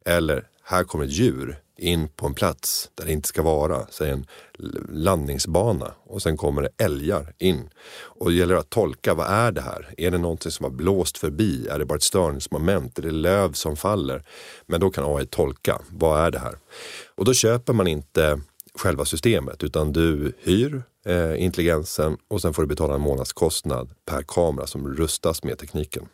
Eller 0.06 0.48
här 0.64 0.84
kommer 0.84 1.06
ett 1.06 1.12
djur 1.12 1.60
in 1.82 2.08
på 2.08 2.26
en 2.26 2.34
plats 2.34 2.92
där 2.96 3.06
det 3.06 3.12
inte 3.12 3.28
ska 3.28 3.42
vara, 3.42 3.88
säg 3.90 4.10
en 4.10 4.26
landningsbana 4.90 5.92
och 6.04 6.22
sen 6.22 6.38
kommer 6.38 6.62
det 6.62 6.84
älgar 6.84 7.34
in. 7.38 7.70
Och 7.94 8.30
det 8.30 8.36
gäller 8.36 8.56
att 8.56 8.70
tolka, 8.70 9.14
vad 9.14 9.28
är 9.28 9.52
det 9.52 9.62
här? 9.62 9.94
Är 9.98 10.12
det 10.12 10.18
någonting 10.18 10.52
som 10.52 10.64
har 10.64 10.72
blåst 10.72 11.18
förbi? 11.18 11.68
Är 11.68 11.80
det 11.80 11.86
bara 11.86 11.96
ett 11.96 12.04
störningsmoment? 12.04 13.00
Är 13.00 13.02
det 13.02 13.12
löv 13.12 13.54
som 13.54 13.76
faller? 13.78 14.24
Men 14.66 14.80
då 14.80 14.90
kan 14.90 15.16
AI 15.18 15.26
tolka, 15.26 15.82
vad 15.90 16.26
är 16.26 16.32
det 16.32 16.40
här? 16.40 16.56
Och 17.16 17.26
då 17.26 17.34
köper 17.34 17.74
man 17.74 17.88
inte 17.88 18.42
själva 18.76 19.06
systemet 19.06 19.64
utan 19.64 19.94
du 19.94 20.34
hyr 20.40 20.84
eh, 21.06 21.44
intelligensen 21.44 22.18
och 22.28 22.42
sen 22.42 22.54
får 22.54 22.62
du 22.62 22.68
betala 22.68 22.96
en 22.96 23.02
månadskostnad 23.02 23.92
per 24.06 24.24
kamera 24.28 24.68
som 24.68 24.88
rustas 24.88 25.44
med 25.44 25.58
tekniken. 25.58 26.08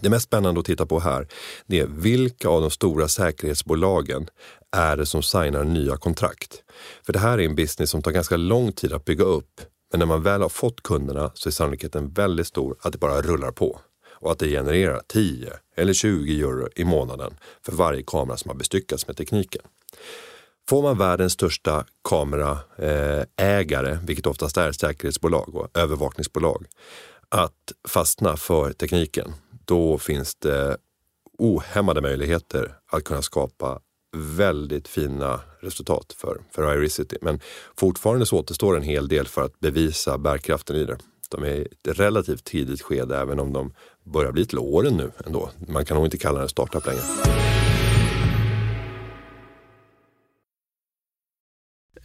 Det 0.00 0.10
mest 0.10 0.24
spännande 0.24 0.60
att 0.60 0.66
titta 0.66 0.86
på 0.86 1.00
här 1.00 1.28
det 1.66 1.80
är 1.80 1.86
vilka 1.86 2.48
av 2.48 2.60
de 2.60 2.70
stora 2.70 3.08
säkerhetsbolagen 3.08 4.28
är 4.76 4.96
det 4.96 5.06
som 5.06 5.22
signar 5.22 5.64
nya 5.64 5.96
kontrakt? 5.96 6.62
För 7.06 7.12
det 7.12 7.18
här 7.18 7.38
är 7.38 7.44
en 7.44 7.54
business 7.54 7.90
som 7.90 8.02
tar 8.02 8.10
ganska 8.10 8.36
lång 8.36 8.72
tid 8.72 8.92
att 8.92 9.04
bygga 9.04 9.24
upp. 9.24 9.60
Men 9.90 9.98
när 9.98 10.06
man 10.06 10.22
väl 10.22 10.42
har 10.42 10.48
fått 10.48 10.82
kunderna 10.82 11.30
så 11.34 11.48
är 11.48 11.50
sannolikheten 11.50 12.12
väldigt 12.12 12.46
stor 12.46 12.76
att 12.80 12.92
det 12.92 12.98
bara 12.98 13.22
rullar 13.22 13.50
på 13.50 13.80
och 14.20 14.32
att 14.32 14.38
det 14.38 14.48
genererar 14.48 15.02
10 15.06 15.52
eller 15.76 15.92
20 15.92 16.40
euro 16.40 16.68
i 16.76 16.84
månaden 16.84 17.38
för 17.62 17.72
varje 17.72 18.02
kamera 18.02 18.36
som 18.36 18.48
har 18.48 18.56
bestyckats 18.56 19.06
med 19.06 19.16
tekniken. 19.16 19.62
Får 20.68 20.82
man 20.82 20.98
världens 20.98 21.32
största 21.32 21.84
kameraägare, 22.08 23.98
vilket 24.04 24.26
oftast 24.26 24.56
är 24.56 24.72
säkerhetsbolag 24.72 25.54
och 25.54 25.78
övervakningsbolag, 25.78 26.66
att 27.28 27.72
fastna 27.88 28.36
för 28.36 28.72
tekniken, 28.72 29.34
då 29.68 29.98
finns 29.98 30.34
det 30.34 30.76
ohämmade 31.38 32.00
möjligheter 32.00 32.74
att 32.92 33.04
kunna 33.04 33.22
skapa 33.22 33.80
väldigt 34.16 34.88
fina 34.88 35.40
resultat 35.60 36.14
för, 36.18 36.40
för 36.54 36.78
Iricity. 36.78 37.16
Men 37.20 37.40
fortfarande 37.76 38.26
så 38.26 38.38
återstår 38.38 38.76
en 38.76 38.82
hel 38.82 39.08
del 39.08 39.26
för 39.26 39.42
att 39.42 39.60
bevisa 39.60 40.18
bärkraften 40.18 40.76
i 40.76 40.84
det. 40.84 40.98
De 41.30 41.44
är 41.44 41.48
i 41.48 41.62
ett 41.62 41.98
relativt 41.98 42.44
tidigt 42.44 42.82
skede 42.82 43.18
även 43.18 43.40
om 43.40 43.52
de 43.52 43.72
börjar 44.04 44.32
bli 44.32 44.46
till 44.46 44.58
åren 44.58 44.96
nu 44.96 45.10
ändå. 45.26 45.50
Man 45.68 45.84
kan 45.84 45.96
nog 45.96 46.06
inte 46.06 46.18
kalla 46.18 46.40
det 46.40 46.48
startup 46.48 46.86
längre. 46.86 47.02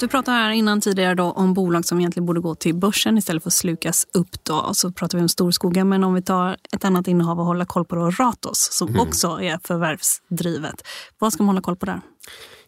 Du 0.00 0.08
pratade 0.08 0.36
här 0.36 0.50
innan 0.50 0.80
tidigare 0.80 1.14
då 1.14 1.24
om 1.24 1.54
bolag 1.54 1.84
som 1.84 1.98
egentligen 1.98 2.26
borde 2.26 2.40
gå 2.40 2.54
till 2.54 2.74
börsen 2.74 3.18
istället 3.18 3.42
för 3.42 3.50
att 3.50 3.54
slukas 3.54 4.06
upp. 4.14 4.44
Då. 4.44 4.54
Och 4.54 4.76
så 4.76 4.92
pratar 4.92 5.18
vi 5.18 5.22
om 5.22 5.28
Storskogen, 5.28 5.88
men 5.88 6.04
om 6.04 6.14
vi 6.14 6.22
tar 6.22 6.56
ett 6.72 6.84
annat 6.84 7.08
innehav 7.08 7.40
och 7.40 7.46
hålla 7.46 7.64
koll 7.64 7.84
på 7.84 7.96
då, 7.96 8.10
Ratos 8.10 8.68
som 8.72 8.88
mm. 8.88 9.00
också 9.00 9.42
är 9.42 9.58
förvärvsdrivet. 9.64 10.86
Vad 11.18 11.32
ska 11.32 11.42
man 11.42 11.48
hålla 11.48 11.60
koll 11.60 11.76
på 11.76 11.86
där? 11.86 12.00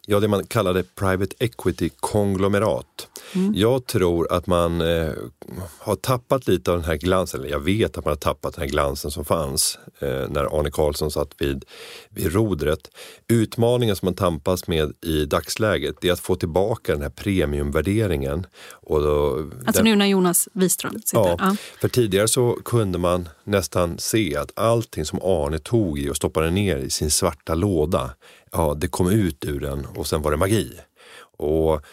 Ja, 0.07 0.19
det 0.19 0.27
man 0.27 0.45
kallade 0.45 0.83
private 0.83 1.35
equity-konglomerat. 1.39 3.07
Mm. 3.35 3.53
Jag 3.55 3.85
tror 3.85 4.33
att 4.33 4.47
man 4.47 4.81
eh, 4.81 5.13
har 5.79 5.95
tappat 5.95 6.47
lite 6.47 6.71
av 6.71 6.77
den 6.77 6.85
här 6.85 6.95
glansen, 6.95 7.39
eller 7.39 7.49
jag 7.49 7.59
vet 7.59 7.97
att 7.97 8.05
man 8.05 8.11
har 8.11 8.15
tappat 8.15 8.53
den 8.55 8.61
här 8.61 8.69
glansen 8.69 9.11
som 9.11 9.25
fanns 9.25 9.79
eh, 9.99 10.29
när 10.29 10.59
Arne 10.59 10.71
Karlsson 10.71 11.11
satt 11.11 11.31
vid, 11.37 11.65
vid 12.09 12.33
rodret. 12.33 12.89
Utmaningen 13.27 13.95
som 13.95 14.05
man 14.05 14.15
tampas 14.15 14.67
med 14.67 14.93
i 15.05 15.25
dagsläget 15.25 16.05
är 16.05 16.11
att 16.11 16.19
få 16.19 16.35
tillbaka 16.35 16.91
den 16.91 17.01
här 17.01 17.09
premiumvärderingen. 17.09 18.45
Och 18.71 19.01
då, 19.01 19.49
alltså 19.65 19.83
den, 19.83 19.85
nu 19.85 19.95
när 19.95 20.05
Jonas 20.05 20.47
Wiström 20.53 20.93
sitter? 20.93 21.19
Ja, 21.19 21.35
ja, 21.39 21.55
för 21.81 21.87
tidigare 21.87 22.27
så 22.27 22.57
kunde 22.65 22.97
man 22.97 23.29
nästan 23.43 23.97
se 23.97 24.35
att 24.35 24.51
allting 24.55 25.05
som 25.05 25.19
Arne 25.21 25.59
tog 25.59 25.99
i 25.99 26.09
och 26.09 26.15
stoppade 26.15 26.51
ner 26.51 26.77
i 26.77 26.89
sin 26.89 27.11
svarta 27.11 27.55
låda, 27.55 28.11
ja 28.51 28.73
det 28.73 28.87
kom 28.87 29.09
ut 29.09 29.45
ur 29.45 29.59
den 29.59 29.85
och 29.85 30.07
sen 30.07 30.21
var 30.21 30.31
det 30.31 30.37
magi. 30.37 30.79
Och 31.37 31.85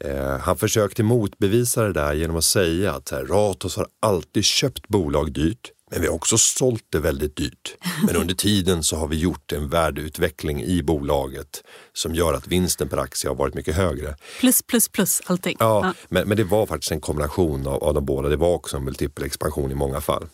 Eh, 0.00 0.38
han 0.38 0.56
försökte 0.56 1.02
motbevisa 1.02 1.82
det 1.82 1.92
där 1.92 2.14
genom 2.14 2.36
att 2.36 2.44
säga 2.44 2.92
att 2.92 3.10
här, 3.10 3.24
Ratos 3.24 3.76
har 3.76 3.86
alltid 4.00 4.44
köpt 4.44 4.88
bolag 4.88 5.32
dyrt, 5.32 5.70
men 5.90 6.00
vi 6.00 6.06
har 6.06 6.14
också 6.14 6.38
sålt 6.38 6.84
det 6.90 6.98
väldigt 6.98 7.36
dyrt. 7.36 7.76
Men 8.06 8.16
under 8.16 8.34
tiden 8.34 8.82
så 8.82 8.96
har 8.96 9.08
vi 9.08 9.16
gjort 9.16 9.52
en 9.52 9.68
värdeutveckling 9.68 10.62
i 10.62 10.82
bolaget 10.82 11.62
som 11.92 12.14
gör 12.14 12.34
att 12.34 12.46
vinsten 12.46 12.88
per 12.88 12.96
aktie 12.96 13.30
har 13.30 13.34
varit 13.34 13.54
mycket 13.54 13.76
högre. 13.76 14.16
Plus, 14.40 14.62
plus, 14.62 14.88
plus 14.88 15.22
allting. 15.26 15.56
Ja, 15.60 15.80
ja. 15.84 15.94
Men, 16.08 16.28
men 16.28 16.36
det 16.36 16.44
var 16.44 16.66
faktiskt 16.66 16.92
en 16.92 17.00
kombination 17.00 17.66
av, 17.66 17.84
av 17.84 17.94
de 17.94 18.04
båda. 18.04 18.28
Det 18.28 18.36
var 18.36 18.54
också 18.54 18.76
en 18.76 18.84
multipel 18.84 19.24
expansion 19.24 19.70
i 19.70 19.74
många 19.74 20.00
fall. 20.00 20.26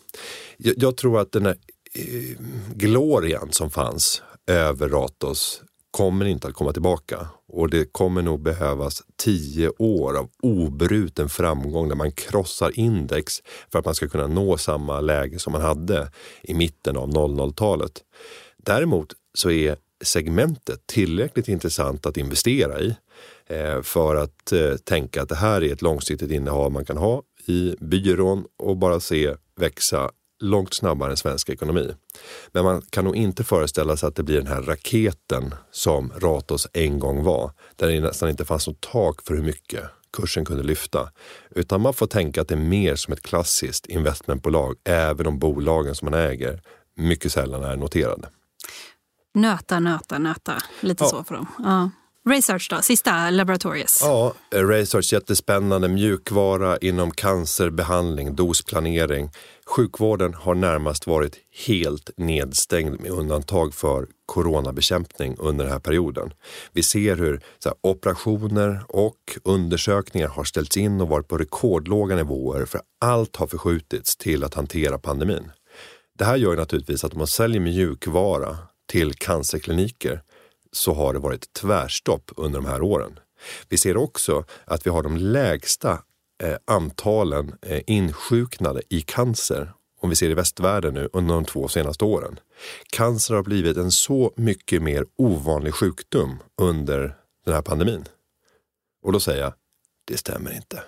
Jag, 0.57 0.73
jag 0.77 0.97
tror 0.97 1.19
att 1.19 1.31
den 1.31 1.45
här 1.45 1.55
eh, 1.93 2.37
glorian 2.75 3.51
som 3.51 3.71
fanns 3.71 4.21
över 4.47 4.89
Ratos 4.89 5.61
kommer 5.91 6.25
inte 6.25 6.47
att 6.47 6.53
komma 6.53 6.73
tillbaka 6.73 7.27
och 7.47 7.69
det 7.69 7.91
kommer 7.91 8.21
nog 8.21 8.41
behövas 8.41 9.03
tio 9.15 9.69
år 9.69 10.17
av 10.17 10.29
obruten 10.41 11.29
framgång 11.29 11.89
där 11.89 11.95
man 11.95 12.11
krossar 12.11 12.79
index 12.79 13.41
för 13.71 13.79
att 13.79 13.85
man 13.85 13.95
ska 13.95 14.07
kunna 14.07 14.27
nå 14.27 14.57
samma 14.57 14.99
läge 14.99 15.39
som 15.39 15.53
man 15.53 15.61
hade 15.61 16.11
i 16.41 16.53
mitten 16.53 16.97
av 16.97 17.09
00-talet. 17.09 17.91
Däremot 18.57 19.13
så 19.33 19.51
är 19.51 19.75
segmentet 20.03 20.87
tillräckligt 20.87 21.47
intressant 21.47 22.05
att 22.05 22.17
investera 22.17 22.79
i 22.79 22.95
eh, 23.47 23.81
för 23.81 24.15
att 24.15 24.51
eh, 24.51 24.75
tänka 24.75 25.21
att 25.21 25.29
det 25.29 25.35
här 25.35 25.63
är 25.63 25.73
ett 25.73 25.81
långsiktigt 25.81 26.31
innehav 26.31 26.71
man 26.71 26.85
kan 26.85 26.97
ha 26.97 27.23
i 27.45 27.75
byrån 27.79 28.45
och 28.57 28.77
bara 28.77 28.99
se 28.99 29.35
växa 29.55 30.11
långt 30.41 30.73
snabbare 30.73 31.11
än 31.11 31.17
svensk 31.17 31.49
ekonomi. 31.49 31.93
Men 32.51 32.63
man 32.63 32.81
kan 32.89 33.05
nog 33.05 33.15
inte 33.15 33.43
föreställa 33.43 33.97
sig 33.97 34.07
att 34.07 34.15
det 34.15 34.23
blir 34.23 34.37
den 34.37 34.47
här 34.47 34.61
raketen 34.61 35.55
som 35.71 36.13
Ratos 36.19 36.67
en 36.73 36.99
gång 36.99 37.23
var, 37.23 37.51
där 37.75 37.87
det 37.87 37.99
nästan 37.99 38.29
inte 38.29 38.45
fanns 38.45 38.67
något 38.67 38.81
tak 38.81 39.21
för 39.21 39.35
hur 39.35 39.43
mycket 39.43 39.83
kursen 40.17 40.45
kunde 40.45 40.63
lyfta. 40.63 41.09
Utan 41.49 41.81
man 41.81 41.93
får 41.93 42.07
tänka 42.07 42.41
att 42.41 42.47
det 42.47 42.55
är 42.55 42.59
mer 42.59 42.95
som 42.95 43.13
ett 43.13 43.21
klassiskt 43.21 43.85
investmentbolag, 43.85 44.75
även 44.83 45.27
om 45.27 45.39
bolagen 45.39 45.95
som 45.95 46.05
man 46.11 46.19
äger 46.19 46.61
mycket 46.95 47.31
sällan 47.31 47.63
är 47.63 47.75
noterade. 47.75 48.29
Nöta, 49.33 49.79
nöta, 49.79 50.17
nöta. 50.17 50.57
Lite 50.79 51.03
ja. 51.03 51.09
så 51.09 51.23
för 51.23 51.35
dem. 51.35 51.47
Ja. 51.57 51.89
Research 52.29 52.67
då, 52.69 52.81
sista 52.81 53.29
Laboratorius. 53.29 53.97
Ja, 54.01 54.33
eh, 54.55 54.67
Research 54.67 55.13
jättespännande. 55.13 55.87
Mjukvara 55.87 56.77
inom 56.77 57.11
cancerbehandling, 57.11 58.35
dosplanering. 58.35 59.29
Sjukvården 59.65 60.33
har 60.33 60.55
närmast 60.55 61.07
varit 61.07 61.37
helt 61.67 62.09
nedstängd 62.17 63.01
med 63.01 63.11
undantag 63.11 63.73
för 63.73 64.07
coronabekämpning 64.25 65.35
under 65.39 65.65
den 65.65 65.73
här 65.73 65.79
perioden. 65.79 66.33
Vi 66.71 66.83
ser 66.83 67.15
hur 67.15 67.41
här, 67.65 67.73
operationer 67.81 68.81
och 68.87 69.37
undersökningar 69.43 70.27
har 70.27 70.43
ställts 70.43 70.77
in 70.77 71.01
och 71.01 71.07
varit 71.07 71.27
på 71.27 71.37
rekordlåga 71.37 72.15
nivåer 72.15 72.65
för 72.65 72.81
allt 72.99 73.35
har 73.35 73.47
förskjutits 73.47 74.17
till 74.17 74.43
att 74.43 74.53
hantera 74.53 74.97
pandemin. 74.97 75.51
Det 76.17 76.25
här 76.25 76.35
gör 76.35 76.55
naturligtvis 76.55 77.03
att 77.03 77.11
om 77.13 77.17
man 77.17 77.27
säljer 77.27 77.61
mjukvara 77.61 78.57
till 78.91 79.13
cancerkliniker 79.13 80.21
så 80.71 80.93
har 80.93 81.13
det 81.13 81.19
varit 81.19 81.53
tvärstopp 81.53 82.31
under 82.37 82.61
de 82.61 82.69
här 82.69 82.81
åren. 82.81 83.19
Vi 83.69 83.77
ser 83.77 83.97
också 83.97 84.45
att 84.65 84.85
vi 84.85 84.89
har 84.89 85.03
de 85.03 85.17
lägsta 85.17 85.91
eh, 86.43 86.55
antalen 86.67 87.55
eh, 87.61 87.81
insjuknade 87.87 88.81
i 88.89 89.01
cancer 89.01 89.73
om 90.01 90.09
vi 90.09 90.15
ser 90.15 90.29
i 90.29 90.33
västvärlden 90.33 90.93
nu 90.93 91.09
under 91.13 91.35
de 91.35 91.45
två 91.45 91.67
senaste 91.67 92.05
åren. 92.05 92.39
Cancer 92.91 93.35
har 93.35 93.43
blivit 93.43 93.77
en 93.77 93.91
så 93.91 94.33
mycket 94.35 94.81
mer 94.81 95.05
ovanlig 95.17 95.73
sjukdom 95.73 96.39
under 96.61 97.15
den 97.45 97.53
här 97.53 97.61
pandemin. 97.61 98.05
Och 99.03 99.11
då 99.11 99.19
säger 99.19 99.41
jag, 99.41 99.53
det 100.07 100.17
stämmer 100.17 100.55
inte. 100.55 100.83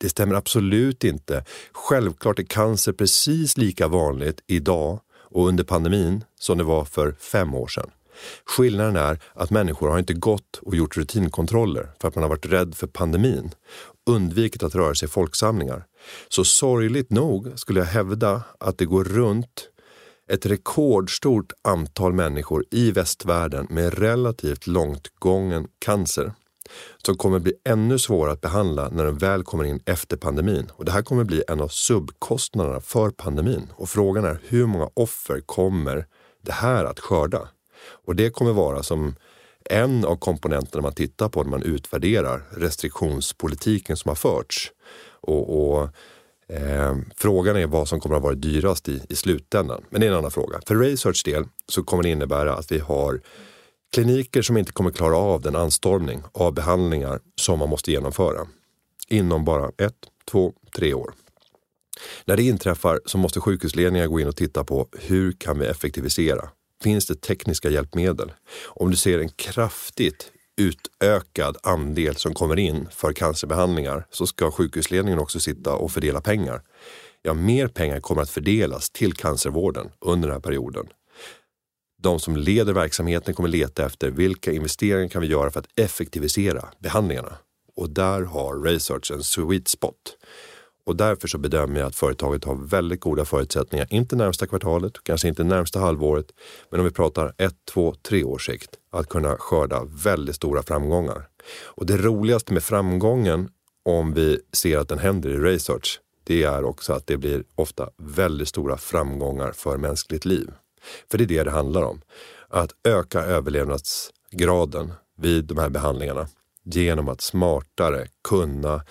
Det 0.00 0.08
stämmer 0.08 0.34
absolut 0.34 1.04
inte. 1.04 1.44
Självklart 1.72 2.38
är 2.38 2.42
cancer 2.42 2.92
precis 2.92 3.56
lika 3.56 3.88
vanligt 3.88 4.40
idag 4.46 5.00
och 5.08 5.48
under 5.48 5.64
pandemin 5.64 6.24
som 6.38 6.58
det 6.58 6.64
var 6.64 6.84
för 6.84 7.12
fem 7.12 7.54
år 7.54 7.66
sedan. 7.66 7.90
Skillnaden 8.44 8.96
är 8.96 9.18
att 9.34 9.50
människor 9.50 9.88
har 9.88 9.98
inte 9.98 10.14
gått 10.14 10.60
och 10.62 10.76
gjort 10.76 10.96
rutinkontroller 10.96 11.90
för 12.00 12.08
att 12.08 12.14
man 12.14 12.22
har 12.22 12.28
varit 12.28 12.46
rädd 12.46 12.74
för 12.74 12.86
pandemin, 12.86 13.50
undvikit 14.06 14.62
att 14.62 14.74
röra 14.74 14.94
sig 14.94 15.06
i 15.06 15.10
folksamlingar. 15.10 15.86
Så 16.28 16.44
sorgligt 16.44 17.10
nog 17.10 17.52
skulle 17.56 17.80
jag 17.80 17.86
hävda 17.86 18.42
att 18.60 18.78
det 18.78 18.84
går 18.84 19.04
runt 19.04 19.68
ett 20.32 20.46
rekordstort 20.46 21.52
antal 21.62 22.12
människor 22.12 22.64
i 22.70 22.90
västvärlden 22.90 23.66
med 23.70 23.98
relativt 23.98 24.66
långt 24.66 25.08
gången 25.18 25.68
cancer 25.78 26.32
som 27.06 27.16
kommer 27.16 27.38
bli 27.38 27.52
ännu 27.64 27.98
svårare 27.98 28.32
att 28.32 28.40
behandla 28.40 28.88
när 28.88 29.04
den 29.04 29.18
väl 29.18 29.42
kommer 29.42 29.64
in 29.64 29.80
efter 29.86 30.16
pandemin. 30.16 30.70
Och 30.72 30.84
det 30.84 30.92
här 30.92 31.02
kommer 31.02 31.24
bli 31.24 31.42
en 31.48 31.60
av 31.60 31.68
subkostnaderna 31.68 32.80
för 32.80 33.10
pandemin. 33.10 33.72
Och 33.76 33.88
frågan 33.88 34.24
är 34.24 34.40
hur 34.48 34.66
många 34.66 34.90
offer 34.94 35.40
kommer 35.40 36.06
det 36.42 36.52
här 36.52 36.84
att 36.84 37.00
skörda? 37.00 37.48
Och 37.86 38.16
det 38.16 38.30
kommer 38.30 38.52
vara 38.52 38.82
som 38.82 39.14
en 39.70 40.04
av 40.04 40.16
komponenterna 40.16 40.82
man 40.82 40.94
tittar 40.94 41.28
på 41.28 41.42
när 41.42 41.50
man 41.50 41.62
utvärderar 41.62 42.42
restriktionspolitiken 42.50 43.96
som 43.96 44.08
har 44.08 44.16
förts. 44.16 44.72
Och, 45.20 45.72
och 45.72 45.88
eh, 46.48 46.96
frågan 47.16 47.56
är 47.56 47.66
vad 47.66 47.88
som 47.88 48.00
kommer 48.00 48.16
att 48.16 48.22
vara 48.22 48.34
dyrast 48.34 48.88
i, 48.88 49.02
i 49.08 49.16
slutändan. 49.16 49.84
Men 49.90 50.00
det 50.00 50.06
är 50.06 50.10
en 50.10 50.16
annan 50.16 50.30
fråga. 50.30 50.60
För 50.66 50.76
Research 50.76 51.22
del 51.24 51.44
så 51.68 51.82
kommer 51.82 52.02
det 52.02 52.08
innebära 52.08 52.54
att 52.54 52.72
vi 52.72 52.78
har 52.78 53.20
kliniker 53.92 54.42
som 54.42 54.56
inte 54.56 54.72
kommer 54.72 54.90
klara 54.90 55.16
av 55.16 55.42
den 55.42 55.56
anstormning 55.56 56.22
av 56.32 56.52
behandlingar 56.52 57.20
som 57.40 57.58
man 57.58 57.68
måste 57.68 57.90
genomföra 57.90 58.46
inom 59.08 59.44
bara 59.44 59.68
ett, 59.68 59.96
två, 60.30 60.52
tre 60.76 60.94
år. 60.94 61.14
När 62.24 62.36
det 62.36 62.42
inträffar 62.42 63.00
så 63.06 63.18
måste 63.18 63.40
sjukhusledningar 63.40 64.06
gå 64.06 64.20
in 64.20 64.28
och 64.28 64.36
titta 64.36 64.64
på 64.64 64.88
hur 64.92 65.32
kan 65.32 65.58
vi 65.58 65.66
effektivisera? 65.66 66.48
Finns 66.82 67.06
det 67.06 67.20
tekniska 67.20 67.70
hjälpmedel. 67.70 68.32
Om 68.66 68.90
du 68.90 68.96
ser 68.96 69.18
en 69.18 69.28
kraftigt 69.28 70.32
utökad 70.56 71.56
andel 71.62 72.16
som 72.16 72.34
kommer 72.34 72.58
in 72.58 72.88
för 72.90 73.12
cancerbehandlingar 73.12 74.06
så 74.10 74.26
ska 74.26 74.50
sjukhusledningen 74.50 75.18
också 75.18 75.40
sitta 75.40 75.72
och 75.72 75.92
fördela 75.92 76.20
pengar. 76.20 76.62
Ja, 77.22 77.34
mer 77.34 77.68
pengar 77.68 78.00
kommer 78.00 78.22
att 78.22 78.30
fördelas 78.30 78.90
till 78.90 79.14
cancervården 79.14 79.90
under 80.00 80.28
den 80.28 80.34
här 80.34 80.40
perioden. 80.40 80.86
De 82.02 82.20
som 82.20 82.36
leder 82.36 82.72
verksamheten 82.72 83.34
kommer 83.34 83.48
leta 83.48 83.86
efter 83.86 84.10
vilka 84.10 84.52
investeringar 84.52 85.08
kan 85.08 85.22
vi 85.22 85.28
göra 85.28 85.50
för 85.50 85.60
att 85.60 85.78
effektivisera 85.78 86.68
behandlingarna. 86.78 87.38
Och 87.76 87.90
där 87.90 88.22
har 88.22 88.62
Research 88.62 89.10
en 89.10 89.22
sweet 89.22 89.68
spot. 89.68 90.16
Och 90.86 90.96
därför 90.96 91.28
så 91.28 91.38
bedömer 91.38 91.80
jag 91.80 91.86
att 91.86 91.96
företaget 91.96 92.44
har 92.44 92.54
väldigt 92.54 93.00
goda 93.00 93.24
förutsättningar, 93.24 93.86
inte 93.90 94.16
närmsta 94.16 94.46
kvartalet, 94.46 94.92
kanske 95.02 95.28
inte 95.28 95.44
närmsta 95.44 95.80
halvåret, 95.80 96.26
men 96.70 96.80
om 96.80 96.86
vi 96.86 96.92
pratar 96.92 97.34
ett, 97.38 97.54
två, 97.72 97.94
tre 98.02 98.24
års 98.24 98.46
sikt, 98.46 98.70
att 98.90 99.08
kunna 99.08 99.36
skörda 99.36 99.84
väldigt 99.84 100.36
stora 100.36 100.62
framgångar. 100.62 101.28
Och 101.64 101.86
det 101.86 101.96
roligaste 101.96 102.52
med 102.52 102.62
framgången, 102.62 103.48
om 103.84 104.14
vi 104.14 104.40
ser 104.52 104.78
att 104.78 104.88
den 104.88 104.98
händer 104.98 105.30
i 105.30 105.38
research, 105.38 106.00
det 106.24 106.42
är 106.42 106.64
också 106.64 106.92
att 106.92 107.06
det 107.06 107.16
blir 107.16 107.44
ofta 107.54 107.90
väldigt 107.96 108.48
stora 108.48 108.76
framgångar 108.76 109.52
för 109.52 109.76
mänskligt 109.76 110.24
liv. 110.24 110.50
För 111.10 111.18
det 111.18 111.24
är 111.24 111.28
det 111.28 111.44
det 111.44 111.50
handlar 111.50 111.82
om. 111.82 112.00
Att 112.48 112.72
öka 112.84 113.20
överlevnadsgraden 113.20 114.92
vid 115.16 115.44
de 115.44 115.58
här 115.58 115.68
behandlingarna 115.68 116.28
genom 116.66 117.08
att 117.08 117.20
smartare 117.20 118.08
kunna 118.28 118.84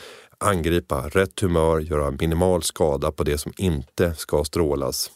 angripa 0.46 1.10
rätt 1.10 1.40
humör, 1.40 1.80
göra 1.80 2.12
minimal 2.12 2.64
skada 2.64 3.12
på 3.12 3.24
det 3.24 3.38
som 3.38 3.54
inte 3.58 4.14
ska 4.14 4.44
strålas 4.44 5.12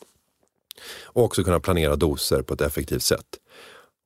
och 1.04 1.24
också 1.24 1.44
kunna 1.44 1.60
planera 1.60 1.96
doser 1.96 2.42
på 2.42 2.54
ett 2.54 2.62
effektivt 2.62 3.04
sätt. 3.04 3.26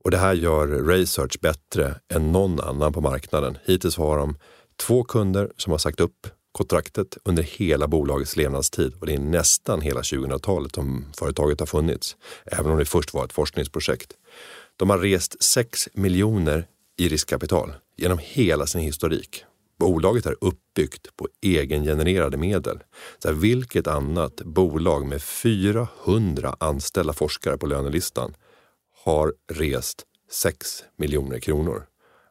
Och 0.04 0.12
det 0.12 0.18
här 0.18 0.34
gör 0.34 0.68
Research 0.68 1.40
bättre 1.42 1.96
än 2.14 2.32
någon 2.32 2.60
annan 2.60 2.94
på 2.94 3.02
marknaden. 3.02 3.58
Hittills 3.66 3.98
har 3.98 4.18
de 4.18 4.38
två 4.76 5.04
kunder 5.04 5.52
som 5.58 5.72
har 5.72 5.78
sagt 5.78 6.00
upp 6.00 6.28
kontraktet 6.52 7.18
under 7.24 7.44
hela 7.44 7.88
bolagets 7.88 8.36
levnadstid 8.36 8.94
och 9.00 9.06
det 9.06 9.14
är 9.14 9.20
nästan 9.20 9.82
hela 9.82 10.02
2000-talet 10.02 10.76
som 10.76 11.06
företaget 11.18 11.60
har 11.60 11.68
funnits, 11.68 12.16
även 12.46 12.72
om 12.72 12.78
det 12.78 12.86
först 12.86 13.14
var 13.14 13.26
ett 13.26 13.34
forskningsprojekt. 13.34 14.14
De 14.78 14.90
har 14.90 14.98
rest 14.98 15.44
6 15.44 15.90
miljoner 15.94 16.68
i 16.98 17.08
riskkapital 17.08 17.74
genom 17.98 18.20
hela 18.22 18.68
sin 18.68 18.82
historik 18.82 19.46
Bolaget 19.84 20.26
är 20.26 20.36
uppbyggt 20.42 21.16
på 21.16 21.28
egengenererade 21.42 22.38
medel. 22.38 22.80
Så 23.20 23.28
här, 23.28 23.36
vilket 23.36 23.88
annat 23.88 24.36
bolag 24.36 25.06
med 25.06 25.22
400 25.22 26.56
anställda 26.60 27.14
forskare 27.14 27.58
på 27.58 27.66
lönelistan 27.66 28.36
har 29.04 29.34
rest 29.52 30.04
6 30.32 30.84
miljoner 30.98 31.40
kronor? 31.40 31.86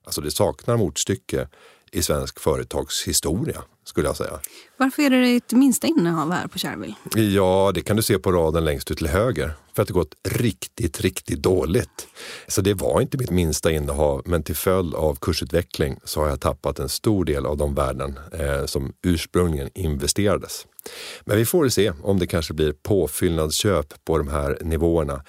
Alltså 0.04 0.20
det 0.20 0.30
saknar 0.30 0.76
motstycke 0.76 1.48
i 1.92 2.02
svensk 2.02 2.40
företagshistoria 2.40 3.64
skulle 3.84 4.08
jag 4.08 4.16
säga. 4.16 4.40
Varför 4.76 5.02
är 5.02 5.10
det 5.10 5.22
ditt 5.22 5.52
minsta 5.52 5.86
innehav 5.86 6.32
här 6.32 6.46
på 6.46 6.58
Shareville? 6.58 6.94
Ja, 7.14 7.72
det 7.74 7.80
kan 7.80 7.96
du 7.96 8.02
se 8.02 8.18
på 8.18 8.32
raden 8.32 8.64
längst 8.64 8.90
ut 8.90 8.98
till 8.98 9.06
höger. 9.06 9.52
För 9.74 9.82
att 9.82 9.88
det 9.88 9.94
gått 9.94 10.14
riktigt, 10.28 11.00
riktigt 11.00 11.42
dåligt. 11.42 12.06
Så 12.48 12.60
det 12.60 12.74
var 12.74 13.00
inte 13.00 13.18
mitt 13.18 13.30
minsta 13.30 13.70
innehav, 13.70 14.22
men 14.24 14.42
till 14.42 14.56
följd 14.56 14.94
av 14.94 15.14
kursutveckling 15.20 15.96
så 16.04 16.20
har 16.20 16.28
jag 16.28 16.40
tappat 16.40 16.78
en 16.78 16.88
stor 16.88 17.24
del 17.24 17.46
av 17.46 17.56
de 17.56 17.74
värden 17.74 18.18
eh, 18.32 18.66
som 18.66 18.92
ursprungligen 19.02 19.70
investerades. 19.74 20.66
Men 21.24 21.36
vi 21.36 21.44
får 21.44 21.68
se 21.68 21.92
om 22.02 22.18
det 22.18 22.26
kanske 22.26 22.54
blir 22.54 22.72
påfyllnadsköp 22.72 24.04
på 24.04 24.18
de 24.18 24.28
här 24.28 24.58
nivåerna. 24.60 25.24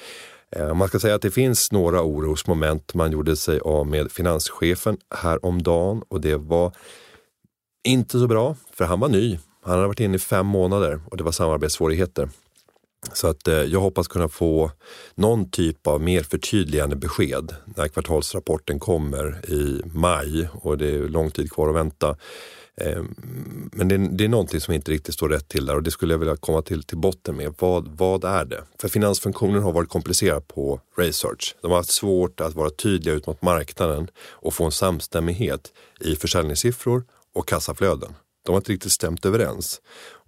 Eh, 0.56 0.74
man 0.74 0.88
ska 0.88 1.00
säga 1.00 1.16
att 1.16 1.22
det 1.22 1.32
finns 1.32 1.72
några 1.72 2.02
orosmoment. 2.02 2.94
Man 2.94 3.12
gjorde 3.12 3.36
sig 3.36 3.60
av 3.60 3.88
med 3.88 4.12
finanschefen 4.12 4.98
häromdagen 5.16 6.04
och 6.10 6.22
det 6.22 6.36
var 6.36 6.74
inte 7.84 8.20
så 8.20 8.28
bra, 8.28 8.56
för 8.74 8.86
han 8.86 9.00
var 9.00 9.10
ny. 9.10 9.40
Han 9.62 9.76
hade 9.76 9.88
varit 9.88 10.00
inne 10.00 10.16
i 10.16 10.20
fem 10.20 10.46
månader 10.46 11.02
och 11.12 11.18
det 11.18 11.24
var 11.24 11.32
samarbetssvårigheter. 11.32 12.30
Så 13.14 13.28
att 13.28 13.48
eh, 13.48 13.56
jag 13.56 13.80
hoppas 13.80 14.08
kunna 14.08 14.30
få 14.30 14.72
någon 15.16 15.50
typ 15.50 15.88
av 15.88 16.02
mer 16.02 16.24
förtydligande 16.24 16.96
besked 16.96 17.56
när 17.76 17.88
kvartalsrapporten 17.88 18.80
kommer 18.80 19.52
i 19.52 19.82
maj 19.94 20.50
och 20.54 20.78
det 20.78 20.88
är 20.88 21.08
lång 21.08 21.32
tid 21.32 21.52
kvar 21.52 21.70
att 21.70 21.76
vänta. 21.76 22.16
Eh, 22.78 23.04
men 23.72 23.88
det 23.88 23.96
är, 23.96 24.00
det 24.00 24.24
är 24.24 24.30
någonting 24.30 24.62
som 24.62 24.74
inte 24.74 24.92
riktigt 24.92 25.14
står 25.14 25.30
rätt 25.30 25.48
till 25.48 25.66
där 25.66 25.76
och 25.76 25.84
det 25.84 25.92
skulle 25.92 26.14
jag 26.14 26.20
vilja 26.20 26.36
komma 26.36 26.62
till, 26.62 26.84
till 26.84 26.98
botten 26.98 27.36
med. 27.36 27.54
Vad, 27.60 27.88
vad 27.88 28.24
är 28.24 28.46
det? 28.46 28.64
För 28.82 28.88
finansfunktionen 28.88 29.64
har 29.64 29.72
varit 29.72 29.90
komplicerad 29.90 30.48
på 30.48 30.80
Research. 30.98 31.56
De 31.62 31.72
har 31.72 31.78
haft 31.78 31.92
svårt 31.92 32.42
att 32.42 32.56
vara 32.56 32.70
tydliga 32.70 33.16
ut 33.16 33.28
mot 33.28 33.42
marknaden 33.42 34.08
och 34.30 34.54
få 34.54 34.66
en 34.66 34.72
samstämmighet 34.72 35.74
i 36.00 36.16
försäljningssiffror 36.16 37.04
och 37.34 37.48
kassaflöden. 37.48 38.14
De 38.46 38.52
har 38.52 38.58
inte 38.58 38.72
riktigt 38.72 38.92
stämt 38.92 39.26
överens. 39.26 39.82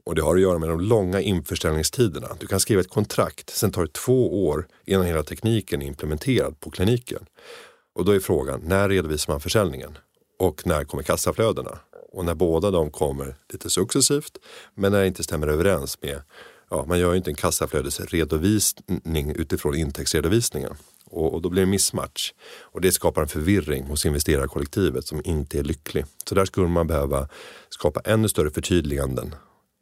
Och 0.06 0.16
det 0.16 0.22
har 0.22 0.36
att 0.36 0.42
göra 0.42 0.60
med 0.60 0.70
de 0.70 0.82
långa 0.82 1.22
införsäljningstiderna. 1.22 2.28
Du 2.40 2.48
kan 2.48 2.60
skriva 2.60 2.82
ett 2.82 2.90
kontrakt, 2.90 3.50
sen 3.50 3.72
tar 3.72 3.82
det 3.82 3.94
två 3.94 4.48
år 4.48 4.68
innan 4.86 5.06
hela 5.06 5.24
tekniken 5.24 5.82
är 5.82 5.86
implementerad 5.86 6.60
på 6.60 6.70
kliniken. 6.70 7.26
Och 7.96 8.06
då 8.06 8.12
är 8.12 8.20
frågan, 8.20 8.62
när 8.64 8.90
redovisar 8.90 9.34
man 9.34 9.42
försäljningen? 9.42 9.98
Och 10.40 10.68
när 10.68 10.84
kommer 10.84 11.04
kassaflödena? 11.04 11.80
Och 12.12 12.26
när 12.26 12.36
båda 12.36 12.72
de 12.72 12.92
kommer 12.92 13.36
lite 13.54 13.70
successivt, 13.70 14.38
men 14.76 14.92
när 14.92 15.00
det 15.00 15.08
inte 15.08 15.24
stämmer 15.24 15.48
överens 15.48 16.02
med 16.02 16.22
Ja, 16.70 16.86
man 16.88 17.00
gör 17.00 17.12
ju 17.12 17.18
inte 17.18 17.32
en 17.32 17.36
kassaflödesredovisning 17.36 19.36
utifrån 19.36 19.76
intäktsredovisningen. 19.76 20.76
Och, 21.16 21.34
och, 21.34 21.42
då 21.42 21.50
blir 21.50 21.62
det 21.62 21.68
missmatch. 21.68 22.34
Och 22.62 22.82
det 22.82 22.92
skapar 22.92 23.22
en 23.22 23.28
förvirring 23.28 23.84
hos 23.84 24.06
investerarkollektivet 24.06 25.06
som 25.08 25.22
inte 25.24 25.60
är 25.60 25.64
lycklig. 25.64 26.06
Så 26.30 26.36
där 26.36 26.46
skulle 26.46 26.68
man 26.68 26.88
behöva 26.88 27.28
skapa 27.70 28.00
ännu 28.00 28.30
större 28.30 28.52
förtydliganden, 28.52 29.36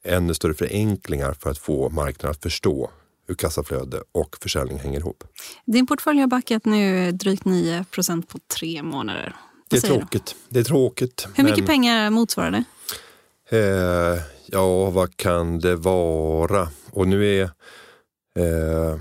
ännu 0.04 0.34
större 0.34 0.54
förenklingar 0.54 1.34
för 1.34 1.50
att 1.50 1.58
få 1.58 1.90
marknaden 1.90 2.32
att 2.32 2.44
förstå 2.44 2.92
hur 3.28 3.36
kassaflöde 3.36 4.04
och 4.12 4.38
försäljning 4.42 4.80
hänger 4.80 5.00
ihop. 5.00 5.24
Din 5.66 5.88
portfölj 5.88 6.20
har 6.20 6.28
backat 6.28 6.66
nu 6.66 7.12
drygt 7.12 7.44
9% 7.44 8.26
på 8.26 8.40
tre 8.58 8.84
månader. 8.84 9.36
Det 9.70 9.78
är 9.78 9.82
tråkigt. 9.82 10.36
Det 10.50 10.60
är 10.60 10.64
tråkigt. 10.64 11.28
Hur 11.36 11.44
mycket 11.44 11.58
men... 11.58 11.68
pengar 11.68 12.10
motsvarar 12.10 12.52
det? 12.52 12.64
Eh, 13.58 14.22
ja, 14.46 14.90
vad 14.90 15.18
kan 15.18 15.60
det 15.60 15.76
vara? 15.76 16.68
Och 16.92 17.08
nu 17.08 17.40
är 17.40 17.44
eh, 18.40 19.00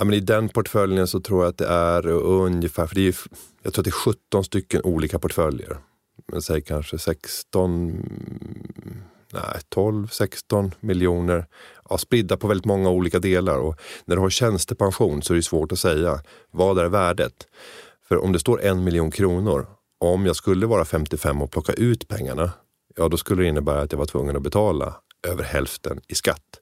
Ja, 0.00 0.04
men 0.04 0.14
I 0.14 0.20
den 0.20 0.48
portföljen 0.48 1.06
så 1.06 1.20
tror 1.20 1.42
jag 1.42 1.50
att 1.50 1.58
det 1.58 1.66
är 1.66 2.06
ungefär, 2.06 2.86
för 2.86 2.94
det 2.94 3.08
är, 3.08 3.16
jag 3.62 3.72
tror 3.72 3.82
att 3.82 3.84
det 3.84 3.88
är 3.88 4.12
17 4.12 4.44
stycken 4.44 4.80
olika 4.84 5.18
portföljer. 5.18 5.78
Men 6.32 6.42
säg 6.42 6.62
kanske 6.62 6.98
16, 6.98 7.90
mm, 7.90 9.02
nej 9.32 9.60
12, 9.68 10.08
16 10.08 10.74
miljoner 10.80 11.46
ja, 11.90 11.98
spridda 11.98 12.36
på 12.36 12.48
väldigt 12.48 12.64
många 12.64 12.90
olika 12.90 13.18
delar. 13.18 13.58
Och 13.58 13.80
när 14.04 14.16
du 14.16 14.22
har 14.22 14.30
tjänstepension 14.30 15.22
så 15.22 15.32
är 15.32 15.36
det 15.36 15.42
svårt 15.42 15.72
att 15.72 15.78
säga 15.78 16.20
vad 16.50 16.78
är 16.78 16.88
värdet? 16.88 17.46
För 18.08 18.24
om 18.24 18.32
det 18.32 18.38
står 18.38 18.62
en 18.62 18.84
miljon 18.84 19.10
kronor, 19.10 19.66
om 19.98 20.26
jag 20.26 20.36
skulle 20.36 20.66
vara 20.66 20.84
55 20.84 21.42
och 21.42 21.50
plocka 21.50 21.72
ut 21.72 22.08
pengarna, 22.08 22.50
ja 22.96 23.08
då 23.08 23.16
skulle 23.16 23.42
det 23.42 23.48
innebära 23.48 23.80
att 23.80 23.92
jag 23.92 23.98
var 23.98 24.06
tvungen 24.06 24.36
att 24.36 24.42
betala 24.42 24.94
över 25.28 25.44
hälften 25.44 26.00
i 26.08 26.14
skatt. 26.14 26.59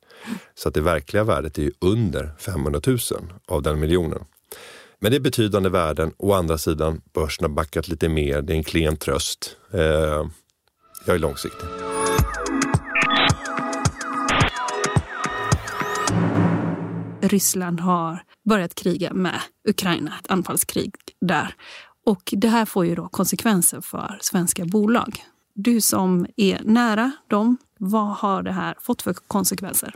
Så 0.54 0.68
att 0.68 0.74
det 0.74 0.80
verkliga 0.80 1.24
värdet 1.24 1.58
är 1.58 1.62
ju 1.62 1.72
under 1.80 2.30
500 2.38 2.80
000 2.86 2.98
av 3.46 3.62
den 3.62 3.80
miljonen. 3.80 4.24
Men 5.00 5.10
det 5.10 5.16
är 5.16 5.20
betydande 5.20 5.68
värden. 5.68 6.12
Å 6.16 6.32
andra 6.32 6.58
sidan, 6.58 7.00
börsen 7.14 7.44
har 7.44 7.50
backat 7.50 7.88
lite 7.88 8.08
mer. 8.08 8.42
Det 8.42 8.52
är 8.52 8.56
en 8.56 8.64
klen 8.64 8.96
tröst. 8.96 9.56
Eh, 9.72 9.80
jag 11.06 11.14
är 11.14 11.18
långsiktig. 11.18 11.68
Ryssland 17.20 17.80
har 17.80 18.22
börjat 18.44 18.74
kriga 18.74 19.12
med 19.12 19.40
Ukraina, 19.68 20.14
ett 20.20 20.30
anfallskrig 20.30 20.94
där. 21.20 21.54
Och 22.06 22.34
det 22.36 22.48
här 22.48 22.64
får 22.64 22.86
ju 22.86 22.94
då 22.94 23.08
konsekvenser 23.08 23.80
för 23.80 24.18
svenska 24.20 24.64
bolag. 24.64 25.24
Du 25.54 25.80
som 25.80 26.26
är 26.36 26.60
nära 26.64 27.12
dem, 27.28 27.56
vad 27.78 28.16
har 28.16 28.42
det 28.42 28.52
här 28.52 28.74
fått 28.80 29.02
för 29.02 29.12
konsekvenser? 29.12 29.94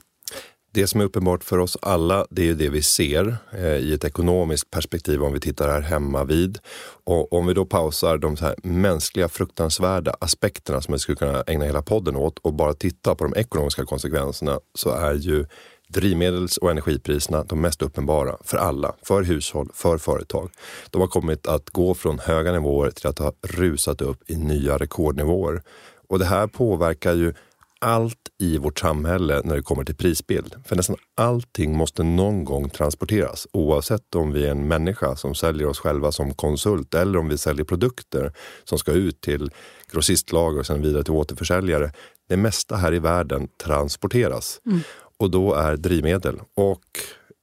Det 0.75 0.87
som 0.87 1.01
är 1.01 1.05
uppenbart 1.05 1.45
för 1.45 1.59
oss 1.59 1.79
alla, 1.83 2.27
det 2.31 2.43
är 2.43 2.47
ju 2.47 2.55
det 2.55 2.69
vi 2.69 2.83
ser 2.83 3.37
eh, 3.53 3.77
i 3.77 3.95
ett 3.95 4.05
ekonomiskt 4.05 4.71
perspektiv 4.71 5.23
om 5.23 5.33
vi 5.33 5.41
tittar 5.41 5.69
här 5.69 5.81
hemma 5.81 6.25
vid. 6.25 6.59
Och 7.05 7.33
om 7.33 7.47
vi 7.47 7.55
då 7.55 7.65
pausar 7.65 8.19
de 8.19 8.37
så 8.37 8.45
här 8.45 8.55
mänskliga 8.63 9.29
fruktansvärda 9.29 10.17
aspekterna 10.21 10.81
som 10.81 10.93
vi 10.93 10.99
skulle 10.99 11.17
kunna 11.17 11.43
ägna 11.47 11.65
hela 11.65 11.83
podden 11.83 12.17
åt 12.17 12.39
och 12.39 12.55
bara 12.55 12.75
titta 12.75 13.15
på 13.15 13.25
de 13.25 13.35
ekonomiska 13.41 13.85
konsekvenserna 13.85 14.61
så 14.75 14.91
är 14.91 15.15
ju 15.15 15.47
drivmedels 15.89 16.57
och 16.57 16.71
energipriserna 16.71 17.45
de 17.45 17.61
mest 17.61 17.83
uppenbara 17.83 18.37
för 18.45 18.59
alla, 18.59 18.95
för 19.03 19.23
hushåll, 19.23 19.71
för 19.75 19.99
företag. 19.99 20.51
De 20.91 21.01
har 21.01 21.09
kommit 21.09 21.47
att 21.47 21.71
gå 21.71 21.95
från 21.95 22.19
höga 22.19 22.53
nivåer 22.53 22.91
till 22.91 23.07
att 23.07 23.19
ha 23.19 23.33
rusat 23.43 24.01
upp 24.01 24.31
i 24.31 24.37
nya 24.37 24.79
rekordnivåer. 24.79 25.63
Och 26.09 26.19
det 26.19 26.25
här 26.25 26.47
påverkar 26.47 27.15
ju 27.15 27.35
allt 27.83 28.19
i 28.39 28.59
vårt 28.59 28.79
samhälle 28.79 29.41
när 29.45 29.57
det 29.57 29.63
kommer 29.63 29.85
till 29.85 29.97
prisbild. 29.97 30.55
För 30.65 30.77
nästan 30.77 30.97
allting 31.17 31.77
måste 31.77 32.03
någon 32.03 32.45
gång 32.45 32.71
transporteras 32.71 33.47
oavsett 33.53 34.15
om 34.15 34.33
vi 34.33 34.47
är 34.47 34.51
en 34.51 34.69
människa 34.69 35.17
som 35.17 35.35
säljer 35.35 35.67
oss 35.67 35.79
själva 35.79 36.13
som 36.13 36.35
konsult 36.35 36.95
eller 36.95 37.19
om 37.19 37.29
vi 37.29 37.39
säljer 37.39 37.65
produkter 37.65 38.33
som 38.65 38.79
ska 38.79 38.93
ut 38.93 39.21
till 39.21 39.51
grossistlager 39.93 40.59
och 40.59 40.67
sen 40.67 40.83
vidare 40.83 41.05
till 41.05 41.13
återförsäljare. 41.13 41.93
Det 42.29 42.37
mesta 42.37 42.77
här 42.77 42.95
i 42.95 42.99
världen 42.99 43.49
transporteras 43.65 44.61
mm. 44.67 44.81
och 45.17 45.31
då 45.31 45.55
är 45.55 45.77
drivmedel 45.77 46.41
och 46.57 46.85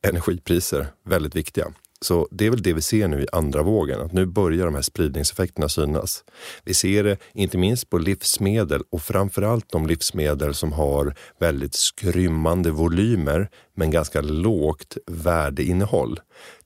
energipriser 0.08 0.88
väldigt 1.06 1.36
viktiga. 1.36 1.74
Så 2.06 2.28
det 2.32 2.46
är 2.46 2.50
väl 2.50 2.62
det 2.62 2.74
vi 2.74 2.82
ser 2.82 3.08
nu 3.08 3.22
i 3.22 3.28
andra 3.32 3.64
vågen, 3.64 4.02
att 4.02 4.14
nu 4.14 4.26
börjar 4.26 4.66
de 4.66 4.76
här 4.76 4.82
spridningseffekterna 4.82 5.70
synas. 5.70 6.24
Vi 6.64 6.74
ser 6.74 7.04
det 7.04 7.18
inte 7.34 7.58
minst 7.58 7.90
på 7.90 7.98
livsmedel 7.98 8.82
och 8.90 9.02
framförallt 9.02 9.72
de 9.72 9.88
livsmedel 9.88 10.54
som 10.54 10.72
har 10.74 11.16
väldigt 11.40 11.76
skrymmande 11.76 12.72
volymer 12.72 13.50
men 13.76 13.92
ganska 13.92 14.22
lågt 14.22 14.98
värdeinnehåll. 15.08 16.20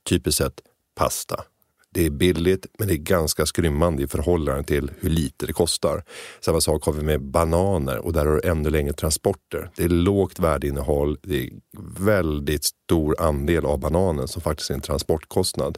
Typiskt 0.10 0.38
sett 0.38 0.62
pasta, 0.96 1.44
det 1.94 2.06
är 2.06 2.10
billigt, 2.10 2.66
men 2.80 2.88
det 2.88 2.94
är 2.94 2.98
ganska 2.98 3.46
skrymmande 3.46 4.04
i 4.04 4.08
förhållande 4.08 4.64
till 4.64 4.91
hur 5.00 5.10
lite 5.10 5.46
det 5.46 5.54
kostar. 5.54 6.04
Samma 6.41 6.62
sak 6.62 6.86
har 6.86 6.94
vi 6.94 7.04
med 7.04 7.22
bananer 7.22 7.98
och 7.98 8.14
där 8.14 8.26
har 8.26 8.34
du 8.34 8.50
ännu 8.50 8.70
längre 8.70 8.94
transporter. 8.94 9.70
Det 9.76 9.84
är 9.84 9.89
lågt 9.89 10.39
värdeinnehåll. 10.39 11.18
Det 11.24 11.44
är 11.44 11.50
väldigt 12.00 12.64
stor 12.64 13.22
andel 13.22 13.66
av 13.66 13.80
bananen 13.80 14.28
som 14.28 14.41
faktiskt 14.41 14.70
är 14.70 14.74
en 14.74 14.82
transportkostnad. 14.82 15.78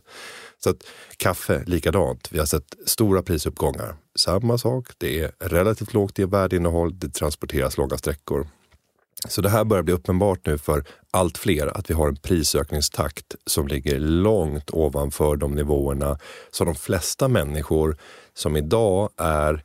Så 0.63 0.69
att 0.69 0.83
kaffe, 1.17 1.63
likadant. 1.65 2.31
Vi 2.31 2.39
har 2.39 2.45
sett 2.45 2.75
stora 2.85 3.21
prisuppgångar. 3.21 3.95
Samma 4.15 4.57
sak. 4.57 4.87
Det 4.97 5.19
är 5.19 5.31
relativt 5.39 5.93
lågt 5.93 6.19
i 6.19 6.25
värdeinnehåll. 6.25 6.99
Det 6.99 7.09
transporteras 7.09 7.77
långa 7.77 7.97
sträckor. 7.97 8.47
Så 9.27 9.41
det 9.41 9.49
här 9.49 9.63
börjar 9.63 9.83
bli 9.83 9.93
uppenbart 9.93 10.45
nu 10.45 10.57
för 10.57 10.83
allt 11.11 11.37
fler 11.37 11.77
att 11.77 11.89
vi 11.89 11.93
har 11.93 12.07
en 12.07 12.15
prisökningstakt 12.15 13.35
som 13.45 13.67
ligger 13.67 13.99
långt 13.99 14.69
ovanför 14.73 15.35
de 15.35 15.55
nivåerna 15.55 16.19
som 16.51 16.65
de 16.65 16.75
flesta 16.75 17.27
människor 17.27 17.97
som 18.33 18.55
idag 18.55 19.09
är 19.17 19.63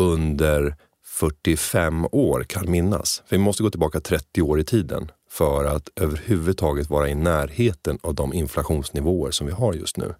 under 0.00 0.76
45 1.04 2.06
år 2.12 2.44
kan 2.44 2.70
minnas. 2.70 3.22
För 3.26 3.36
vi 3.36 3.42
måste 3.42 3.62
gå 3.62 3.70
tillbaka 3.70 4.00
30 4.00 4.42
år 4.42 4.60
i 4.60 4.64
tiden 4.64 5.10
för 5.30 5.64
att 5.64 5.88
överhuvudtaget 5.96 6.90
vara 6.90 7.08
i 7.08 7.14
närheten 7.14 7.98
av 8.02 8.14
de 8.14 8.34
inflationsnivåer 8.34 9.30
som 9.30 9.46
vi 9.46 9.52
har 9.52 9.74
just 9.74 9.96
nu. 9.96 10.14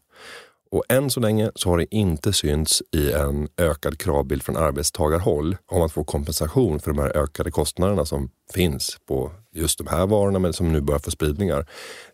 Och 0.71 0.85
än 0.89 1.11
så 1.11 1.21
länge 1.21 1.51
så 1.55 1.71
har 1.71 1.79
det 1.79 1.95
inte 1.95 2.33
synts 2.33 2.83
i 2.93 3.12
en 3.12 3.49
ökad 3.57 3.99
kravbild 3.99 4.43
från 4.43 4.57
arbetstagarhåll 4.57 5.57
om 5.67 5.83
att 5.83 5.93
få 5.93 6.05
kompensation 6.05 6.81
för 6.81 6.91
de 6.91 6.99
här 6.99 7.17
ökade 7.17 7.51
kostnaderna 7.51 8.05
som 8.05 8.31
finns 8.55 8.97
på 9.09 9.33
just 9.53 9.79
de 9.79 9.87
här 9.87 10.07
varorna 10.07 10.39
men 10.39 10.53
som 10.53 10.73
nu 10.73 10.81
börjar 10.81 10.99
få 10.99 11.11
spridningar. 11.11 11.67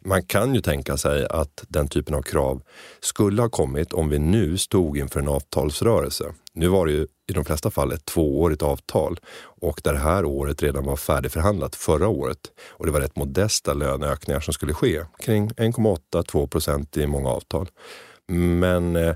Man 0.05 0.23
kan 0.23 0.55
ju 0.55 0.61
tänka 0.61 0.97
sig 0.97 1.27
att 1.31 1.65
den 1.69 1.89
typen 1.89 2.15
av 2.15 2.23
krav 2.23 2.63
skulle 3.01 3.43
ha 3.43 3.49
kommit 3.49 3.93
om 3.93 4.09
vi 4.09 4.19
nu 4.19 4.59
stod 4.59 4.99
inför 4.99 5.21
en 5.21 5.29
avtalsrörelse. 5.29 6.25
Nu 6.55 6.69
var 6.69 6.87
det 6.87 6.93
ju 6.93 7.07
i 7.29 7.33
de 7.33 7.45
flesta 7.45 7.71
fall 7.71 7.93
ett 7.93 8.05
tvåårigt 8.05 8.63
avtal 8.63 9.21
och 9.41 9.81
det 9.85 9.99
här 9.99 10.25
året 10.25 10.63
redan 10.63 10.85
var 10.85 10.97
färdigförhandlat 10.97 11.77
förra 11.77 12.09
året. 12.09 12.39
Och 12.69 12.87
det 12.87 12.93
var 12.93 13.01
rätt 13.01 13.17
modesta 13.17 13.75
löneökningar 13.75 14.41
som 14.41 14.55
skulle 14.55 14.75
ske, 14.75 15.05
kring 15.19 15.51
1,8-2 15.51 16.47
procent 16.47 16.97
i 16.97 17.07
många 17.07 17.29
avtal. 17.29 17.69
Men 18.33 18.97
eh, 18.97 19.15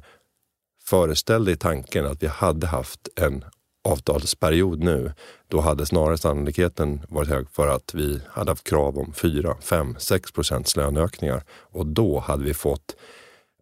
föreställ 0.85 1.45
dig 1.45 1.57
tanken 1.57 2.07
att 2.07 2.23
vi 2.23 2.27
hade 2.27 2.67
haft 2.67 3.09
en 3.17 3.45
avtalsperiod 3.85 4.85
nu, 4.85 5.13
då 5.49 5.61
hade 5.61 5.87
snarare 5.87 6.19
sannolikheten 6.19 7.01
varit 7.09 7.29
hög 7.29 7.51
för 7.51 7.69
att 7.69 7.95
vi 7.95 8.21
hade 8.29 8.51
haft 8.51 8.69
krav 8.69 8.99
om 8.99 9.13
4, 9.13 9.57
5, 9.61 9.97
6 9.99 10.33
procents 10.33 10.77
löneökningar. 10.77 11.45
Och 11.51 11.87
då 11.87 12.19
hade 12.19 12.45
vi 12.45 12.55
fått 12.55 12.97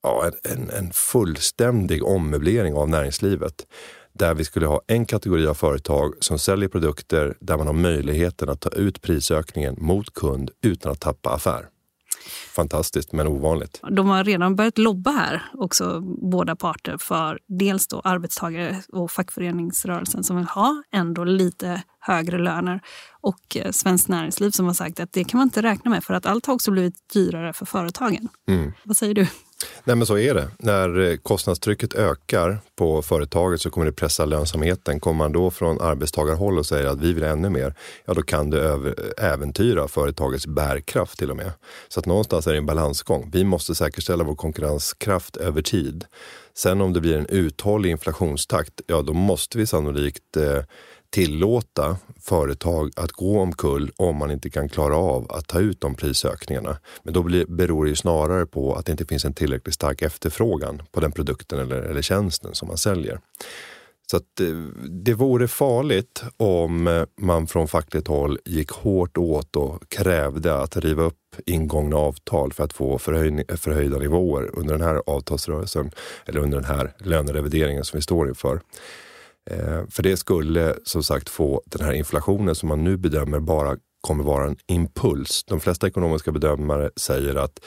ja, 0.02 0.30
en, 0.44 0.70
en 0.70 0.92
fullständig 0.92 2.04
ommöblering 2.04 2.74
av 2.74 2.88
näringslivet. 2.88 3.66
Där 4.12 4.34
vi 4.34 4.44
skulle 4.44 4.66
ha 4.66 4.80
en 4.86 5.06
kategori 5.06 5.46
av 5.46 5.54
företag 5.54 6.14
som 6.20 6.38
säljer 6.38 6.68
produkter 6.68 7.36
där 7.40 7.56
man 7.56 7.66
har 7.66 7.74
möjligheten 7.74 8.48
att 8.48 8.60
ta 8.60 8.70
ut 8.70 9.02
prisökningen 9.02 9.76
mot 9.78 10.14
kund 10.14 10.50
utan 10.62 10.92
att 10.92 11.00
tappa 11.00 11.30
affär 11.30 11.68
fantastiskt 12.52 13.12
men 13.12 13.26
ovanligt. 13.26 13.80
De 13.90 14.06
har 14.06 14.24
redan 14.24 14.56
börjat 14.56 14.78
lobba 14.78 15.10
här, 15.10 15.42
också 15.54 16.00
båda 16.30 16.56
parter, 16.56 16.96
för 16.96 17.38
dels 17.46 17.86
då 17.86 18.00
arbetstagare 18.04 18.82
och 18.92 19.10
fackföreningsrörelsen 19.10 20.24
som 20.24 20.36
vill 20.36 20.46
ha 20.46 20.82
ändå 20.92 21.24
lite 21.24 21.82
högre 22.00 22.38
löner 22.38 22.80
och 23.20 23.56
eh, 23.56 23.70
Svenskt 23.70 24.08
Näringsliv 24.08 24.50
som 24.50 24.66
har 24.66 24.74
sagt 24.74 25.00
att 25.00 25.12
det 25.12 25.24
kan 25.24 25.38
man 25.38 25.46
inte 25.46 25.62
räkna 25.62 25.90
med 25.90 26.04
för 26.04 26.14
att 26.14 26.26
allt 26.26 26.46
har 26.46 26.54
också 26.54 26.70
blivit 26.70 26.94
dyrare 27.12 27.52
för 27.52 27.66
företagen. 27.66 28.28
Mm. 28.48 28.72
Vad 28.84 28.96
säger 28.96 29.14
du? 29.14 29.26
Nej 29.84 29.96
men 29.96 30.06
så 30.06 30.18
är 30.18 30.34
det. 30.34 30.48
När 30.58 31.00
eh, 31.00 31.16
kostnadstrycket 31.16 31.94
ökar 31.94 32.58
på 32.76 33.02
företaget 33.02 33.60
så 33.60 33.70
kommer 33.70 33.86
det 33.86 33.92
pressa 33.92 34.24
lönsamheten. 34.24 35.00
Kommer 35.00 35.18
man 35.18 35.32
då 35.32 35.50
från 35.50 35.80
arbetstagarhåll 35.80 36.58
och 36.58 36.66
säger 36.66 36.86
att 36.86 37.00
vi 37.00 37.12
vill 37.12 37.22
ännu 37.22 37.50
mer, 37.50 37.74
ja 38.04 38.14
då 38.14 38.22
kan 38.22 38.50
det 38.50 38.72
eh, 38.72 39.32
äventyra 39.32 39.88
företagets 39.88 40.46
bärkraft 40.46 41.18
till 41.18 41.30
och 41.30 41.36
med. 41.36 41.52
Så 41.88 42.00
att 42.00 42.06
någonstans 42.06 42.46
är 42.46 42.52
det 42.52 42.58
en 42.58 42.66
balansgång. 42.66 43.30
Vi 43.32 43.44
måste 43.44 43.74
säkerställa 43.74 44.24
vår 44.24 44.34
konkurrenskraft 44.34 45.36
över 45.36 45.62
tid. 45.62 46.04
Sen 46.56 46.80
om 46.80 46.92
det 46.92 47.00
blir 47.00 47.16
en 47.16 47.26
uthållig 47.26 47.90
inflationstakt, 47.90 48.80
ja 48.86 49.02
då 49.02 49.12
måste 49.12 49.58
vi 49.58 49.66
sannolikt 49.66 50.36
eh, 50.36 50.62
tillåta 51.14 51.96
företag 52.20 52.90
att 52.96 53.12
gå 53.12 53.40
omkull 53.40 53.92
om 53.96 54.16
man 54.16 54.30
inte 54.30 54.50
kan 54.50 54.68
klara 54.68 54.96
av 54.96 55.32
att 55.32 55.46
ta 55.46 55.60
ut 55.60 55.80
de 55.80 55.94
prisökningarna. 55.94 56.76
Men 57.02 57.14
då 57.14 57.22
beror 57.48 57.84
det 57.84 57.90
ju 57.90 57.96
snarare 57.96 58.46
på 58.46 58.74
att 58.74 58.86
det 58.86 58.92
inte 58.92 59.04
finns 59.04 59.24
en 59.24 59.34
tillräckligt 59.34 59.74
stark 59.74 60.02
efterfrågan 60.02 60.82
på 60.92 61.00
den 61.00 61.12
produkten 61.12 61.58
eller, 61.58 61.82
eller 61.82 62.02
tjänsten 62.02 62.54
som 62.54 62.68
man 62.68 62.78
säljer. 62.78 63.20
Så 64.10 64.16
att 64.16 64.22
det, 64.36 64.70
det 64.88 65.14
vore 65.14 65.48
farligt 65.48 66.22
om 66.36 66.86
eh, 66.86 67.04
man 67.20 67.46
från 67.46 67.68
fackligt 67.68 68.08
håll 68.08 68.38
gick 68.44 68.70
hårt 68.70 69.18
åt 69.18 69.56
och 69.56 69.88
krävde 69.88 70.54
att 70.54 70.76
riva 70.76 71.02
upp 71.02 71.36
ingångna 71.46 71.96
avtal 71.96 72.52
för 72.52 72.64
att 72.64 72.72
få 72.72 72.98
förhöjning, 72.98 73.44
förhöjda 73.56 73.98
nivåer 73.98 74.50
under 74.58 74.74
den 74.74 74.86
här 74.86 75.02
avtalsrörelsen 75.06 75.90
eller 76.26 76.40
under 76.40 76.60
den 76.60 76.76
här 76.76 76.92
lönerevideringen 76.98 77.84
som 77.84 77.96
vi 77.96 78.02
står 78.02 78.28
inför. 78.28 78.60
Eh, 79.50 79.86
för 79.90 80.02
det 80.02 80.16
skulle 80.16 80.74
som 80.84 81.02
sagt 81.02 81.28
få 81.28 81.62
den 81.66 81.86
här 81.86 81.92
inflationen 81.92 82.54
som 82.54 82.68
man 82.68 82.84
nu 82.84 82.96
bedömer 82.96 83.40
bara 83.40 83.76
kommer 84.00 84.24
vara 84.24 84.46
en 84.46 84.56
impuls. 84.66 85.44
De 85.44 85.60
flesta 85.60 85.86
ekonomiska 85.86 86.32
bedömare 86.32 86.90
säger 86.96 87.34
att 87.34 87.60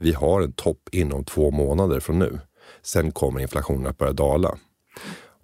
vi 0.00 0.12
har 0.12 0.42
en 0.42 0.52
topp 0.52 0.88
inom 0.92 1.24
två 1.24 1.50
månader 1.50 2.00
från 2.00 2.18
nu. 2.18 2.40
Sen 2.82 3.12
kommer 3.12 3.40
inflationen 3.40 3.86
att 3.86 3.98
börja 3.98 4.12
dala. 4.12 4.58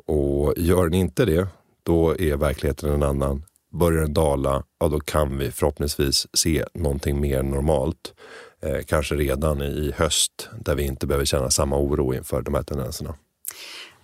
Och 0.07 0.55
gör 0.57 0.85
den 0.85 0.95
inte 0.95 1.24
det, 1.24 1.47
då 1.82 2.20
är 2.20 2.37
verkligheten 2.37 2.91
en 2.91 3.03
annan. 3.03 3.45
Börjar 3.72 4.01
den 4.01 4.14
dala, 4.14 4.64
ja 4.80 4.89
då 4.89 5.01
kan 5.01 5.39
vi 5.39 5.51
förhoppningsvis 5.51 6.26
se 6.32 6.64
någonting 6.74 7.20
mer 7.20 7.43
normalt. 7.43 8.14
Eh, 8.62 8.80
kanske 8.87 9.14
redan 9.14 9.62
i 9.62 9.93
höst, 9.97 10.49
där 10.61 10.74
vi 10.74 10.82
inte 10.82 11.07
behöver 11.07 11.24
känna 11.24 11.51
samma 11.51 11.78
oro 11.78 12.14
inför 12.14 12.43
de 12.43 12.55
här 12.55 12.62
tendenserna. 12.62 13.14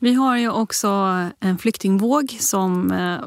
Vi 0.00 0.14
har 0.14 0.36
ju 0.36 0.50
också 0.50 0.88
en 1.40 1.58
flyktingvåg 1.58 2.36
som 2.40 2.92
eh, 2.92 3.20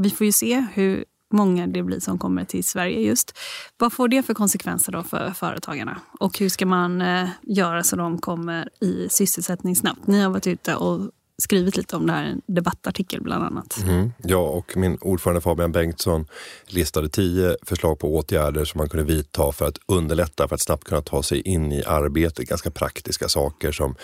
vi 0.00 0.10
får 0.10 0.24
ju 0.24 0.32
se 0.32 0.66
hur 0.72 1.04
många 1.34 1.66
det 1.66 1.82
blir 1.82 2.00
som 2.00 2.18
kommer 2.18 2.44
till 2.44 2.64
Sverige 2.64 3.00
just. 3.00 3.38
Vad 3.76 3.92
får 3.92 4.08
det 4.08 4.22
för 4.22 4.34
konsekvenser 4.34 4.92
då 4.92 5.02
för 5.02 5.30
företagarna? 5.30 6.00
Och 6.20 6.38
hur 6.38 6.48
ska 6.48 6.66
man 6.66 7.02
eh, 7.02 7.28
göra 7.42 7.82
så 7.82 7.96
de 7.96 8.18
kommer 8.18 8.68
i 8.80 9.08
sysselsättning 9.10 9.76
snabbt? 9.76 10.06
Ni 10.06 10.22
har 10.22 10.30
varit 10.30 10.46
ute 10.46 10.74
och 10.74 11.10
skrivit 11.42 11.76
lite 11.76 11.96
om 11.96 12.06
det 12.06 12.12
här, 12.12 12.24
en 12.24 12.42
debattartikel 12.46 13.22
bland 13.22 13.44
annat. 13.44 13.76
Mm-hmm. 13.76 13.90
Mm. 13.90 14.12
Jag 14.22 14.54
och 14.54 14.76
min 14.76 14.98
ordförande 15.00 15.40
Fabian 15.40 15.72
Bengtsson 15.72 16.26
listade 16.66 17.08
tio 17.08 17.56
förslag 17.62 17.98
på 17.98 18.16
åtgärder 18.16 18.64
som 18.64 18.78
man 18.78 18.88
kunde 18.88 19.06
vidta 19.06 19.52
för 19.52 19.66
att 19.66 19.78
underlätta 19.86 20.48
för 20.48 20.54
att 20.54 20.60
snabbt 20.60 20.84
kunna 20.84 21.02
ta 21.02 21.22
sig 21.22 21.40
in 21.40 21.72
i 21.72 21.84
arbetet. 21.86 22.48
Ganska 22.48 22.70
praktiska 22.70 23.28
saker 23.28 23.72
som 23.72 23.94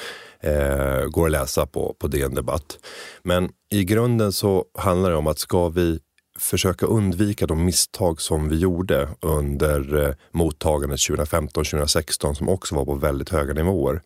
eh, 0.41 1.05
går 1.05 1.27
att 1.27 1.33
läsa 1.33 1.67
på, 1.67 1.97
på 1.99 2.09
DN 2.09 2.35
Debatt. 2.35 2.79
Men 3.23 3.51
i 3.71 3.85
grunden 3.85 4.33
så 4.33 4.65
handlar 4.79 5.11
det 5.11 5.17
om 5.17 5.27
att 5.27 5.39
ska 5.39 5.69
vi 5.69 6.01
försöka 6.39 6.87
undvika 6.87 7.47
de 7.47 7.65
misstag 7.65 8.21
som 8.21 8.49
vi 8.49 8.57
gjorde 8.57 9.09
under 9.21 10.07
eh, 10.09 10.15
mottagandet 10.33 10.99
2015-2016 10.99 12.35
som 12.35 12.49
också 12.49 12.75
var 12.75 12.85
på 12.85 12.95
väldigt 12.95 13.31
höga 13.31 13.55
nivåer 13.55 14.03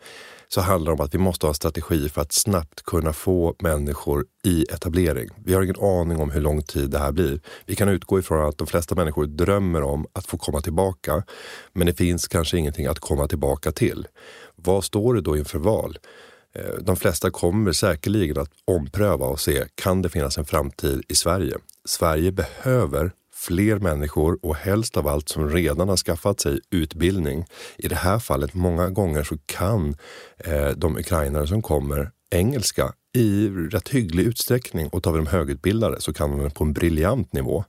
så 0.48 0.60
handlar 0.60 0.92
det 0.92 0.98
om 0.98 1.04
att 1.04 1.14
vi 1.14 1.18
måste 1.18 1.46
ha 1.46 1.48
en 1.48 1.54
strategi 1.54 2.08
för 2.08 2.20
att 2.20 2.32
snabbt 2.32 2.82
kunna 2.82 3.12
få 3.12 3.54
människor 3.58 4.24
i 4.44 4.62
etablering. 4.62 5.28
Vi 5.44 5.54
har 5.54 5.62
ingen 5.62 5.80
aning 5.80 6.20
om 6.20 6.30
hur 6.30 6.40
lång 6.40 6.62
tid 6.62 6.90
det 6.90 6.98
här 6.98 7.12
blir. 7.12 7.40
Vi 7.66 7.76
kan 7.76 7.88
utgå 7.88 8.18
ifrån 8.18 8.48
att 8.48 8.58
de 8.58 8.66
flesta 8.66 8.94
människor 8.94 9.26
drömmer 9.26 9.82
om 9.82 10.06
att 10.12 10.26
få 10.26 10.38
komma 10.38 10.60
tillbaka, 10.60 11.22
men 11.72 11.86
det 11.86 11.94
finns 11.94 12.28
kanske 12.28 12.58
ingenting 12.58 12.86
att 12.86 12.98
komma 12.98 13.28
tillbaka 13.28 13.72
till. 13.72 14.06
Vad 14.56 14.84
står 14.84 15.14
det 15.14 15.20
då 15.20 15.36
inför 15.36 15.58
val? 15.58 15.98
Eh, 16.54 16.74
de 16.80 16.96
flesta 16.96 17.30
kommer 17.30 17.72
säkerligen 17.72 18.38
att 18.38 18.50
ompröva 18.64 19.26
och 19.26 19.40
se, 19.40 19.64
kan 19.74 20.02
det 20.02 20.08
finnas 20.08 20.38
en 20.38 20.44
framtid 20.44 21.02
i 21.08 21.14
Sverige? 21.14 21.56
Sverige 21.84 22.32
behöver 22.32 23.12
fler 23.38 23.78
människor 23.78 24.38
och 24.42 24.56
helst 24.56 24.96
av 24.96 25.08
allt 25.08 25.28
som 25.28 25.50
redan 25.50 25.88
har 25.88 25.96
skaffat 25.96 26.40
sig 26.40 26.60
utbildning. 26.70 27.44
I 27.76 27.88
det 27.88 27.96
här 27.96 28.18
fallet 28.18 28.54
många 28.54 28.88
gånger 28.88 29.22
så 29.24 29.36
kan 29.46 29.96
eh, 30.44 30.68
de 30.68 30.96
ukrainare 30.96 31.46
som 31.46 31.62
kommer 31.62 32.10
engelska 32.30 32.92
i 33.14 33.48
rätt 33.48 33.88
hygglig 33.88 34.24
utsträckning 34.24 34.88
och 34.88 35.02
tar 35.02 35.12
vi 35.12 35.18
de 35.18 35.26
högutbildade 35.26 36.00
så 36.00 36.12
kan 36.12 36.38
de 36.38 36.50
på 36.50 36.64
en 36.64 36.72
briljant 36.72 37.32
nivå. 37.32 37.64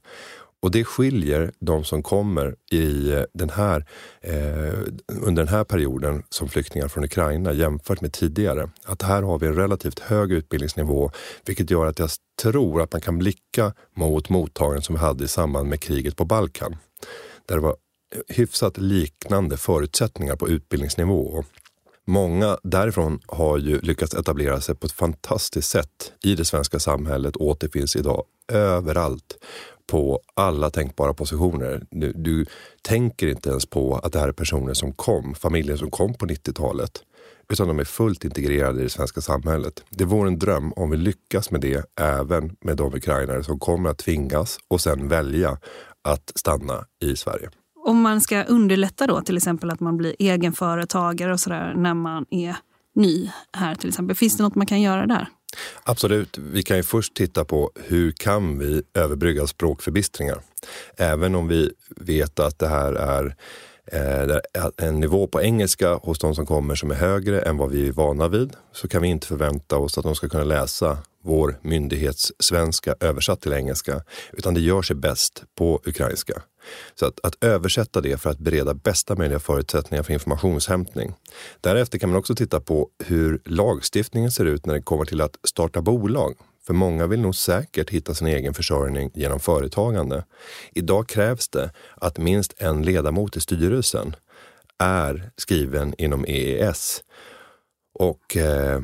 Och 0.62 0.72
det 0.72 0.84
skiljer 0.84 1.52
de 1.60 1.84
som 1.84 2.04
kommer 2.04 2.56
i 2.72 3.12
eh, 3.12 3.24
den 3.34 3.50
här, 3.50 3.86
eh, 4.22 4.80
under 5.08 5.44
den 5.44 5.48
här 5.48 5.64
perioden 5.64 6.24
som 6.30 6.50
flyktingar 6.50 6.88
från 6.88 7.04
Ukraina 7.04 7.54
jämfört 7.54 8.02
med 8.02 8.14
tidigare. 8.14 8.70
Att 8.86 9.02
här 9.02 9.22
har 9.22 9.40
vi 9.40 9.48
en 9.48 9.56
relativt 9.56 10.00
hög 10.00 10.32
utbildningsnivå 10.32 11.12
vilket 11.46 11.72
gör 11.72 11.86
att 11.86 12.00
jag 12.00 12.10
tror 12.42 12.82
att 12.82 12.94
man 12.94 13.02
kan 13.02 13.18
blicka 13.18 13.74
mot 13.96 14.30
mottagaren 14.30 14.82
som 14.82 14.96
vi 14.96 15.02
hade 15.02 15.24
i 15.24 15.28
samband 15.28 15.70
med 15.70 15.80
kriget 15.82 16.16
på 16.16 16.26
Balkan. 16.26 16.76
Där 17.46 17.56
det 17.56 17.62
var 17.62 17.76
eh, 18.16 18.36
hyfsat 18.36 18.78
liknande 18.78 19.58
förutsättningar 19.58 20.36
på 20.36 20.50
utbildningsnivå. 20.50 21.44
Många 22.08 22.58
därifrån 22.64 23.20
har 23.26 23.58
ju 23.58 23.80
lyckats 23.80 24.14
etablera 24.14 24.62
sig 24.62 24.76
på 24.76 24.86
ett 24.86 24.92
fantastiskt 24.92 25.70
sätt 25.70 26.14
i 26.24 26.36
det 26.36 26.46
svenska 26.46 26.80
samhället 26.80 27.36
och 27.36 27.46
återfinns 27.46 27.96
idag 27.96 28.24
överallt 28.48 29.38
på 29.90 30.20
alla 30.34 30.70
tänkbara 30.70 31.14
positioner. 31.14 31.84
Du, 31.92 32.14
du, 32.14 32.46
tänker 32.82 33.28
inte 33.28 33.50
ens 33.50 33.66
på 33.66 33.96
att 33.96 34.14
det 34.14 34.20
här 34.20 34.28
är 34.28 34.32
personer 34.32 34.74
som 34.74 34.94
kom, 34.94 35.36
familjer 35.36 35.78
som 35.78 35.92
kom 35.92 36.14
på 36.14 36.26
90-talet. 36.26 36.92
Utan 37.54 37.68
de 37.68 37.80
är 37.80 37.84
fullt 37.84 38.26
integrerade 38.26 38.80
i 38.80 38.84
det 38.84 38.90
svenska 38.90 39.22
samhället. 39.22 39.84
Det 39.90 40.06
vore 40.06 40.28
en 40.28 40.40
dröm 40.40 40.74
om 40.76 40.90
vi 40.90 40.98
lyckas 40.98 41.52
med 41.52 41.62
det 41.62 41.86
även 42.02 42.56
med 42.62 42.78
de 42.78 42.94
ukrainare 42.94 43.44
som 43.44 43.60
kommer 43.60 43.90
att 43.90 43.98
tvingas 43.98 44.58
och 44.68 44.82
sen 44.82 45.08
välja 45.08 45.58
att 46.04 46.32
stanna 46.36 46.86
i 47.04 47.16
Sverige. 47.16 47.50
Om 47.86 48.02
man 48.02 48.22
ska 48.22 48.44
underlätta 48.44 49.08
då 49.08 49.22
till 49.22 49.38
exempel 49.38 49.70
att 49.70 49.80
man 49.80 49.98
blir 49.98 50.16
egenföretagare 50.20 51.34
och 51.34 51.40
sådär 51.40 51.74
när 51.76 51.94
man 51.94 52.26
är 52.30 52.56
ny 52.96 53.32
här 53.54 53.76
till 53.76 53.90
exempel. 53.90 54.16
Finns 54.16 54.38
det 54.38 54.44
något 54.44 54.56
man 54.56 54.66
kan 54.66 54.82
göra 54.82 55.06
där? 55.06 55.30
Absolut. 55.84 56.38
Vi 56.38 56.64
kan 56.64 56.78
ju 56.78 56.84
först 56.84 57.14
titta 57.14 57.46
på 57.46 57.72
hur 57.76 58.12
kan 58.12 58.60
vi 58.60 58.84
överbrygga 58.94 59.48
språkförbistringar? 59.48 60.42
Även 60.98 61.36
om 61.36 61.48
vi 61.48 61.72
vet 61.90 62.40
att 62.40 62.60
det 62.60 62.68
här 62.68 62.94
är 62.94 63.36
Eh, 63.92 64.38
en 64.78 65.00
nivå 65.00 65.28
på 65.28 65.42
engelska 65.42 65.94
hos 65.94 66.20
de 66.20 66.36
som 66.36 66.46
kommer 66.46 66.76
som 66.76 66.92
är 66.92 66.96
högre 66.96 67.42
än 67.42 67.58
vad 67.58 67.72
vi 67.72 67.88
är 67.88 67.92
vana 67.92 68.28
vid 68.28 68.54
så 68.72 68.88
kan 68.88 69.02
vi 69.02 69.08
inte 69.08 69.28
förvänta 69.28 69.78
oss 69.78 69.98
att 69.98 70.04
de 70.04 70.16
ska 70.16 70.30
kunna 70.30 70.44
läsa 70.44 70.98
vår 71.24 71.60
myndighetssvenska 71.62 72.96
översatt 73.00 73.42
till 73.42 73.54
engelska, 73.54 74.04
utan 74.34 74.54
det 74.54 74.60
gör 74.60 74.82
sig 74.82 74.96
bäst 74.96 75.44
på 75.58 75.82
ukrainska. 75.86 76.42
Så 76.96 77.06
att, 77.06 77.20
att, 77.24 77.44
översätta 77.44 78.02
det 78.02 78.22
för 78.22 78.30
att 78.30 78.40
bereda 78.40 78.74
bästa 78.74 79.16
möjliga 79.16 79.40
förutsättningar 79.40 80.04
för 80.04 80.14
informationshämtning. 80.14 81.14
Därefter 81.62 81.98
kan 82.00 82.10
man 82.10 82.20
också 82.20 82.36
titta 82.36 82.60
på 82.60 82.90
hur 83.06 83.42
lagstiftningen 83.46 84.32
ser 84.32 84.46
ut 84.46 84.66
när 84.66 84.74
det 84.74 84.82
kommer 84.82 85.06
till 85.06 85.22
att 85.22 85.36
starta 85.44 85.82
bolag. 85.82 86.36
För 86.70 86.74
många 86.74 87.08
vill 87.08 87.20
nog 87.20 87.36
säkert 87.36 87.90
hitta 87.90 88.14
sin 88.14 88.28
egen 88.28 88.54
försörjning 88.54 89.12
genom 89.14 89.40
företagande. 89.40 90.24
Idag 90.72 91.08
krävs 91.08 91.48
det 91.48 91.72
att 91.96 92.18
minst 92.18 92.54
en 92.58 92.82
ledamot 92.82 93.38
i 93.38 93.40
styrelsen 93.40 94.16
är 94.78 95.32
skriven 95.38 95.96
inom 95.98 96.26
EES 96.28 97.04
och 98.00 98.38
eh, 98.38 98.82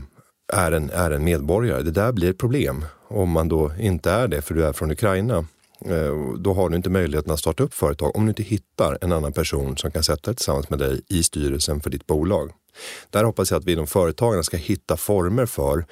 är, 0.53 0.71
en, 0.71 0.89
är 0.89 1.11
en 1.11 1.23
medborgare. 1.23 1.83
Det 1.83 1.91
där 1.91 2.11
blir 2.11 2.29
ett 2.29 2.38
problem 2.38 2.86
om 3.07 3.29
man 3.29 3.49
då 3.49 3.71
inte 3.79 4.11
är 4.11 4.27
det 4.27 4.41
för 4.41 4.53
du 4.53 4.65
är 4.65 4.73
från 4.73 4.91
Ukraina. 4.91 5.38
Eh, 5.86 6.33
då 6.38 6.53
har 6.53 6.69
du 6.69 6.75
inte 6.75 6.89
möjligheten 6.89 7.31
att 7.31 7.39
starta 7.39 7.63
upp 7.63 7.73
företag 7.73 8.15
om 8.15 8.25
du 8.25 8.29
inte 8.29 8.43
hittar 8.43 8.97
en 9.01 9.11
annan 9.11 9.33
person 9.33 9.77
som 9.77 9.91
kan 9.91 10.03
sätta 10.03 10.31
dig 10.31 10.36
tillsammans 10.36 10.69
med 10.69 10.79
dig 10.79 11.01
i 11.09 11.23
styrelsen 11.23 11.81
för 11.81 11.89
ditt 11.89 12.07
bolag. 12.07 12.51
Där 13.09 13.23
hoppas 13.23 13.51
jag 13.51 13.59
att 13.59 13.65
vi 13.65 13.73
inom 13.73 13.88
företagarna 13.88 14.43
ska 14.43 14.57
hitta 14.57 14.97
former 14.97 15.45
för 15.45 15.86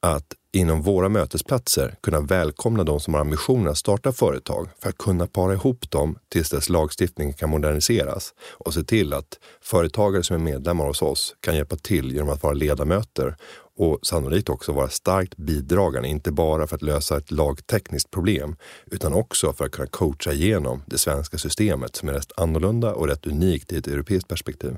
att 0.00 0.34
inom 0.52 0.82
våra 0.82 1.08
mötesplatser 1.08 1.94
kunna 2.02 2.20
välkomna 2.20 2.84
de 2.84 3.00
som 3.00 3.14
har 3.14 3.20
ambitionen 3.20 3.68
att 3.68 3.78
starta 3.78 4.12
företag 4.12 4.68
för 4.82 4.88
att 4.88 4.98
kunna 4.98 5.26
para 5.26 5.52
ihop 5.52 5.90
dem 5.90 6.18
tills 6.28 6.50
dess 6.50 6.68
lagstiftningen 6.68 7.34
kan 7.34 7.50
moderniseras 7.50 8.34
och 8.58 8.74
se 8.74 8.82
till 8.82 9.12
att 9.12 9.38
företagare 9.62 10.22
som 10.22 10.36
är 10.36 10.40
medlemmar 10.40 10.86
hos 10.86 11.02
oss 11.02 11.36
kan 11.40 11.56
hjälpa 11.56 11.76
till 11.76 12.12
genom 12.12 12.28
att 12.28 12.42
vara 12.42 12.52
ledamöter 12.52 13.36
och 13.76 13.98
sannolikt 14.02 14.48
också 14.48 14.72
vara 14.72 14.88
starkt 14.88 15.36
bidragande, 15.36 16.08
inte 16.08 16.32
bara 16.32 16.66
för 16.66 16.76
att 16.76 16.82
lösa 16.82 17.16
ett 17.16 17.30
lagtekniskt 17.30 18.10
problem, 18.10 18.56
utan 18.86 19.12
också 19.12 19.52
för 19.52 19.64
att 19.64 19.72
kunna 19.72 19.88
coacha 19.88 20.32
igenom 20.32 20.82
det 20.86 20.98
svenska 20.98 21.38
systemet 21.38 21.96
som 21.96 22.08
är 22.08 22.12
rätt 22.12 22.32
annorlunda 22.36 22.94
och 22.94 23.06
rätt 23.08 23.26
unikt 23.26 23.72
i 23.72 23.76
ett 23.76 23.86
europeiskt 23.86 24.28
perspektiv. 24.28 24.76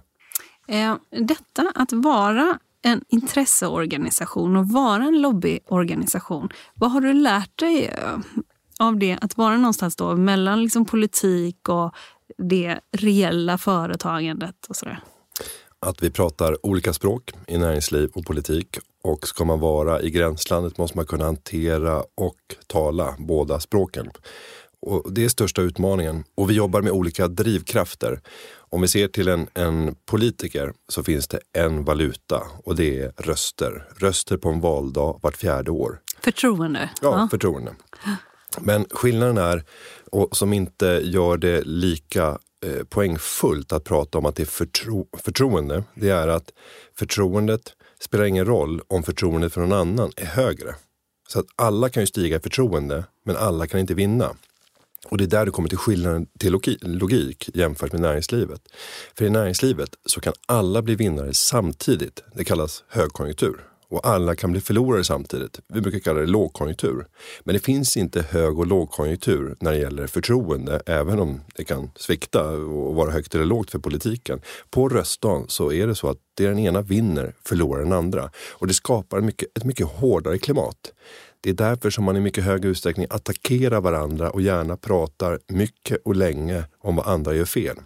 Eh, 0.68 0.96
detta 1.10 1.72
att 1.74 1.92
vara 1.92 2.58
en 2.82 3.04
intresseorganisation 3.08 4.56
och 4.56 4.68
vara 4.68 5.04
en 5.04 5.20
lobbyorganisation, 5.20 6.48
vad 6.74 6.90
har 6.90 7.00
du 7.00 7.12
lärt 7.12 7.58
dig 7.58 7.86
eh, 7.86 8.18
av 8.78 8.98
det? 8.98 9.18
Att 9.20 9.36
vara 9.36 9.56
någonstans 9.56 9.96
då 9.96 10.16
mellan 10.16 10.62
liksom 10.62 10.84
politik 10.84 11.68
och 11.68 11.94
det 12.38 12.80
reella 12.92 13.58
företagandet 13.58 14.66
och 14.68 14.76
sådär? 14.76 15.00
Att 15.86 16.02
vi 16.02 16.10
pratar 16.10 16.66
olika 16.66 16.92
språk 16.92 17.30
i 17.46 17.58
näringsliv 17.58 18.10
och 18.14 18.26
politik 18.26 18.78
och 19.02 19.28
ska 19.28 19.44
man 19.44 19.60
vara 19.60 20.02
i 20.02 20.10
gränslandet 20.10 20.78
måste 20.78 20.98
man 20.98 21.06
kunna 21.06 21.24
hantera 21.24 22.02
och 22.14 22.38
tala 22.66 23.14
båda 23.18 23.60
språken. 23.60 24.10
Och 24.82 25.12
det 25.12 25.24
är 25.24 25.28
största 25.28 25.62
utmaningen. 25.62 26.24
Och 26.34 26.50
vi 26.50 26.54
jobbar 26.54 26.82
med 26.82 26.92
olika 26.92 27.28
drivkrafter. 27.28 28.20
Om 28.54 28.80
vi 28.80 28.88
ser 28.88 29.08
till 29.08 29.28
en, 29.28 29.48
en, 29.54 29.94
politiker 30.06 30.72
så 30.88 31.02
finns 31.02 31.28
det 31.28 31.40
en 31.52 31.84
valuta 31.84 32.42
och 32.64 32.76
det 32.76 33.00
är 33.00 33.12
röster. 33.16 33.88
Röster 33.96 34.36
på 34.36 34.48
en 34.48 34.60
valdag 34.60 35.20
vart 35.22 35.36
fjärde 35.36 35.70
år. 35.70 36.00
Förtroende. 36.20 36.90
Ja, 37.00 37.18
ja. 37.18 37.28
förtroende. 37.30 37.74
Men 38.60 38.86
skillnaden 38.90 39.38
är, 39.38 39.64
och 40.10 40.36
som 40.36 40.52
inte 40.52 41.00
gör 41.04 41.36
det 41.36 41.62
lika 41.64 42.38
eh, 42.66 42.84
poängfullt 42.88 43.72
att 43.72 43.84
prata 43.84 44.18
om 44.18 44.26
att 44.26 44.36
det 44.36 44.42
är 44.42 44.46
förtro 44.46 45.08
förtroende, 45.18 45.84
det 45.94 46.10
är 46.10 46.28
att 46.28 46.52
förtroendet 46.98 47.72
spelar 48.00 48.24
ingen 48.24 48.44
roll 48.44 48.80
om 48.88 49.02
förtroendet 49.02 49.52
för 49.52 49.60
någon 49.60 49.72
annan 49.72 50.12
är 50.16 50.26
högre. 50.26 50.74
Så 51.28 51.40
att 51.40 51.46
alla 51.56 51.88
kan 51.88 52.02
ju 52.02 52.06
stiga 52.06 52.36
i 52.36 52.40
förtroende, 52.40 53.04
men 53.24 53.36
alla 53.36 53.66
kan 53.66 53.80
inte 53.80 53.94
vinna. 53.94 54.36
Och 55.08 55.18
det 55.18 55.24
är 55.24 55.28
där 55.28 55.46
du 55.46 55.52
kommer 55.52 55.68
till 55.68 55.78
skillnaden 55.78 56.26
till 56.38 56.58
logik 56.82 57.50
jämfört 57.54 57.92
med 57.92 58.00
näringslivet. 58.00 58.60
För 59.18 59.24
i 59.24 59.30
näringslivet 59.30 59.90
så 60.06 60.20
kan 60.20 60.32
alla 60.46 60.82
bli 60.82 60.94
vinnare 60.94 61.34
samtidigt. 61.34 62.24
Det 62.34 62.44
kallas 62.44 62.84
högkonjunktur 62.88 63.72
och 63.92 64.06
alla 64.06 64.36
kan 64.36 64.52
bli 64.52 64.60
förlorare 64.60 65.04
samtidigt. 65.04 65.60
Vi 65.68 65.80
brukar 65.80 65.98
kalla 65.98 66.20
det 66.20 66.26
lågkonjunktur. 66.26 67.06
Men 67.44 67.54
det 67.54 67.58
finns 67.58 67.96
inte 67.96 68.22
hög 68.22 68.58
och 68.58 68.66
lågkonjunktur 68.66 69.56
när 69.60 69.72
det 69.72 69.78
gäller 69.78 70.06
förtroende, 70.06 70.82
även 70.86 71.20
om 71.20 71.40
det 71.56 71.64
kan 71.64 71.90
svikta 71.96 72.48
och 72.50 72.94
vara 72.94 73.10
högt 73.10 73.34
eller 73.34 73.44
lågt 73.44 73.70
för 73.70 73.78
politiken. 73.78 74.40
På 74.70 74.88
röstdagen 74.88 75.44
så 75.48 75.72
är 75.72 75.86
det 75.86 75.94
så 75.94 76.08
att 76.08 76.18
det 76.34 76.46
den 76.46 76.58
ena 76.58 76.82
vinner 76.82 77.34
förlorar 77.44 77.82
den 77.82 77.92
andra. 77.92 78.30
Och 78.50 78.66
det 78.66 78.74
skapar 78.74 79.20
mycket, 79.20 79.58
ett 79.58 79.64
mycket 79.64 79.86
hårdare 79.86 80.38
klimat. 80.38 80.92
Det 81.44 81.50
är 81.50 81.54
därför 81.54 81.90
som 81.90 82.04
man 82.04 82.16
i 82.16 82.20
mycket 82.20 82.44
högre 82.44 82.68
utsträckning 82.68 83.06
attackerar 83.10 83.80
varandra 83.80 84.30
och 84.30 84.42
gärna 84.42 84.76
pratar 84.76 85.38
mycket 85.48 85.98
och 86.04 86.16
länge 86.16 86.64
om 86.78 86.96
vad 86.96 87.06
andra 87.06 87.34
gör 87.34 87.44
fel 87.44 87.76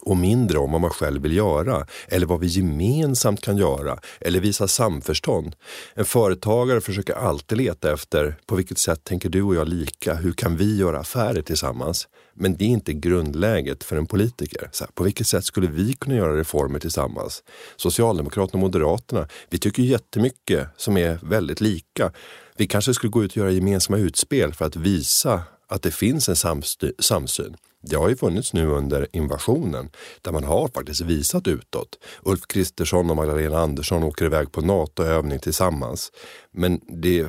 och 0.00 0.16
mindre 0.16 0.58
om 0.58 0.72
vad 0.72 0.80
man 0.80 0.90
själv 0.90 1.22
vill 1.22 1.36
göra 1.36 1.86
eller 2.08 2.26
vad 2.26 2.40
vi 2.40 2.46
gemensamt 2.46 3.40
kan 3.40 3.56
göra 3.56 3.98
eller 4.20 4.40
visa 4.40 4.68
samförstånd. 4.68 5.56
En 5.94 6.04
företagare 6.04 6.80
försöker 6.80 7.14
alltid 7.14 7.58
leta 7.58 7.92
efter 7.92 8.36
på 8.46 8.56
vilket 8.56 8.78
sätt 8.78 9.04
tänker 9.04 9.28
du 9.28 9.42
och 9.42 9.54
jag 9.54 9.68
lika? 9.68 10.14
Hur 10.14 10.32
kan 10.32 10.56
vi 10.56 10.76
göra 10.76 10.98
affärer 10.98 11.42
tillsammans? 11.42 12.08
Men 12.34 12.56
det 12.56 12.64
är 12.64 12.68
inte 12.68 12.92
grundläget 12.92 13.84
för 13.84 13.96
en 13.96 14.06
politiker. 14.06 14.68
Så 14.72 14.84
här, 14.84 14.90
på 14.94 15.04
vilket 15.04 15.26
sätt 15.26 15.44
skulle 15.44 15.66
vi 15.66 15.92
kunna 15.92 16.16
göra 16.16 16.36
reformer 16.36 16.78
tillsammans? 16.78 17.42
Socialdemokraterna 17.76 18.56
och 18.56 18.60
Moderaterna, 18.60 19.28
vi 19.50 19.58
tycker 19.58 19.82
jättemycket 19.82 20.68
som 20.76 20.96
är 20.96 21.18
väldigt 21.22 21.60
lika. 21.60 22.12
Vi 22.58 22.66
kanske 22.66 22.94
skulle 22.94 23.10
gå 23.10 23.24
ut 23.24 23.30
och 23.30 23.36
göra 23.36 23.50
gemensamma 23.50 23.98
utspel 23.98 24.54
för 24.54 24.64
att 24.64 24.76
visa 24.76 25.42
att 25.66 25.82
det 25.82 25.90
finns 25.90 26.28
en 26.28 26.62
samsyn. 26.98 27.56
Det 27.82 27.96
har 27.96 28.08
ju 28.08 28.16
funnits 28.16 28.52
nu 28.52 28.66
under 28.66 29.08
invasionen 29.12 29.90
där 30.22 30.32
man 30.32 30.44
har 30.44 30.68
faktiskt 30.68 31.00
visat 31.00 31.46
utåt. 31.46 31.98
Ulf 32.22 32.46
Kristersson 32.46 33.10
och 33.10 33.16
Magdalena 33.16 33.58
Andersson 33.58 34.02
åker 34.02 34.24
iväg 34.24 34.52
på 34.52 34.60
NATO-övning 34.60 35.38
tillsammans. 35.38 36.12
Men 36.52 36.80
det, 36.88 37.26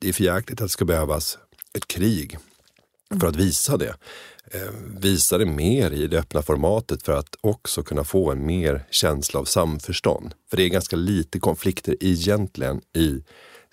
det 0.00 0.08
är 0.08 0.12
för 0.12 0.24
jäkligt 0.24 0.60
att 0.60 0.64
det 0.64 0.72
ska 0.72 0.84
behövas 0.84 1.38
ett 1.76 1.88
krig 1.88 2.38
för 3.20 3.26
att 3.26 3.36
visa 3.36 3.76
det. 3.76 3.94
Eh, 4.52 4.70
visa 5.00 5.38
det 5.38 5.46
mer 5.46 5.90
i 5.90 6.06
det 6.06 6.18
öppna 6.18 6.42
formatet 6.42 7.02
för 7.02 7.12
att 7.12 7.36
också 7.40 7.82
kunna 7.82 8.04
få 8.04 8.30
en 8.30 8.46
mer 8.46 8.86
känsla 8.90 9.40
av 9.40 9.44
samförstånd. 9.44 10.34
För 10.50 10.56
det 10.56 10.62
är 10.62 10.68
ganska 10.68 10.96
lite 10.96 11.40
konflikter 11.40 11.96
egentligen 12.00 12.80
i 12.96 13.22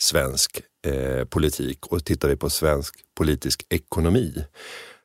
svensk 0.02 0.62
eh, 0.86 1.26
politik 1.26 1.88
och 1.88 2.06
tittar 2.06 2.30
vi 2.30 2.36
på 2.36 2.50
svensk 2.50 2.96
politisk 3.16 3.66
ekonomi 3.70 4.46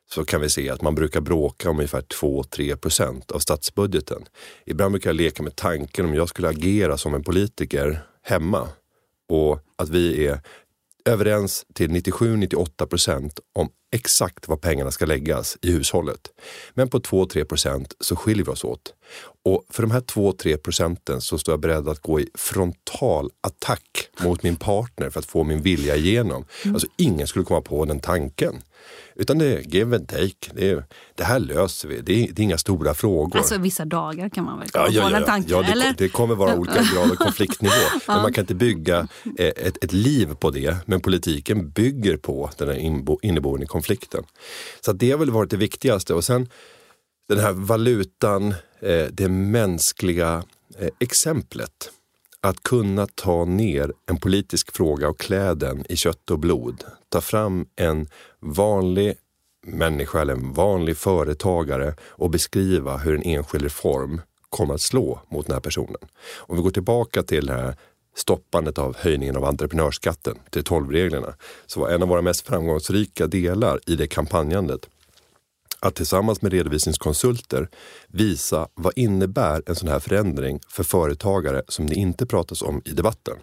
så 0.09 0.25
kan 0.25 0.41
vi 0.41 0.49
se 0.49 0.69
att 0.69 0.81
man 0.81 0.95
brukar 0.95 1.21
bråka 1.21 1.69
om 1.69 1.77
ungefär 1.77 2.01
2-3 2.01 2.75
procent 2.75 3.31
av 3.31 3.39
statsbudgeten. 3.39 4.25
Ibland 4.65 4.91
brukar 4.91 5.09
jag 5.09 5.15
leka 5.15 5.43
med 5.43 5.55
tanken 5.55 6.05
om 6.05 6.13
jag 6.13 6.29
skulle 6.29 6.49
agera 6.49 6.97
som 6.97 7.13
en 7.13 7.23
politiker 7.23 7.99
hemma 8.23 8.69
och 9.29 9.59
att 9.75 9.89
vi 9.89 10.25
är 10.25 10.41
överens 11.05 11.65
till 11.73 11.89
97-98 11.89 12.85
procent 12.85 13.39
om 13.53 13.69
exakt 13.91 14.47
var 14.47 14.57
pengarna 14.57 14.91
ska 14.91 15.05
läggas 15.05 15.57
i 15.61 15.71
hushållet. 15.71 16.29
Men 16.73 16.89
på 16.89 16.99
2-3 16.99 17.43
procent 17.43 17.93
så 17.99 18.15
skiljer 18.15 18.45
vi 18.45 18.51
oss 18.51 18.63
åt. 18.63 18.93
Och 19.43 19.65
för 19.69 19.83
de 19.83 19.91
här 19.91 20.01
2-3 20.01 20.57
procenten 20.57 21.21
så 21.21 21.37
står 21.37 21.51
jag 21.53 21.59
beredd 21.59 21.87
att 21.87 22.01
gå 22.01 22.19
i 22.19 22.29
frontal 22.33 23.29
attack 23.41 24.09
mot 24.21 24.43
min 24.43 24.55
partner 24.55 25.09
för 25.09 25.19
att 25.19 25.25
få 25.25 25.43
min 25.43 25.61
vilja 25.61 25.95
igenom. 25.95 26.45
Mm. 26.63 26.75
Alltså 26.75 26.87
ingen 26.97 27.27
skulle 27.27 27.45
komma 27.45 27.61
på 27.61 27.85
den 27.85 27.99
tanken. 27.99 28.61
Utan 29.15 29.37
det 29.37 29.45
är 29.45 29.59
give 29.59 29.95
and 29.95 30.07
take. 30.07 30.53
Det, 30.53 30.69
är, 30.69 30.83
det 31.15 31.23
här 31.23 31.39
löser 31.39 31.87
vi. 31.87 32.01
Det 32.01 32.23
är, 32.23 32.33
det 32.33 32.41
är, 32.41 32.43
inga 32.43 32.57
stora 32.57 32.93
frågor. 32.93 33.37
Alltså 33.37 33.57
vissa 33.57 33.85
dagar 33.85 34.29
kan 34.29 34.45
man 34.45 34.59
väl 34.59 34.69
komma 34.69 34.85
ja, 34.91 35.09
ja, 35.09 35.19
ja, 35.19 35.25
tanken? 35.25 35.51
Ja, 35.51 35.61
det, 35.61 35.71
eller? 35.71 35.95
det 35.97 36.09
kommer 36.09 36.35
vara 36.35 36.55
olika 36.55 36.83
grad 36.93 37.11
av 37.11 37.15
konfliktnivå. 37.15 37.73
ja. 37.93 37.99
Men 38.07 38.21
man 38.21 38.33
kan 38.33 38.41
inte 38.41 38.55
bygga 38.55 39.07
eh, 39.37 39.45
ett, 39.47 39.83
ett 39.83 39.93
liv 39.93 40.33
på 40.39 40.49
det. 40.49 40.75
Men 40.85 41.01
politiken 41.01 41.69
bygger 41.69 42.17
på 42.17 42.49
den 42.57 42.67
här 42.67 43.05
inneboende 43.21 43.65
konflikten. 43.77 44.23
Så 44.81 44.93
det 44.93 45.11
har 45.11 45.17
väl 45.17 45.31
varit 45.31 45.49
det 45.49 45.57
viktigaste. 45.57 46.13
Och 46.13 46.23
sen 46.23 46.49
den 47.29 47.39
här 47.39 47.53
valutan, 47.53 48.53
eh, 48.79 49.05
det 49.11 49.29
mänskliga 49.29 50.43
eh, 50.79 50.89
exemplet. 50.99 51.91
Att 52.41 52.63
kunna 52.63 53.07
ta 53.15 53.45
ner 53.45 53.93
en 54.09 54.17
politisk 54.17 54.75
fråga 54.75 55.09
och 55.09 55.19
klä 55.19 55.53
den 55.53 55.85
i 55.89 55.95
kött 55.95 56.31
och 56.31 56.39
blod. 56.39 56.83
Ta 57.09 57.21
fram 57.21 57.65
en 57.75 58.07
vanlig 58.39 59.15
människa 59.67 60.21
eller 60.21 60.33
en 60.33 60.53
vanlig 60.53 60.97
företagare 60.97 61.95
och 62.01 62.29
beskriva 62.29 62.97
hur 62.97 63.15
en 63.15 63.23
enskild 63.23 63.63
reform 63.63 64.21
kommer 64.49 64.73
att 64.73 64.81
slå 64.81 65.21
mot 65.29 65.45
den 65.45 65.53
här 65.53 65.61
personen. 65.61 66.03
Om 66.37 66.55
vi 66.55 66.61
går 66.61 66.71
tillbaka 66.71 67.23
till 67.23 67.45
det 67.45 67.53
här 67.53 67.75
stoppandet 68.17 68.77
av 68.77 68.95
höjningen 68.97 69.37
av 69.37 69.45
entreprenörsskatten 69.45 70.37
till 70.49 70.61
12-reglerna 70.61 71.33
så 71.65 71.79
var 71.79 71.89
en 71.89 72.01
av 72.01 72.09
våra 72.09 72.21
mest 72.21 72.47
framgångsrika 72.47 73.27
delar 73.27 73.79
i 73.85 73.95
det 73.95 74.07
kampanjandet 74.07 74.89
att 75.79 75.95
tillsammans 75.95 76.41
med 76.41 76.53
redovisningskonsulter 76.53 77.69
visa 78.07 78.67
vad 78.73 78.93
innebär 78.95 79.63
en 79.65 79.75
sån 79.75 79.89
här 79.89 79.99
förändring 79.99 80.59
för 80.69 80.83
företagare 80.83 81.63
som 81.67 81.89
det 81.89 81.95
inte 81.95 82.25
pratas 82.25 82.61
om 82.61 82.81
i 82.85 82.91
debatten. 82.91 83.37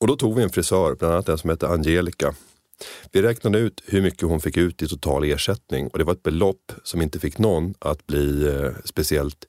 Och 0.00 0.06
då 0.06 0.16
tog 0.16 0.36
vi 0.36 0.42
en 0.42 0.50
frisör, 0.50 0.94
bland 0.94 1.14
annat 1.14 1.28
en 1.28 1.38
som 1.38 1.50
hette 1.50 1.68
Angelica. 1.68 2.34
Vi 3.12 3.22
räknade 3.22 3.58
ut 3.58 3.82
hur 3.86 4.02
mycket 4.02 4.28
hon 4.28 4.40
fick 4.40 4.56
ut 4.56 4.82
i 4.82 4.88
total 4.88 5.24
ersättning 5.24 5.88
och 5.88 5.98
det 5.98 6.04
var 6.04 6.12
ett 6.12 6.22
belopp 6.22 6.72
som 6.82 7.02
inte 7.02 7.18
fick 7.18 7.38
någon 7.38 7.74
att 7.78 8.06
bli 8.06 8.46
eh, 8.46 8.70
speciellt 8.84 9.46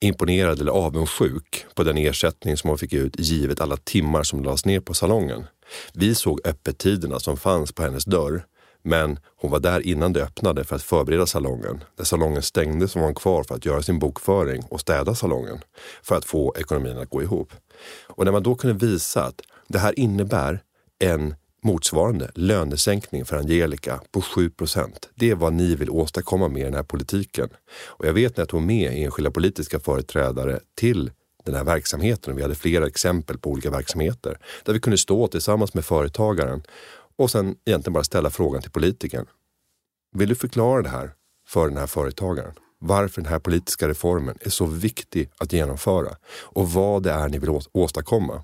imponerad 0.00 0.60
eller 0.60 0.72
avundsjuk 0.72 1.66
på 1.74 1.82
den 1.82 1.98
ersättning 1.98 2.56
som 2.56 2.68
hon 2.68 2.78
fick 2.78 2.92
ut 2.92 3.20
givet 3.20 3.60
alla 3.60 3.76
timmar 3.76 4.22
som 4.22 4.44
lades 4.44 4.64
ner 4.64 4.80
på 4.80 4.94
salongen. 4.94 5.46
Vi 5.92 6.14
såg 6.14 6.40
öppettiderna 6.44 7.20
som 7.20 7.36
fanns 7.36 7.72
på 7.72 7.82
hennes 7.82 8.04
dörr 8.04 8.44
men 8.82 9.18
hon 9.36 9.50
var 9.50 9.60
där 9.60 9.86
innan 9.86 10.12
det 10.12 10.22
öppnade 10.22 10.64
för 10.64 10.76
att 10.76 10.82
förbereda 10.82 11.26
salongen. 11.26 11.84
När 11.96 12.04
salongen 12.04 12.42
stängdes 12.42 12.96
var 12.96 13.02
hon 13.02 13.14
kvar 13.14 13.44
för 13.44 13.54
att 13.54 13.64
göra 13.64 13.82
sin 13.82 13.98
bokföring 13.98 14.62
och 14.68 14.80
städa 14.80 15.14
salongen 15.14 15.58
för 16.02 16.16
att 16.16 16.24
få 16.24 16.54
ekonomin 16.58 16.98
att 16.98 17.10
gå 17.10 17.22
ihop. 17.22 17.52
Och 18.06 18.24
när 18.24 18.32
man 18.32 18.42
då 18.42 18.54
kunde 18.54 18.86
visa 18.86 19.24
att 19.24 19.40
det 19.68 19.78
här 19.78 19.98
innebär 19.98 20.62
en 20.98 21.34
motsvarande 21.62 22.30
lönesänkning 22.34 23.24
för 23.24 23.36
Angelica 23.36 24.00
på 24.12 24.22
7 24.22 24.50
procent. 24.50 25.08
Det 25.14 25.30
är 25.30 25.34
vad 25.34 25.52
ni 25.52 25.74
vill 25.74 25.90
åstadkomma 25.90 26.48
med 26.48 26.64
den 26.64 26.74
här 26.74 26.82
politiken. 26.82 27.48
Och 27.86 28.06
jag 28.06 28.12
vet 28.12 28.36
när 28.36 28.42
jag 28.42 28.48
tog 28.48 28.62
med 28.62 28.92
enskilda 29.04 29.30
politiska 29.30 29.80
företrädare 29.80 30.60
till 30.74 31.10
den 31.44 31.54
här 31.54 31.64
verksamheten 31.64 32.32
och 32.32 32.38
vi 32.38 32.42
hade 32.42 32.54
flera 32.54 32.86
exempel 32.86 33.38
på 33.38 33.50
olika 33.50 33.70
verksamheter 33.70 34.38
där 34.64 34.72
vi 34.72 34.80
kunde 34.80 34.98
stå 34.98 35.28
tillsammans 35.28 35.74
med 35.74 35.84
företagaren 35.84 36.62
och 37.16 37.30
sen 37.30 37.56
egentligen 37.64 37.92
bara 37.92 38.04
ställa 38.04 38.30
frågan 38.30 38.62
till 38.62 38.70
politikern. 38.70 39.26
Vill 40.12 40.28
du 40.28 40.34
förklara 40.34 40.82
det 40.82 40.88
här 40.88 41.12
för 41.48 41.68
den 41.68 41.76
här 41.76 41.86
företagaren? 41.86 42.52
Varför 42.78 43.22
den 43.22 43.30
här 43.30 43.38
politiska 43.38 43.88
reformen 43.88 44.38
är 44.40 44.50
så 44.50 44.66
viktig 44.66 45.30
att 45.38 45.52
genomföra 45.52 46.16
och 46.32 46.72
vad 46.72 47.02
det 47.02 47.10
är 47.10 47.28
ni 47.28 47.38
vill 47.38 47.60
åstadkomma. 47.72 48.42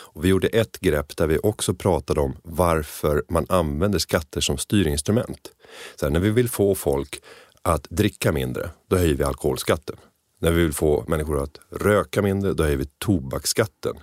Och 0.00 0.24
vi 0.24 0.28
gjorde 0.28 0.48
ett 0.48 0.80
grepp 0.80 1.16
där 1.16 1.26
vi 1.26 1.38
också 1.38 1.74
pratade 1.74 2.20
om 2.20 2.36
varför 2.42 3.24
man 3.28 3.46
använder 3.48 3.98
skatter 3.98 4.40
som 4.40 4.58
styrinstrument. 4.58 5.50
Så 5.96 6.06
här, 6.06 6.10
när 6.10 6.20
vi 6.20 6.30
vill 6.30 6.48
få 6.48 6.74
folk 6.74 7.22
att 7.62 7.86
dricka 7.90 8.32
mindre, 8.32 8.70
då 8.88 8.96
höjer 8.96 9.14
vi 9.14 9.24
alkoholskatten. 9.24 9.96
När 10.38 10.52
vi 10.52 10.62
vill 10.62 10.72
få 10.72 11.04
människor 11.08 11.42
att 11.42 11.58
röka 11.70 12.22
mindre, 12.22 12.52
då 12.52 12.62
höjer 12.64 12.76
vi 12.76 12.86
tobaksskatten. 12.98 13.96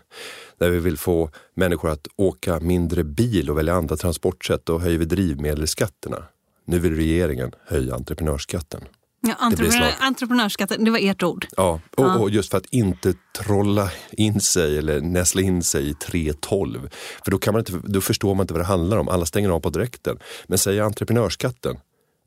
När 0.57 0.69
vi 0.69 0.80
vill 0.80 0.97
få 0.97 1.30
människor 1.53 1.89
att 1.89 2.07
åka 2.15 2.59
mindre 2.59 3.03
bil 3.03 3.49
och 3.49 3.57
välja 3.57 3.74
andra 3.74 3.97
transportsätt, 3.97 4.65
då 4.65 4.80
höjer 4.80 4.99
vi 4.99 5.05
drivmedelsskatterna. 5.05 6.24
Nu 6.65 6.80
vill 6.80 6.95
regeringen 6.95 7.51
höja 7.65 7.95
entreprenörsskatten. 7.95 8.82
Ja, 9.22 9.36
entreprenör, 9.39 9.93
entreprenörskatten, 9.99 10.84
det 10.84 10.91
var 10.91 10.99
ert 10.99 11.24
ord. 11.24 11.47
Ja, 11.57 11.80
och, 11.97 12.03
ja. 12.03 12.17
och, 12.17 12.30
just 12.30 12.51
för 12.51 12.57
att 12.57 12.65
inte 12.65 13.13
trolla 13.38 13.91
in 14.11 14.39
sig 14.39 14.78
eller 14.78 15.01
näsla 15.01 15.41
in 15.41 15.63
sig 15.63 15.89
i 15.89 15.93
3.12. 15.93 16.89
För 17.24 17.32
då, 17.32 17.38
kan 17.38 17.53
man 17.53 17.59
inte, 17.59 17.74
då 17.84 18.01
förstår 18.01 18.36
man 18.36 18.43
inte 18.43 18.53
vad 18.53 18.61
det 18.61 18.67
handlar 18.67 18.97
om. 18.97 19.09
Alla 19.09 19.26
stänger 19.26 19.49
av 19.49 19.59
på 19.59 19.69
direkten. 19.69 20.19
Men 20.47 20.57
säger 20.57 20.82
entreprenörsskatten, 20.82 21.78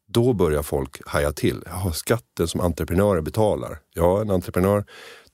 då 0.09 0.32
börjar 0.32 0.62
folk 0.62 1.01
haja 1.07 1.32
till. 1.32 1.62
Ja, 1.66 1.92
skatten 1.92 2.49
som 2.49 2.61
entreprenörer 2.61 3.20
betalar. 3.20 3.78
Ja, 3.95 4.20
en 4.20 4.30
entreprenör 4.30 4.84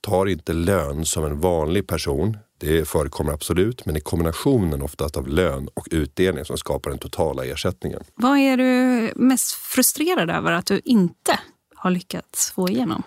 tar 0.01 0.25
inte 0.25 0.53
lön 0.53 1.05
som 1.05 1.25
en 1.25 1.39
vanlig 1.39 1.87
person. 1.87 2.37
Det 2.61 2.87
förekommer 2.87 3.33
absolut, 3.33 3.85
men 3.85 3.97
i 3.97 4.01
kombinationen 4.01 4.81
oftast 4.81 5.17
av 5.17 5.27
lön 5.27 5.69
och 5.73 5.87
utdelning 5.91 6.45
som 6.45 6.57
skapar 6.57 6.89
den 6.89 6.99
totala 6.99 7.45
ersättningen. 7.45 8.03
Vad 8.15 8.37
är 8.37 8.57
du 8.57 9.13
mest 9.15 9.51
frustrerad 9.51 10.29
över 10.29 10.51
att 10.51 10.65
du 10.65 10.81
inte 10.85 11.39
har 11.75 11.91
lyckats 11.91 12.51
få 12.51 12.69
igenom? 12.69 13.03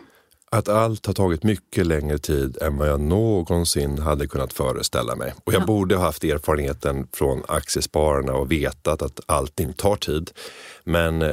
Att 0.51 0.69
allt 0.69 1.07
har 1.07 1.15
tagit 1.15 1.43
mycket 1.43 1.87
längre 1.87 2.19
tid 2.19 2.59
än 2.63 2.77
vad 2.77 2.89
jag 2.89 3.01
någonsin 3.01 3.99
hade 3.99 4.27
kunnat 4.27 4.53
föreställa 4.53 5.17
mig. 5.17 5.35
Och 5.45 5.53
jag 5.53 5.63
ja. 5.63 5.67
borde 5.67 5.97
ha 5.97 6.05
haft 6.05 6.25
erfarenheten 6.25 7.09
från 7.13 7.43
aktiespararna 7.49 8.33
och 8.33 8.53
vetat 8.53 9.03
att 9.03 9.21
allting 9.27 9.73
tar 9.73 9.97
tid. 9.97 10.31
Men 10.85 11.23
eh, 11.23 11.33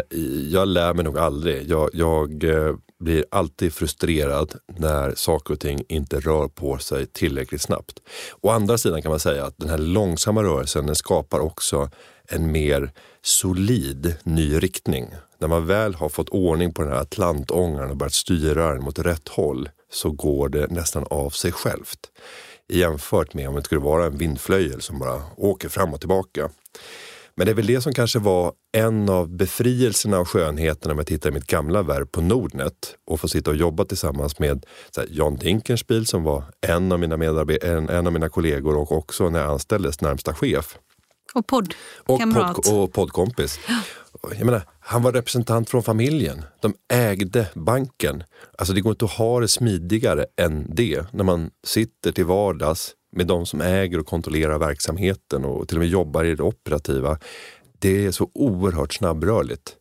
jag 0.50 0.68
lär 0.68 0.94
mig 0.94 1.04
nog 1.06 1.18
aldrig. 1.18 1.70
Jag, 1.70 1.90
jag 1.94 2.44
eh, 2.44 2.76
blir 3.02 3.26
alltid 3.32 3.74
frustrerad 3.74 4.56
när 4.78 5.16
saker 5.16 5.54
och 5.54 5.60
ting 5.60 5.84
inte 5.90 6.20
rör 6.20 6.48
på 6.48 6.78
sig 6.78 7.06
tillräckligt 7.06 7.62
snabbt. 7.62 8.00
Å 8.42 8.50
andra 8.50 8.78
sidan 8.78 9.02
kan 9.02 9.10
man 9.10 9.20
säga 9.20 9.46
att 9.46 9.58
den 9.58 9.70
här 9.70 9.78
långsamma 9.78 10.44
rörelsen 10.44 10.86
den 10.86 10.96
skapar 10.96 11.40
också 11.40 11.90
en 12.28 12.52
mer 12.52 12.92
solid 13.22 14.16
ny 14.24 14.60
riktning. 14.60 15.08
När 15.40 15.48
man 15.48 15.68
väl 15.68 15.96
har 15.96 16.10
fått 16.10 16.30
ordning 16.30 16.74
på 16.74 16.82
den 16.82 16.92
här 16.92 17.00
atlantångaren 17.00 17.90
och 17.90 17.98
börjat 17.98 18.14
styra 18.14 18.74
den 18.74 18.84
mot 18.84 19.00
rätt 19.00 19.28
håll 19.28 19.70
så 19.92 20.12
går 20.12 20.50
det 20.50 20.68
nästan 20.72 21.06
av 21.10 21.30
sig 21.30 21.52
självt. 21.52 22.00
Jämfört 22.68 23.34
med 23.34 23.50
om 23.50 23.56
det 23.56 23.64
skulle 23.64 23.82
vara 23.82 24.06
en 24.06 24.18
vindflöjel 24.18 24.82
som 24.82 25.00
bara 25.00 25.22
åker 25.38 25.70
fram 25.70 25.94
och 25.94 26.00
tillbaka. 26.00 26.50
Men 27.36 27.46
det 27.46 27.52
är 27.52 27.56
väl 27.56 27.66
det 27.66 27.82
som 27.82 27.94
kanske 27.94 28.20
var 28.20 28.54
en 28.78 29.10
av 29.10 29.30
befrielserna 29.30 30.20
och 30.20 30.30
skönheterna 30.30 30.94
med 30.94 31.02
att 31.02 31.08
titta 31.08 31.30
i 31.30 31.32
mitt 31.32 31.48
gamla 31.48 31.84
värv 31.84 32.06
på 32.06 32.22
Nordnet 32.22 32.96
och 33.08 33.20
få 33.20 33.28
sitta 33.28 33.52
och 33.52 33.58
jobba 33.58 33.86
tillsammans 33.86 34.40
med 34.40 34.66
här, 34.98 35.08
Jan 35.10 35.36
Dinkenspiel 35.36 36.06
som 36.06 36.24
var 36.24 36.44
en 36.68 36.92
av 36.92 37.00
mina 37.00 37.16
en, 37.62 37.90
en 37.90 38.08
av 38.08 38.14
mina 38.14 38.30
kollegor 38.30 38.78
och 38.78 38.92
också 38.92 39.30
när 39.30 39.40
jag 39.40 39.52
anställdes 39.52 40.02
närmsta 40.02 40.34
chef. 40.34 40.78
Och 41.34 41.48
poddkamrat. 41.48 42.58
Och, 42.58 42.64
pod, 42.64 42.84
och 42.84 42.94
poddkompis. 42.94 43.60
Jag 44.30 44.46
menar, 44.46 44.62
han 44.80 45.04
var 45.04 45.12
representant 45.12 45.70
från 45.70 45.84
familjen. 45.84 46.46
De 46.62 46.74
ägde 46.94 47.48
banken. 47.54 48.24
Alltså 48.58 48.74
det 48.74 48.82
går 48.82 48.92
inte 48.92 49.06
att 49.06 49.12
ha 49.12 49.40
det 49.40 49.48
smidigare 49.48 50.26
än 50.42 50.76
det 50.76 51.06
när 51.12 51.24
man 51.24 51.50
sitter 51.64 52.12
till 52.12 52.26
vardags 52.26 52.96
med 53.16 53.28
de 53.28 53.46
som 53.46 53.62
äger 53.62 54.00
och 54.00 54.06
kontrollerar 54.06 54.60
verksamheten 54.60 55.46
och 55.46 55.68
till 55.68 55.78
och 55.78 55.82
med 55.82 55.90
jobbar 55.90 56.24
i 56.24 56.36
det 56.36 56.44
operativa. 56.44 57.18
Det 57.80 58.06
är 58.06 58.12
så 58.12 58.30
oerhört 58.34 58.94
snabbrörligt. 58.94 59.76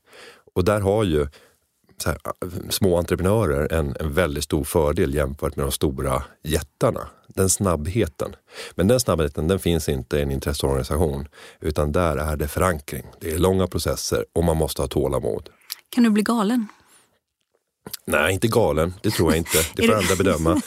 Och 0.55 0.65
där 0.65 0.81
har 0.81 1.05
ju 1.05 1.27
här, 2.05 2.19
små 2.71 2.99
entreprenörer 2.99 3.73
en, 3.73 3.97
en 4.01 4.13
väldigt 4.13 4.45
stor 4.45 4.65
fördel 4.65 5.15
jämfört 5.15 5.57
med 5.57 5.67
de 5.67 5.73
stora 5.73 6.23
jättarna. 6.43 7.09
Den 7.29 7.51
snabbheten. 7.51 8.37
Men 8.75 8.89
den 8.89 9.01
snabbheten 9.01 9.49
den 9.49 9.59
finns 9.59 9.89
inte 9.89 10.19
i 10.19 10.23
en 10.23 10.31
intresseorganisation 10.31 11.29
utan 11.61 11.93
där 11.93 12.17
är 12.17 12.37
det 12.37 12.49
förankring. 12.49 13.07
Det 13.21 13.33
är 13.33 13.39
långa 13.39 13.67
processer 13.67 14.25
och 14.33 14.45
man 14.45 14.57
måste 14.57 14.83
ha 14.83 14.89
tålamod. 14.89 15.49
Kan 15.91 16.05
du 16.05 16.11
bli 16.11 16.23
galen? 16.23 16.67
Nej, 18.05 18.35
inte 18.35 18.49
galen. 18.49 18.95
Det 19.03 19.11
tror 19.11 19.31
jag 19.31 19.39
inte. 19.39 19.59
Det 19.77 19.87
får 19.87 19.95
andra 19.95 20.17
bedöma. 20.17 20.61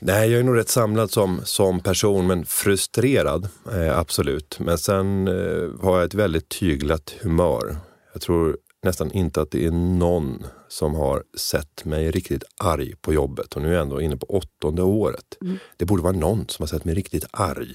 Nej, 0.00 0.30
jag 0.30 0.40
är 0.40 0.44
nog 0.44 0.56
rätt 0.56 0.68
samlad 0.68 1.10
som, 1.10 1.40
som 1.44 1.80
person, 1.80 2.26
men 2.26 2.46
frustrerad, 2.46 3.48
eh, 3.72 3.98
absolut. 3.98 4.58
Men 4.60 4.78
sen 4.78 5.28
eh, 5.28 5.82
har 5.82 5.96
jag 5.96 6.04
ett 6.04 6.14
väldigt 6.14 6.48
tyglat 6.48 7.14
humör. 7.20 7.76
Jag 8.12 8.22
tror 8.22 8.56
nästan 8.82 9.12
inte 9.12 9.40
att 9.40 9.50
det 9.50 9.66
är 9.66 9.70
någon 9.70 10.46
som 10.68 10.94
har 10.94 11.22
sett 11.36 11.84
mig 11.84 12.10
riktigt 12.10 12.44
arg 12.56 12.94
på 12.96 13.12
jobbet. 13.12 13.56
Och 13.56 13.62
nu 13.62 13.68
är 13.68 13.72
jag 13.72 13.82
ändå 13.82 14.00
inne 14.00 14.16
på 14.16 14.26
åttonde 14.26 14.82
året. 14.82 15.38
Mm. 15.42 15.58
Det 15.76 15.84
borde 15.84 16.02
vara 16.02 16.16
någon 16.16 16.48
som 16.48 16.62
har 16.62 16.66
sett 16.66 16.84
mig 16.84 16.94
riktigt 16.94 17.26
arg. 17.30 17.74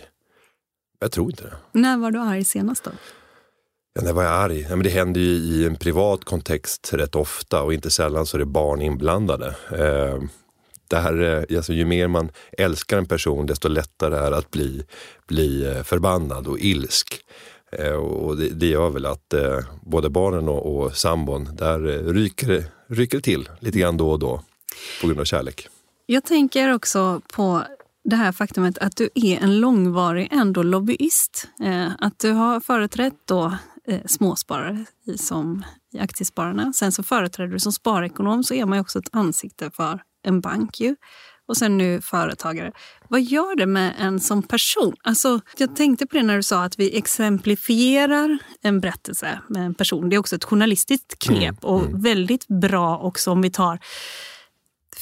Jag 0.99 1.11
tror 1.11 1.29
inte 1.29 1.43
det. 1.43 1.79
När 1.79 1.97
var 1.97 2.11
du 2.11 2.19
arg 2.19 2.43
senast 2.43 2.83
då? 2.83 2.91
Ja, 3.93 4.01
när 4.01 4.13
var 4.13 4.23
jag 4.23 4.33
arg? 4.33 4.61
Ja, 4.61 4.69
men 4.69 4.83
det 4.83 4.89
händer 4.89 5.21
ju 5.21 5.27
i 5.27 5.65
en 5.65 5.75
privat 5.75 6.23
kontext 6.23 6.93
rätt 6.93 7.15
ofta 7.15 7.61
och 7.61 7.73
inte 7.73 7.91
sällan 7.91 8.25
så 8.25 8.37
är 8.37 8.39
det 8.39 8.45
barn 8.45 8.81
inblandade. 8.81 9.55
Eh, 9.71 10.19
där, 10.87 11.45
eh, 11.49 11.57
alltså, 11.57 11.73
ju 11.73 11.85
mer 11.85 12.07
man 12.07 12.29
älskar 12.57 12.97
en 12.97 13.05
person 13.05 13.45
desto 13.45 13.67
lättare 13.67 14.15
är 14.15 14.31
det 14.31 14.37
att 14.37 14.51
bli, 14.51 14.83
bli 15.27 15.65
eh, 15.65 15.83
förbannad 15.83 16.47
och 16.47 16.59
ilsk. 16.59 17.19
Eh, 17.79 17.93
och 17.93 18.37
det, 18.37 18.49
det 18.49 18.67
gör 18.67 18.89
väl 18.89 19.05
att 19.05 19.33
eh, 19.33 19.59
både 19.81 20.09
barnen 20.09 20.49
och, 20.49 20.75
och 20.75 20.95
sambon, 20.95 21.49
där 21.55 21.87
eh, 21.87 22.13
ryker, 22.13 22.63
ryker 22.87 23.19
till 23.19 23.49
lite 23.59 23.79
grann 23.79 23.97
då 23.97 24.11
och 24.11 24.19
då 24.19 24.41
på 25.01 25.07
grund 25.07 25.19
av 25.19 25.25
kärlek. 25.25 25.67
Jag 26.05 26.23
tänker 26.23 26.73
också 26.73 27.21
på 27.33 27.63
det 28.03 28.15
här 28.15 28.31
faktumet 28.31 28.77
att 28.77 28.95
du 28.95 29.09
är 29.15 29.43
en 29.43 29.59
långvarig 29.59 30.27
ändå 30.31 30.63
lobbyist. 30.63 31.47
Eh, 31.63 31.87
att 31.99 32.19
du 32.19 32.31
har 32.31 32.59
företrätt 32.59 33.13
då, 33.25 33.57
eh, 33.87 33.99
småsparare 34.05 34.85
i, 35.05 35.17
som 35.17 35.63
i 35.93 35.99
Aktiespararna. 35.99 36.73
Sen 36.73 36.91
så 36.91 37.03
företräder 37.03 37.51
du 37.51 37.59
som 37.59 37.71
sparekonom 37.71 38.43
så 38.43 38.53
är 38.53 38.65
man 38.65 38.77
ju 38.77 38.81
också 38.81 38.99
ett 38.99 39.09
ansikte 39.11 39.71
för 39.71 40.01
en 40.23 40.41
bank. 40.41 40.79
Ju 40.79 40.95
och 41.47 41.57
sen 41.57 41.77
nu 41.77 42.01
företagare. 42.01 42.71
Vad 43.07 43.21
gör 43.21 43.55
det 43.55 43.65
med 43.65 43.93
en 43.99 44.19
som 44.19 44.43
person? 44.43 44.95
Alltså, 45.03 45.39
jag 45.57 45.75
tänkte 45.75 46.07
på 46.07 46.17
det 46.17 46.23
när 46.23 46.35
du 46.35 46.43
sa 46.43 46.63
att 46.63 46.79
vi 46.79 46.97
exemplifierar 46.97 48.37
en 48.61 48.79
berättelse 48.79 49.39
med 49.49 49.65
en 49.65 49.73
person. 49.73 50.09
Det 50.09 50.15
är 50.15 50.17
också 50.17 50.35
ett 50.35 50.43
journalistiskt 50.43 51.19
knep 51.19 51.63
mm, 51.63 51.75
och 51.75 51.85
mm. 51.85 52.01
väldigt 52.01 52.47
bra 52.47 52.97
också 52.97 53.31
om 53.31 53.41
vi 53.41 53.49
tar 53.49 53.79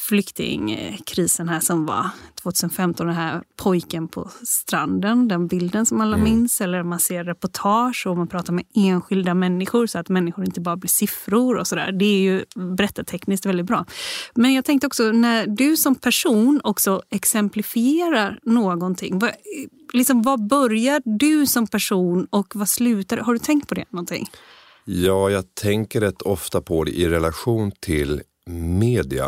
flyktingkrisen 0.10 1.49
här 1.49 1.60
som 1.60 1.86
var 1.86 2.10
2015, 2.41 3.08
den 3.08 3.16
här 3.16 3.43
pojken 3.56 4.08
på 4.08 4.30
stranden, 4.43 5.28
den 5.28 5.47
bilden 5.47 5.86
som 5.86 6.02
alla 6.02 6.18
mm. 6.18 6.30
minns. 6.30 6.62
Eller 6.62 6.84
man 6.84 6.99
ser 6.99 7.24
reportage 7.24 8.08
och 8.08 8.18
man 8.18 8.28
pratar 8.28 8.54
med 8.54 8.66
enskilda 8.76 9.34
människor 9.34 9.88
så 9.88 9.99
att 9.99 10.10
människor 10.10 10.45
inte 10.45 10.62
bara 10.62 10.78
blir 10.78 10.89
siffror 10.89 11.58
och 11.58 11.68
sådär. 11.68 11.91
Det 11.91 12.06
är 12.06 12.20
ju 12.20 12.45
berättartekniskt 12.56 13.45
väldigt 13.45 13.66
bra. 13.66 13.86
Men 14.36 14.54
jag 14.54 14.66
tänkte 14.66 14.88
också 14.88 15.04
när 15.04 15.47
du 15.47 15.78
som 15.78 15.95
person 15.95 16.62
också 16.64 17.02
exemplifierar 17.10 18.39
någonting. 18.43 19.20
Vad, 19.20 19.32
liksom, 19.93 20.22
vad 20.22 20.47
börjar 20.47 21.02
du 21.06 21.45
som 21.45 21.68
person 21.68 22.28
och 22.30 22.56
vad 22.56 22.70
slutar 22.70 23.18
Har 23.18 23.34
du 23.34 23.39
tänkt 23.39 23.68
på 23.68 23.76
det 23.76 23.86
någonting? 23.89 24.30
Ja, 24.86 25.30
jag 25.30 25.56
tänker 25.56 26.02
rätt 26.02 26.22
ofta 26.22 26.62
på 26.62 26.84
det 26.84 26.91
i 26.91 27.08
relation 27.08 27.72
till 27.80 28.22
media. 28.80 29.26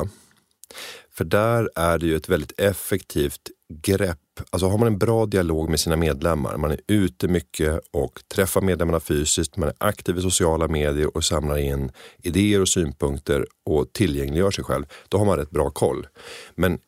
För 1.11 1.25
där 1.25 1.69
är 1.75 1.97
det 1.97 2.05
ju 2.05 2.15
ett 2.15 2.29
väldigt 2.29 2.59
effektivt 2.59 3.41
grepp. 3.73 4.19
Alltså 4.49 4.67
har 4.67 4.77
man 4.77 4.87
en 4.87 4.97
bra 4.97 5.25
dialog 5.25 5.69
med 5.69 5.79
sina 5.79 5.95
medlemmar, 5.95 6.57
man 6.57 6.71
är 6.71 6.79
ute 6.87 7.27
mycket 7.27 7.81
och 7.91 8.19
träffar 8.27 8.61
medlemmarna 8.61 8.99
fysiskt, 8.99 9.57
man 9.57 9.69
är 9.69 9.75
aktiv 9.77 10.17
i 10.17 10.21
sociala 10.21 10.67
medier 10.67 11.17
och 11.17 11.23
samlar 11.23 11.57
in 11.57 11.91
idéer 12.17 12.61
och 12.61 12.69
synpunkter 12.69 13.45
och 13.65 13.93
tillgängliggör 13.93 14.51
sig 14.51 14.63
själv, 14.63 14.85
då 15.09 15.17
har 15.17 15.25
man 15.25 15.37
rätt 15.37 15.49
bra 15.49 15.69
koll. 15.69 16.07
Men 16.55 16.79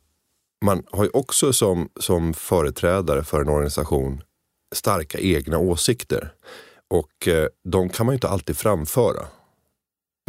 man 0.65 0.83
har 0.91 1.03
ju 1.03 1.09
också 1.09 1.53
som, 1.53 1.89
som 1.99 2.33
företrädare 2.33 3.23
för 3.23 3.41
en 3.41 3.49
organisation 3.49 4.23
starka 4.75 5.19
egna 5.19 5.57
åsikter. 5.57 6.33
Och 6.87 7.27
eh, 7.27 7.47
de 7.63 7.89
kan 7.89 8.05
man 8.05 8.13
ju 8.13 8.15
inte 8.15 8.29
alltid 8.29 8.57
framföra. 8.57 9.25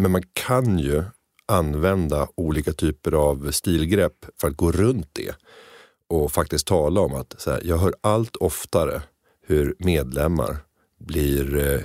Men 0.03 0.11
man 0.11 0.23
kan 0.33 0.79
ju 0.79 1.05
använda 1.47 2.29
olika 2.35 2.73
typer 2.73 3.13
av 3.13 3.51
stilgrepp 3.51 4.27
för 4.41 4.49
att 4.49 4.57
gå 4.57 4.73
runt 4.73 5.09
det. 5.13 5.35
Och 6.09 6.33
faktiskt 6.33 6.67
tala 6.67 7.01
om 7.01 7.15
att 7.15 7.35
så 7.39 7.51
här, 7.51 7.61
jag 7.65 7.79
hör 7.79 7.95
allt 8.01 8.37
oftare 8.37 9.03
hur 9.47 9.77
medlemmar 9.79 10.57
blir 10.99 11.57
eh, 11.57 11.81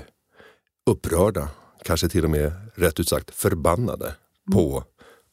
upprörda, 0.86 1.50
kanske 1.84 2.10
till 2.10 2.24
och 2.24 2.30
med 2.30 2.52
rätt 2.76 3.00
ut 3.00 3.10
sagt 3.10 3.36
förbannade 3.36 4.06
mm. 4.06 4.18
på 4.54 4.84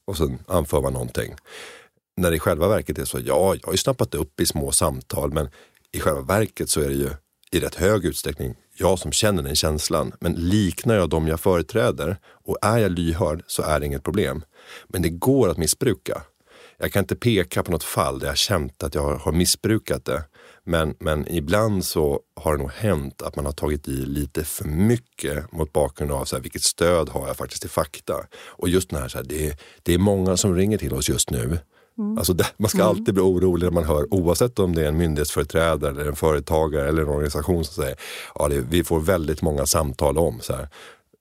och 0.04 0.16
sen 0.16 0.38
anför 0.46 0.82
man 0.82 0.92
någonting. 0.92 1.34
När 2.16 2.30
det 2.30 2.36
i 2.36 2.40
själva 2.40 2.68
verket 2.68 2.98
är 2.98 3.04
så, 3.04 3.18
ja, 3.18 3.54
jag 3.54 3.66
har 3.66 3.72
ju 3.72 3.78
snappat 3.78 4.14
upp 4.14 4.40
i 4.40 4.46
små 4.46 4.72
samtal 4.72 5.32
men 5.32 5.48
i 5.92 6.00
själva 6.00 6.20
verket 6.20 6.70
så 6.70 6.80
är 6.80 6.88
det 6.88 6.94
ju 6.94 7.10
i 7.50 7.60
rätt 7.60 7.74
hög 7.74 8.04
utsträckning 8.04 8.54
jag 8.80 8.98
som 8.98 9.12
känner 9.12 9.42
den 9.42 9.56
känslan. 9.56 10.12
Men 10.20 10.32
liknar 10.32 10.94
jag 10.94 11.10
dem 11.10 11.28
jag 11.28 11.40
företräder 11.40 12.16
och 12.44 12.56
är 12.62 12.78
jag 12.78 12.92
lyhörd 12.92 13.42
så 13.46 13.62
är 13.62 13.80
det 13.80 13.86
inget 13.86 14.04
problem. 14.04 14.44
Men 14.88 15.02
det 15.02 15.08
går 15.08 15.48
att 15.48 15.58
missbruka. 15.58 16.22
Jag 16.78 16.92
kan 16.92 17.02
inte 17.02 17.16
peka 17.16 17.62
på 17.62 17.70
något 17.70 17.84
fall 17.84 18.18
där 18.18 18.26
jag 18.26 18.36
känt 18.36 18.82
att 18.82 18.94
jag 18.94 19.16
har 19.16 19.32
missbrukat 19.32 20.04
det. 20.04 20.24
Men, 20.64 20.94
men 20.98 21.28
ibland 21.28 21.84
så 21.84 22.20
har 22.36 22.52
det 22.52 22.58
nog 22.58 22.70
hänt 22.70 23.22
att 23.22 23.36
man 23.36 23.44
har 23.44 23.52
tagit 23.52 23.88
i 23.88 24.06
lite 24.06 24.44
för 24.44 24.64
mycket 24.64 25.52
mot 25.52 25.72
bakgrund 25.72 26.12
av 26.12 26.24
så 26.24 26.36
här, 26.36 26.42
vilket 26.42 26.62
stöd 26.62 27.08
har 27.08 27.26
jag 27.26 27.36
faktiskt 27.36 27.64
i 27.64 27.68
fakta. 27.68 28.14
Och 28.46 28.68
just 28.68 28.90
den 28.90 29.00
här, 29.00 29.08
så 29.08 29.18
här 29.18 29.24
det, 29.24 29.60
det 29.82 29.94
är 29.94 29.98
många 29.98 30.36
som 30.36 30.54
ringer 30.54 30.78
till 30.78 30.94
oss 30.94 31.08
just 31.08 31.30
nu 31.30 31.58
Mm. 31.98 32.18
Alltså 32.18 32.32
det, 32.32 32.46
man 32.56 32.68
ska 32.68 32.78
mm. 32.78 32.88
alltid 32.88 33.14
bli 33.14 33.22
orolig 33.22 33.64
när 33.64 33.72
man 33.72 33.84
hör, 33.84 34.14
oavsett 34.14 34.58
om 34.58 34.74
det 34.74 34.82
är 34.82 34.88
en 34.88 34.96
myndighetsföreträdare, 34.96 35.90
eller 35.90 36.06
en 36.06 36.16
företagare 36.16 36.88
eller 36.88 37.02
en 37.02 37.08
organisation 37.08 37.64
som 37.64 37.82
säger 37.82 37.96
ja, 38.34 38.48
det, 38.48 38.60
vi 38.60 38.84
får 38.84 39.00
väldigt 39.00 39.42
många 39.42 39.66
samtal 39.66 40.18
om. 40.18 40.40
Så 40.40 40.52
här. 40.52 40.68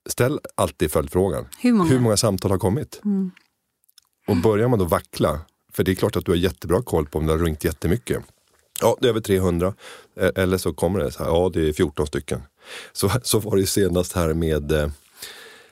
Ställ 0.10 0.40
alltid 0.56 0.92
följdfrågan. 0.92 1.46
Hur 1.60 1.74
många, 1.74 1.90
Hur 1.90 2.00
många 2.00 2.18
samtal 2.18 2.52
har 2.52 2.58
kommit? 2.58 3.02
Mm. 3.06 3.32
Och 4.28 4.38
börjar 4.38 4.68
man 4.68 4.80
då 4.80 4.86
vackla, 4.86 5.40
för 5.74 5.84
det 5.84 5.92
är 5.92 5.96
klart 5.96 6.16
att 6.16 6.26
du 6.26 6.32
har 6.32 6.38
jättebra 6.38 6.82
koll 6.82 7.06
på 7.06 7.20
om 7.20 7.26
det 7.26 7.34
har 7.34 7.40
ringt 7.40 7.64
jättemycket. 7.64 8.24
Ja, 8.82 8.98
det 9.02 9.08
är 9.08 9.10
över 9.10 9.22
300. 9.22 9.74
E, 10.20 10.32
eller 10.36 10.58
så 10.58 10.74
kommer 10.74 11.00
det 11.00 11.12
så 11.12 11.24
här, 11.24 11.30
ja 11.30 11.50
det 11.54 11.70
är 11.70 11.74
14 11.74 12.08
stycken. 12.08 12.42
Så, 12.94 13.12
så 13.24 13.40
var 13.40 13.58
det 13.58 13.66
senast 13.66 14.14
här 14.14 14.34
med 14.34 14.72
eh, 14.72 14.90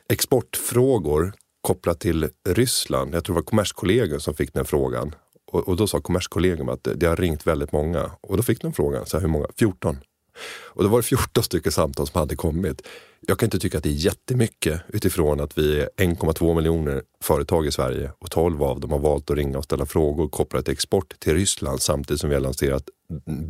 exportfrågor 0.09 1.33
kopplat 1.65 1.99
till 1.99 2.29
Ryssland. 2.49 3.15
Jag 3.15 3.23
tror 3.23 3.33
det 3.33 3.41
var 3.41 3.45
Kommerskollegium 3.45 4.19
som 4.19 4.33
fick 4.33 4.53
den 4.53 4.65
frågan. 4.65 5.15
Och, 5.51 5.67
och 5.67 5.75
då 5.75 5.87
sa 5.87 6.01
Kommerskollegium 6.01 6.69
att 6.69 6.83
det, 6.83 6.93
det, 6.93 7.05
har 7.05 7.15
ringt 7.15 7.47
väldigt 7.47 7.71
många. 7.71 8.11
Och 8.21 8.37
då 8.37 8.43
fick 8.43 8.61
de 8.61 8.73
frågan, 8.73 9.05
så 9.05 9.17
här, 9.17 9.21
hur 9.21 9.29
många? 9.29 9.47
14. 9.57 9.97
Och 10.63 10.83
då 10.83 10.89
var 10.89 10.99
det 10.99 11.03
14 11.03 11.43
stycken 11.43 11.71
samtal 11.71 12.07
som 12.07 12.19
hade 12.19 12.35
kommit. 12.35 12.87
Jag 13.27 13.39
kan 13.39 13.47
inte 13.47 13.59
tycka 13.59 13.77
att 13.77 13.83
det 13.83 13.89
är 13.89 14.05
jättemycket 14.05 14.81
utifrån 14.87 15.39
att 15.39 15.57
vi 15.57 15.79
är 15.79 15.89
1,2 15.97 16.55
miljoner 16.55 17.03
företag 17.23 17.65
i 17.65 17.71
Sverige 17.71 18.11
och 18.19 18.31
12 18.31 18.63
av 18.63 18.79
dem 18.79 18.91
har 18.91 18.99
valt 18.99 19.31
att 19.31 19.37
ringa 19.37 19.57
och 19.57 19.63
ställa 19.63 19.85
frågor 19.85 20.27
kopplat 20.27 20.65
till 20.65 20.71
export 20.71 21.19
till 21.19 21.33
Ryssland 21.33 21.81
samtidigt 21.81 22.21
som 22.21 22.29
vi 22.29 22.35
har 22.35 22.41
lanserat 22.41 22.83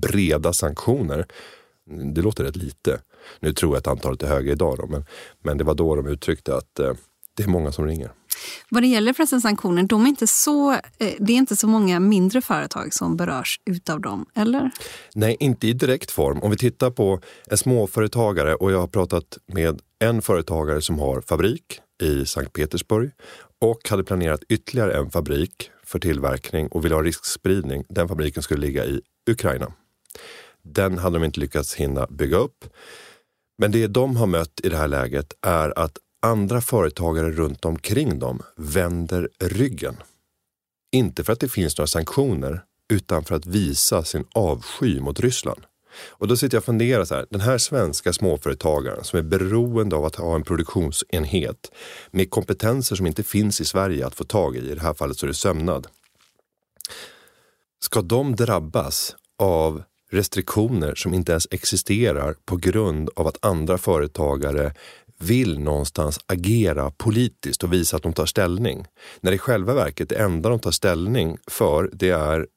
breda 0.01 0.53
sanktioner. 0.53 1.25
Det 2.15 2.21
låter 2.21 2.43
rätt 2.43 2.55
lite. 2.55 2.99
Nu 3.39 3.53
tror 3.53 3.71
jag 3.71 3.77
att 3.77 3.87
antalet 3.87 4.23
är 4.23 4.27
högre 4.27 4.51
idag 4.51 4.77
då, 4.77 4.87
men, 4.87 5.05
men 5.43 5.57
det 5.57 5.63
var 5.63 5.73
då 5.73 5.95
de 5.95 6.07
uttryckte 6.07 6.55
att 6.55 6.79
eh, 6.79 6.93
det 7.35 7.43
är 7.43 7.47
många 7.47 7.71
som 7.71 7.85
ringer. 7.85 8.11
Vad 8.69 8.83
det 8.83 8.87
gäller 8.87 9.13
förresten 9.13 9.41
sanktioner, 9.41 9.83
de 9.83 10.05
är 10.05 10.07
inte 10.07 10.27
så, 10.27 10.71
eh, 10.71 10.79
det 11.19 11.33
är 11.33 11.37
inte 11.37 11.55
så 11.55 11.67
många 11.67 11.99
mindre 11.99 12.41
företag 12.41 12.93
som 12.93 13.17
berörs 13.17 13.59
utav 13.65 14.01
dem, 14.01 14.25
eller? 14.35 14.71
Nej, 15.15 15.37
inte 15.39 15.67
i 15.67 15.73
direkt 15.73 16.11
form. 16.11 16.39
Om 16.43 16.51
vi 16.51 16.57
tittar 16.57 16.91
på 16.91 17.19
en 17.47 17.57
småföretagare 17.57 18.55
och 18.55 18.71
jag 18.71 18.79
har 18.79 18.87
pratat 18.87 19.37
med 19.53 19.81
en 19.99 20.21
företagare 20.21 20.81
som 20.81 20.99
har 20.99 21.21
fabrik 21.21 21.79
i 22.03 22.25
Sankt 22.25 22.53
Petersburg 22.53 23.11
och 23.61 23.89
hade 23.89 24.03
planerat 24.03 24.43
ytterligare 24.49 24.97
en 24.97 25.11
fabrik 25.11 25.71
för 25.83 25.99
tillverkning 25.99 26.67
och 26.67 26.85
ville 26.85 26.95
ha 26.95 27.03
riskspridning. 27.03 27.83
Den 27.89 28.07
fabriken 28.07 28.43
skulle 28.43 28.61
ligga 28.61 28.85
i 28.85 29.01
Ukraina. 29.29 29.73
Den 30.63 30.97
hade 30.97 31.19
de 31.19 31.25
inte 31.25 31.39
lyckats 31.39 31.75
hinna 31.75 32.07
bygga 32.09 32.37
upp. 32.37 32.65
Men 33.57 33.71
det 33.71 33.87
de 33.87 34.15
har 34.15 34.27
mött 34.27 34.59
i 34.63 34.69
det 34.69 34.77
här 34.77 34.87
läget 34.87 35.33
är 35.41 35.79
att 35.79 35.97
andra 36.25 36.61
företagare 36.61 37.31
runt 37.31 37.65
omkring 37.65 38.19
dem 38.19 38.41
vänder 38.55 39.29
ryggen. 39.39 39.95
Inte 40.91 41.23
för 41.23 41.33
att 41.33 41.39
det 41.39 41.49
finns 41.49 41.77
några 41.77 41.87
sanktioner, 41.87 42.63
utan 42.89 43.23
för 43.23 43.35
att 43.35 43.45
visa 43.45 44.03
sin 44.03 44.25
avsky 44.33 44.99
mot 44.99 45.19
Ryssland. 45.19 45.61
Och 46.07 46.27
då 46.27 46.37
sitter 46.37 46.55
jag 46.55 46.61
och 46.61 46.65
funderar 46.65 47.05
så 47.05 47.15
här, 47.15 47.25
den 47.29 47.41
här 47.41 47.57
svenska 47.57 48.13
småföretagaren 48.13 49.03
som 49.03 49.19
är 49.19 49.23
beroende 49.23 49.95
av 49.95 50.05
att 50.05 50.15
ha 50.15 50.35
en 50.35 50.43
produktionsenhet 50.43 51.71
med 52.11 52.29
kompetenser 52.29 52.95
som 52.95 53.07
inte 53.07 53.23
finns 53.23 53.61
i 53.61 53.65
Sverige 53.65 54.07
att 54.07 54.15
få 54.15 54.23
tag 54.23 54.55
i, 54.55 54.71
i 54.71 54.75
det 54.75 54.81
här 54.81 54.93
fallet 54.93 55.17
så 55.17 55.25
är 55.25 55.27
det 55.27 55.33
sömnad. 55.33 55.87
Ska 57.79 58.01
de 58.01 58.35
drabbas 58.35 59.15
av 59.39 59.83
restriktioner 60.11 60.95
som 60.95 61.13
inte 61.13 61.31
ens 61.31 61.47
existerar 61.51 62.35
på 62.45 62.57
grund 62.57 63.09
av 63.15 63.27
att 63.27 63.45
andra 63.45 63.77
företagare 63.77 64.73
vill 65.19 65.59
någonstans 65.59 66.19
agera 66.25 66.91
politiskt 66.91 67.63
och 67.63 67.73
visa 67.73 67.97
att 67.97 68.03
de 68.03 68.13
tar 68.13 68.25
ställning. 68.25 68.85
När 69.21 69.31
i 69.31 69.37
själva 69.37 69.73
verket 69.73 70.09
det 70.09 70.15
enda 70.15 70.49
de 70.49 70.59
tar 70.59 70.71
ställning 70.71 71.37
för 71.47 71.89
det 71.93 72.09
är 72.09 72.47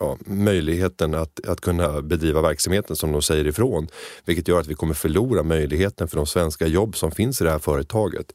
ja, 0.00 0.18
möjligheten 0.26 1.14
att, 1.14 1.46
att 1.46 1.60
kunna 1.60 2.02
bedriva 2.02 2.42
verksamheten 2.42 2.96
som 2.96 3.12
de 3.12 3.22
säger 3.22 3.46
ifrån. 3.46 3.88
Vilket 4.24 4.48
gör 4.48 4.60
att 4.60 4.66
vi 4.66 4.74
kommer 4.74 4.94
förlora 4.94 5.42
möjligheten 5.42 6.08
för 6.08 6.16
de 6.16 6.26
svenska 6.26 6.66
jobb 6.66 6.96
som 6.96 7.10
finns 7.10 7.40
i 7.40 7.44
det 7.44 7.50
här 7.50 7.58
företaget 7.58 8.26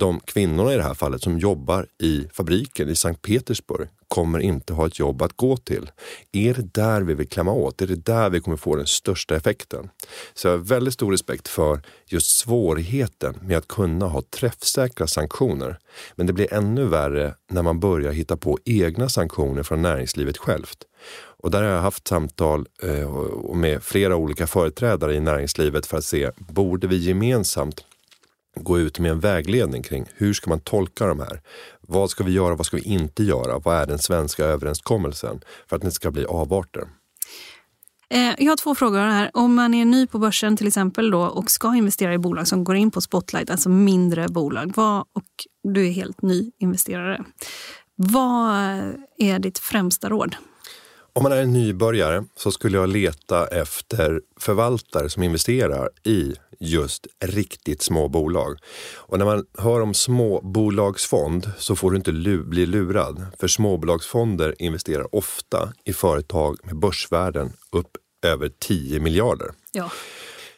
de 0.00 0.20
kvinnorna 0.20 0.74
i 0.74 0.76
det 0.76 0.82
här 0.82 0.94
fallet 0.94 1.22
som 1.22 1.38
jobbar 1.38 1.86
i 2.02 2.28
fabriken 2.32 2.88
i 2.88 2.94
Sankt 2.94 3.22
Petersburg 3.22 3.88
kommer 4.08 4.38
inte 4.38 4.72
ha 4.72 4.86
ett 4.86 4.98
jobb 4.98 5.22
att 5.22 5.36
gå 5.36 5.56
till. 5.56 5.90
Är 6.32 6.54
det 6.54 6.74
där 6.74 7.00
vi 7.00 7.14
vill 7.14 7.28
klämma 7.28 7.52
åt? 7.52 7.82
Är 7.82 7.86
det 7.86 8.06
där 8.06 8.30
vi 8.30 8.40
kommer 8.40 8.56
få 8.56 8.76
den 8.76 8.86
största 8.86 9.36
effekten? 9.36 9.90
Så 10.34 10.48
jag 10.48 10.52
har 10.52 10.58
väldigt 10.58 10.94
stor 10.94 11.12
respekt 11.12 11.48
för 11.48 11.82
just 12.06 12.38
svårigheten 12.38 13.38
med 13.42 13.58
att 13.58 13.68
kunna 13.68 14.06
ha 14.06 14.22
träffsäkra 14.22 15.06
sanktioner. 15.06 15.78
Men 16.14 16.26
det 16.26 16.32
blir 16.32 16.54
ännu 16.54 16.84
värre 16.84 17.34
när 17.50 17.62
man 17.62 17.80
börjar 17.80 18.12
hitta 18.12 18.36
på 18.36 18.58
egna 18.64 19.08
sanktioner 19.08 19.62
från 19.62 19.82
näringslivet 19.82 20.38
självt. 20.38 20.78
Och 21.42 21.50
där 21.50 21.62
har 21.62 21.70
jag 21.70 21.82
haft 21.82 22.08
samtal 22.08 22.66
eh, 22.82 23.10
med 23.54 23.82
flera 23.82 24.16
olika 24.16 24.46
företrädare 24.46 25.14
i 25.14 25.20
näringslivet 25.20 25.86
för 25.86 25.98
att 25.98 26.04
se, 26.04 26.30
borde 26.36 26.86
vi 26.86 26.96
gemensamt 26.96 27.84
gå 28.62 28.78
ut 28.78 28.98
med 28.98 29.10
en 29.10 29.20
vägledning 29.20 29.82
kring 29.82 30.06
hur 30.14 30.32
ska 30.32 30.50
man 30.50 30.60
tolka 30.60 31.06
de 31.06 31.20
här? 31.20 31.40
Vad 31.80 32.10
ska 32.10 32.24
vi 32.24 32.32
göra? 32.32 32.54
Vad 32.54 32.66
ska 32.66 32.76
vi 32.76 32.82
inte 32.82 33.22
göra? 33.22 33.58
Vad 33.58 33.76
är 33.76 33.86
den 33.86 33.98
svenska 33.98 34.44
överenskommelsen? 34.44 35.40
För 35.68 35.76
att 35.76 35.82
det 35.82 35.86
inte 35.86 35.94
ska 35.94 36.10
bli 36.10 36.24
avarter. 36.24 36.82
Eh, 38.14 38.34
jag 38.38 38.52
har 38.52 38.56
två 38.56 38.74
frågor 38.74 38.98
här. 38.98 39.30
Om 39.34 39.54
man 39.54 39.74
är 39.74 39.84
ny 39.84 40.06
på 40.06 40.18
börsen 40.18 40.56
till 40.56 40.66
exempel 40.66 41.10
då, 41.10 41.22
och 41.22 41.50
ska 41.50 41.74
investera 41.74 42.14
i 42.14 42.18
bolag 42.18 42.48
som 42.48 42.64
går 42.64 42.76
in 42.76 42.90
på 42.90 43.00
Spotlight, 43.00 43.50
alltså 43.50 43.68
mindre 43.68 44.28
bolag, 44.28 44.72
vad, 44.76 45.00
och 45.00 45.24
du 45.62 45.86
är 45.86 45.92
helt 45.92 46.22
ny 46.22 46.50
investerare. 46.58 47.24
Vad 47.96 48.54
är 49.18 49.38
ditt 49.38 49.58
främsta 49.58 50.08
råd? 50.08 50.36
Om 51.12 51.22
man 51.22 51.32
är 51.32 51.42
en 51.42 51.52
nybörjare 51.52 52.24
så 52.36 52.50
skulle 52.52 52.76
jag 52.76 52.88
leta 52.88 53.46
efter 53.46 54.20
förvaltare 54.40 55.10
som 55.10 55.22
investerar 55.22 55.90
i 56.04 56.34
just 56.60 57.06
riktigt 57.24 57.82
små 57.82 58.08
bolag. 58.08 58.58
Och 58.96 59.18
när 59.18 59.24
man 59.24 59.46
hör 59.58 59.80
om 59.80 59.94
småbolagsfond 59.94 61.50
så 61.58 61.76
får 61.76 61.90
du 61.90 61.96
inte 61.96 62.12
lu 62.12 62.44
bli 62.44 62.66
lurad. 62.66 63.26
För 63.38 63.48
småbolagsfonder 63.48 64.54
investerar 64.58 65.14
ofta 65.14 65.72
i 65.84 65.92
företag 65.92 66.58
med 66.62 66.76
börsvärden 66.76 67.52
upp 67.72 67.96
över 68.22 68.52
10 68.58 69.00
miljarder. 69.00 69.50
Ja. 69.72 69.90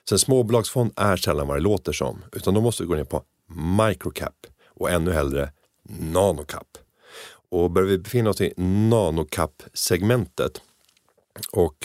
Så 0.08 0.14
en 0.14 0.18
småbolagsfond 0.18 0.92
är 0.96 1.16
sällan 1.16 1.46
vad 1.46 1.56
det 1.56 1.60
låter 1.60 1.92
som, 1.92 2.24
utan 2.32 2.54
då 2.54 2.60
måste 2.60 2.82
du 2.82 2.86
gå 2.86 2.94
ner 2.94 3.04
på 3.04 3.22
microcap 3.88 4.46
och 4.66 4.90
ännu 4.90 5.12
hellre 5.12 5.52
nanocap. 5.88 6.78
Och 7.50 7.70
börjar 7.70 7.88
vi 7.88 7.98
befinna 7.98 8.30
oss 8.30 8.40
i 8.40 8.52
nanocap-segmentet 8.56 10.60
och 11.52 11.76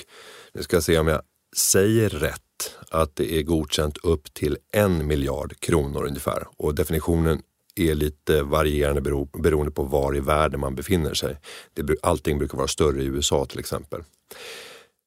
nu 0.54 0.64
ska 0.64 0.76
jag 0.76 0.84
se 0.84 1.00
om 1.00 1.08
jag 1.08 1.22
säger 1.58 2.10
rätt 2.10 2.47
att 2.90 3.16
det 3.16 3.34
är 3.34 3.44
godkänt 3.44 3.98
upp 3.98 4.34
till 4.34 4.58
en 4.72 5.08
miljard 5.08 5.60
kronor 5.60 6.06
ungefär. 6.06 6.48
Och 6.58 6.76
definitionen 6.76 7.42
är 7.76 7.96
lite 7.96 8.44
varierande 8.44 9.02
bero, 9.02 9.26
beroende 9.26 9.72
på 9.72 9.84
var 9.84 10.16
i 10.16 10.20
världen 10.20 10.60
man 10.60 10.76
befinner 10.76 11.14
sig. 11.14 11.38
Det, 11.74 11.96
allting 12.02 12.38
brukar 12.38 12.58
vara 12.58 12.68
större 12.68 13.02
i 13.02 13.06
USA 13.06 13.46
till 13.46 13.60
exempel. 13.60 14.04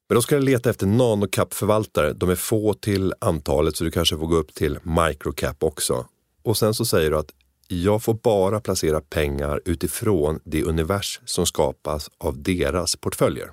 Men 0.09 0.15
då 0.15 0.21
ska 0.21 0.35
du 0.35 0.41
leta 0.41 0.69
efter 0.69 0.87
nanocap-förvaltare. 0.87 2.13
De 2.13 2.29
är 2.29 2.35
få 2.35 2.73
till 2.73 3.13
antalet 3.19 3.75
så 3.75 3.83
du 3.83 3.91
kanske 3.91 4.17
får 4.17 4.27
gå 4.27 4.35
upp 4.35 4.53
till 4.53 4.79
microcap 4.83 5.63
också. 5.63 6.05
Och 6.43 6.57
sen 6.57 6.73
så 6.73 6.85
säger 6.85 7.11
du 7.11 7.17
att 7.17 7.31
jag 7.67 8.03
får 8.03 8.13
bara 8.13 8.59
placera 8.59 9.01
pengar 9.01 9.61
utifrån 9.65 10.39
det 10.43 10.63
univers 10.63 11.19
som 11.25 11.45
skapas 11.45 12.09
av 12.17 12.43
deras 12.43 12.95
portföljer. 12.95 13.51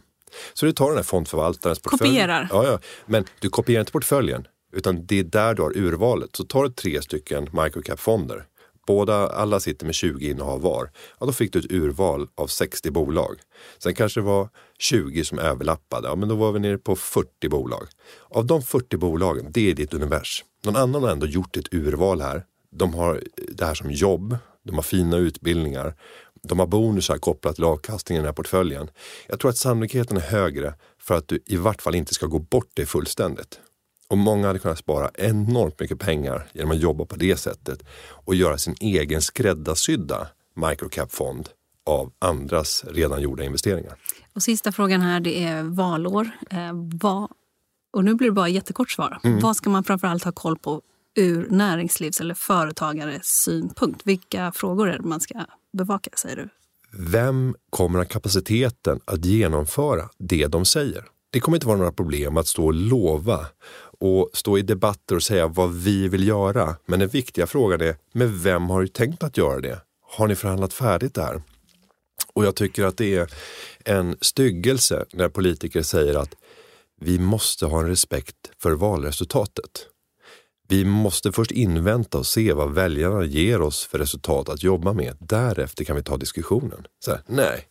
Så 0.55 0.66
du 0.66 0.72
tar 0.72 0.87
den 0.87 0.97
här 0.97 1.03
fondförvaltarens 1.03 1.79
portfölj. 1.79 2.11
Kopierar. 2.11 2.49
Ja, 2.51 2.66
ja. 2.66 2.79
Men 3.07 3.24
du 3.41 3.51
kopierar 3.51 3.81
inte 3.81 3.93
portföljen, 3.93 4.47
utan 4.72 5.07
det 5.07 5.18
är 5.18 5.24
där 5.24 5.55
du 5.55 5.62
har 5.62 5.76
urvalet. 5.76 6.37
Så 6.37 6.45
tar 6.45 6.64
du 6.64 6.70
tre 6.70 7.03
stycken 7.03 7.49
microcap-fonder. 7.53 8.45
Båda, 8.87 9.14
alla 9.29 9.61
sitter 9.61 9.87
med 9.87 9.95
20 9.95 10.31
innehav 10.31 10.61
var. 10.61 10.91
Ja, 11.20 11.26
då 11.26 11.33
fick 11.33 11.53
du 11.53 11.59
ett 11.59 11.72
urval 11.72 12.29
av 12.35 12.47
60 12.47 12.91
bolag. 12.91 13.37
Sen 13.79 13.95
kanske 13.95 14.20
det 14.20 14.24
var 14.24 14.49
20 14.79 15.24
som 15.24 15.39
överlappade. 15.39 16.09
Ja, 16.09 16.14
men 16.14 16.29
då 16.29 16.35
var 16.35 16.53
vi 16.53 16.59
nere 16.59 16.79
på 16.79 16.97
40 16.97 17.49
bolag. 17.49 17.87
Av 18.31 18.47
de 18.47 18.62
40 18.62 18.97
bolagen, 18.97 19.53
det 19.53 19.70
är 19.70 19.74
ditt 19.74 19.95
univers. 19.95 20.45
Någon 20.64 20.76
annan 20.76 21.03
har 21.03 21.11
ändå 21.11 21.26
gjort 21.26 21.57
ett 21.57 21.74
urval 21.74 22.20
här. 22.20 22.45
De 22.70 22.95
har 22.95 23.22
det 23.49 23.64
här 23.64 23.74
som 23.74 23.91
jobb, 23.91 24.37
de 24.64 24.74
har 24.74 24.83
fina 24.83 25.16
utbildningar, 25.16 25.95
de 26.43 26.59
har 26.59 26.66
bonusar 26.66 27.18
kopplat 27.18 27.55
till 27.55 27.64
avkastningen 27.64 28.20
i 28.20 28.22
den 28.22 28.28
här 28.28 28.32
portföljen. 28.34 28.91
Jag 29.28 29.41
tror 29.41 29.51
att 29.51 29.57
sannolikheten 29.57 30.16
är 30.16 30.20
högre 30.20 30.74
för 31.01 31.14
att 31.14 31.28
du 31.28 31.43
i 31.47 31.57
vart 31.57 31.82
fall 31.82 31.95
inte 31.95 32.14
ska 32.14 32.26
gå 32.26 32.39
bort 32.39 32.70
det 32.74 32.86
fullständigt. 32.86 33.61
Och 34.09 34.18
många 34.18 34.47
hade 34.47 34.59
kunnat 34.59 34.78
spara 34.78 35.11
enormt 35.14 35.80
mycket 35.80 35.99
pengar 35.99 36.49
genom 36.53 36.70
att 36.70 36.80
jobba 36.80 37.05
på 37.05 37.16
det 37.16 37.36
sättet 37.36 37.82
och 38.24 38.34
göra 38.34 38.59
sin 38.59 38.74
egen 38.80 39.22
skräddarsydda 39.22 40.28
microcap-fond 40.57 41.49
av 41.86 42.12
andras 42.18 42.84
redan 42.89 43.20
gjorda 43.20 43.45
investeringar. 43.45 43.97
Och 44.32 44.43
sista 44.43 44.72
frågan 44.72 45.01
här, 45.01 45.20
det 45.20 45.45
är 45.45 45.62
valår. 45.62 46.30
Eh, 46.51 46.72
vad, 47.01 47.30
och 47.93 48.05
nu 48.05 48.14
blir 48.14 48.28
det 48.28 48.32
bara 48.32 48.49
jättekort 48.49 48.91
svar. 48.91 49.20
Mm. 49.24 49.41
Vad 49.41 49.57
ska 49.57 49.70
man 49.70 49.84
framförallt 49.84 50.24
ha 50.24 50.32
koll 50.32 50.59
på 50.59 50.82
ur 51.18 51.46
näringslivs 51.50 52.20
eller 52.20 52.34
företagares 52.34 53.26
synpunkt? 53.26 54.00
Vilka 54.04 54.52
frågor 54.52 54.88
är 54.88 54.98
det 54.98 55.04
man 55.04 55.20
ska 55.20 55.44
bevaka, 55.72 56.10
säger 56.14 56.36
du? 56.36 56.48
Vem 56.92 57.54
kommer 57.70 57.98
ha 57.98 58.06
kapaciteten 58.06 59.00
att 59.04 59.24
genomföra 59.24 60.08
det 60.18 60.46
de 60.46 60.64
säger? 60.64 61.04
Det 61.30 61.40
kommer 61.40 61.56
inte 61.56 61.66
vara 61.66 61.76
några 61.76 61.92
problem 61.92 62.36
att 62.36 62.46
stå 62.46 62.64
och 62.64 62.74
lova 62.74 63.46
och 64.00 64.30
stå 64.32 64.58
i 64.58 64.62
debatter 64.62 65.16
och 65.16 65.22
säga 65.22 65.48
vad 65.48 65.74
vi 65.74 66.08
vill 66.08 66.28
göra. 66.28 66.76
Men 66.86 67.00
den 67.00 67.08
viktiga 67.08 67.46
frågan 67.46 67.80
är, 67.80 67.96
med 68.12 68.30
vem 68.30 68.70
har 68.70 68.80
du 68.80 68.88
tänkt 68.88 69.22
att 69.22 69.36
göra 69.36 69.60
det? 69.60 69.80
Har 70.10 70.28
ni 70.28 70.34
förhandlat 70.34 70.72
färdigt 70.72 71.14
där? 71.14 71.42
Och 72.32 72.44
jag 72.44 72.56
tycker 72.56 72.84
att 72.84 72.96
det 72.96 73.14
är 73.16 73.32
en 73.84 74.16
styggelse 74.20 75.04
när 75.12 75.28
politiker 75.28 75.82
säger 75.82 76.14
att 76.14 76.34
vi 77.00 77.18
måste 77.18 77.66
ha 77.66 77.80
en 77.80 77.88
respekt 77.88 78.36
för 78.58 78.72
valresultatet. 78.72 79.86
Vi 80.70 80.84
måste 80.84 81.32
först 81.32 81.50
invänta 81.50 82.18
och 82.18 82.26
se 82.26 82.52
vad 82.52 82.74
väljarna 82.74 83.24
ger 83.24 83.60
oss 83.60 83.84
för 83.84 83.98
resultat 83.98 84.48
att 84.48 84.62
jobba 84.62 84.92
med. 84.92 85.16
Därefter 85.20 85.84
kan 85.84 85.96
vi 85.96 86.02
ta 86.02 86.16
diskussionen. 86.16 86.86
Så 87.04 87.10
här, 87.10 87.22
nej, 87.26 87.68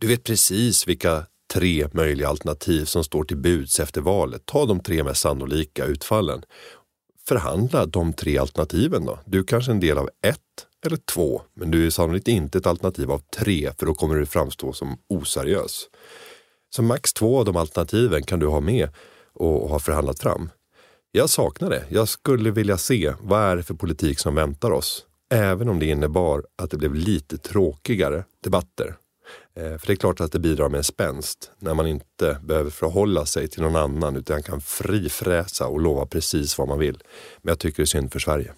du 0.00 0.06
vet 0.06 0.24
precis 0.24 0.88
vilka 0.88 1.26
tre 1.52 1.88
möjliga 1.92 2.28
alternativ 2.28 2.84
som 2.84 3.04
står 3.04 3.24
till 3.24 3.36
buds 3.36 3.80
efter 3.80 4.00
valet. 4.00 4.46
Ta 4.46 4.66
de 4.66 4.80
tre 4.80 5.04
mest 5.04 5.20
sannolika 5.20 5.84
utfallen. 5.84 6.42
Förhandla 7.28 7.86
de 7.86 8.12
tre 8.12 8.38
alternativen 8.38 9.04
då. 9.04 9.18
Du 9.24 9.38
är 9.38 9.44
kanske 9.44 9.70
är 9.70 9.74
en 9.74 9.80
del 9.80 9.98
av 9.98 10.10
ett 10.26 10.40
eller 10.86 10.96
två, 10.96 11.42
men 11.54 11.70
du 11.70 11.86
är 11.86 11.90
sannolikt 11.90 12.28
inte 12.28 12.58
ett 12.58 12.66
alternativ 12.66 13.10
av 13.10 13.18
tre 13.18 13.72
för 13.78 13.86
då 13.86 13.94
kommer 13.94 14.14
du 14.14 14.26
framstå 14.26 14.72
som 14.72 14.98
oseriös. 15.08 15.88
Så 16.76 16.82
max 16.82 17.12
två 17.12 17.38
av 17.38 17.44
de 17.44 17.56
alternativen 17.56 18.22
kan 18.22 18.38
du 18.38 18.46
ha 18.46 18.60
med 18.60 18.88
och 19.34 19.68
ha 19.68 19.78
förhandlat 19.78 20.18
fram. 20.18 20.50
Jag 21.16 21.30
saknar 21.30 21.70
det. 21.70 21.84
Jag 21.88 22.08
skulle 22.08 22.50
vilja 22.50 22.78
se 22.78 23.12
vad 23.20 23.40
är 23.42 23.56
det 23.56 23.62
för 23.62 23.74
politik 23.74 24.18
som 24.18 24.34
väntar 24.34 24.70
oss. 24.70 25.04
Även 25.30 25.68
om 25.68 25.78
det 25.78 25.86
innebar 25.86 26.44
att 26.56 26.70
det 26.70 26.76
blev 26.76 26.94
lite 26.94 27.38
tråkigare 27.38 28.24
debatter. 28.44 28.96
Eh, 29.56 29.78
för 29.78 29.86
det 29.86 29.92
är 29.92 29.96
klart 29.96 30.20
att 30.20 30.32
det 30.32 30.38
bidrar 30.38 30.68
med 30.68 30.78
en 30.78 30.84
spänst 30.84 31.50
när 31.58 31.74
man 31.74 31.86
inte 31.86 32.38
behöver 32.42 32.70
förhålla 32.70 33.26
sig 33.26 33.48
till 33.48 33.62
någon 33.62 33.76
annan 33.76 34.16
utan 34.16 34.42
kan 34.42 34.60
frifräsa 34.60 35.66
och 35.66 35.80
lova 35.80 36.06
precis 36.06 36.58
vad 36.58 36.68
man 36.68 36.78
vill. 36.78 36.98
Men 37.42 37.50
jag 37.50 37.58
tycker 37.58 37.76
det 37.76 37.84
är 37.84 37.86
synd 37.86 38.12
för 38.12 38.18
Sverige. 38.18 38.52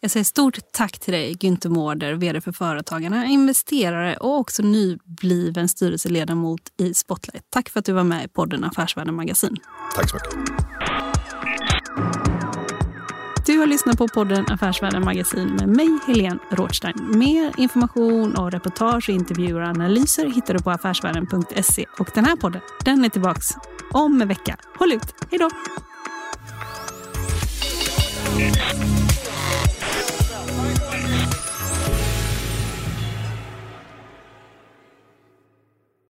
Jag 0.00 0.10
säger 0.10 0.24
stort 0.24 0.58
tack 0.72 0.98
till 0.98 1.12
dig, 1.12 1.34
Günther 1.34 1.68
Mårder, 1.68 2.12
vd 2.12 2.40
för 2.40 2.52
Företagarna, 2.52 3.26
investerare 3.26 4.16
och 4.16 4.38
också 4.38 4.62
nybliven 4.62 5.68
styrelseledamot 5.68 6.62
i 6.76 6.94
Spotlight. 6.94 7.44
Tack 7.50 7.68
för 7.68 7.80
att 7.80 7.86
du 7.86 7.92
var 7.92 8.04
med 8.04 8.24
i 8.24 8.28
podden 8.28 8.64
Affärsvärlden 8.64 9.14
Magasin. 9.14 9.56
Tack 9.96 10.10
så 10.10 10.16
mycket. 10.16 10.89
Du 13.46 13.58
har 13.58 13.66
lyssnat 13.66 13.98
på 13.98 14.08
podden 14.08 14.44
Affärsvärlden 14.48 15.04
Magasin 15.04 15.48
med 15.48 15.68
mig, 15.68 15.98
Helene 16.06 16.38
Rothstein. 16.50 17.18
Mer 17.18 17.52
information 17.56 18.36
och 18.36 18.52
reportage, 18.52 19.08
intervjuer 19.08 19.60
och 19.60 19.68
analyser 19.68 20.26
hittar 20.26 20.54
du 20.54 20.62
på 20.62 20.70
affärsvärlden.se. 20.70 21.86
Och 21.98 22.10
den 22.14 22.24
här 22.24 22.36
podden, 22.36 22.60
den 22.84 23.04
är 23.04 23.08
tillbaks 23.08 23.48
om 23.92 24.22
en 24.22 24.28
vecka. 24.28 24.56
Håll 24.78 24.92
ut! 24.92 25.14
Hej 25.30 25.38
då! 25.38 25.50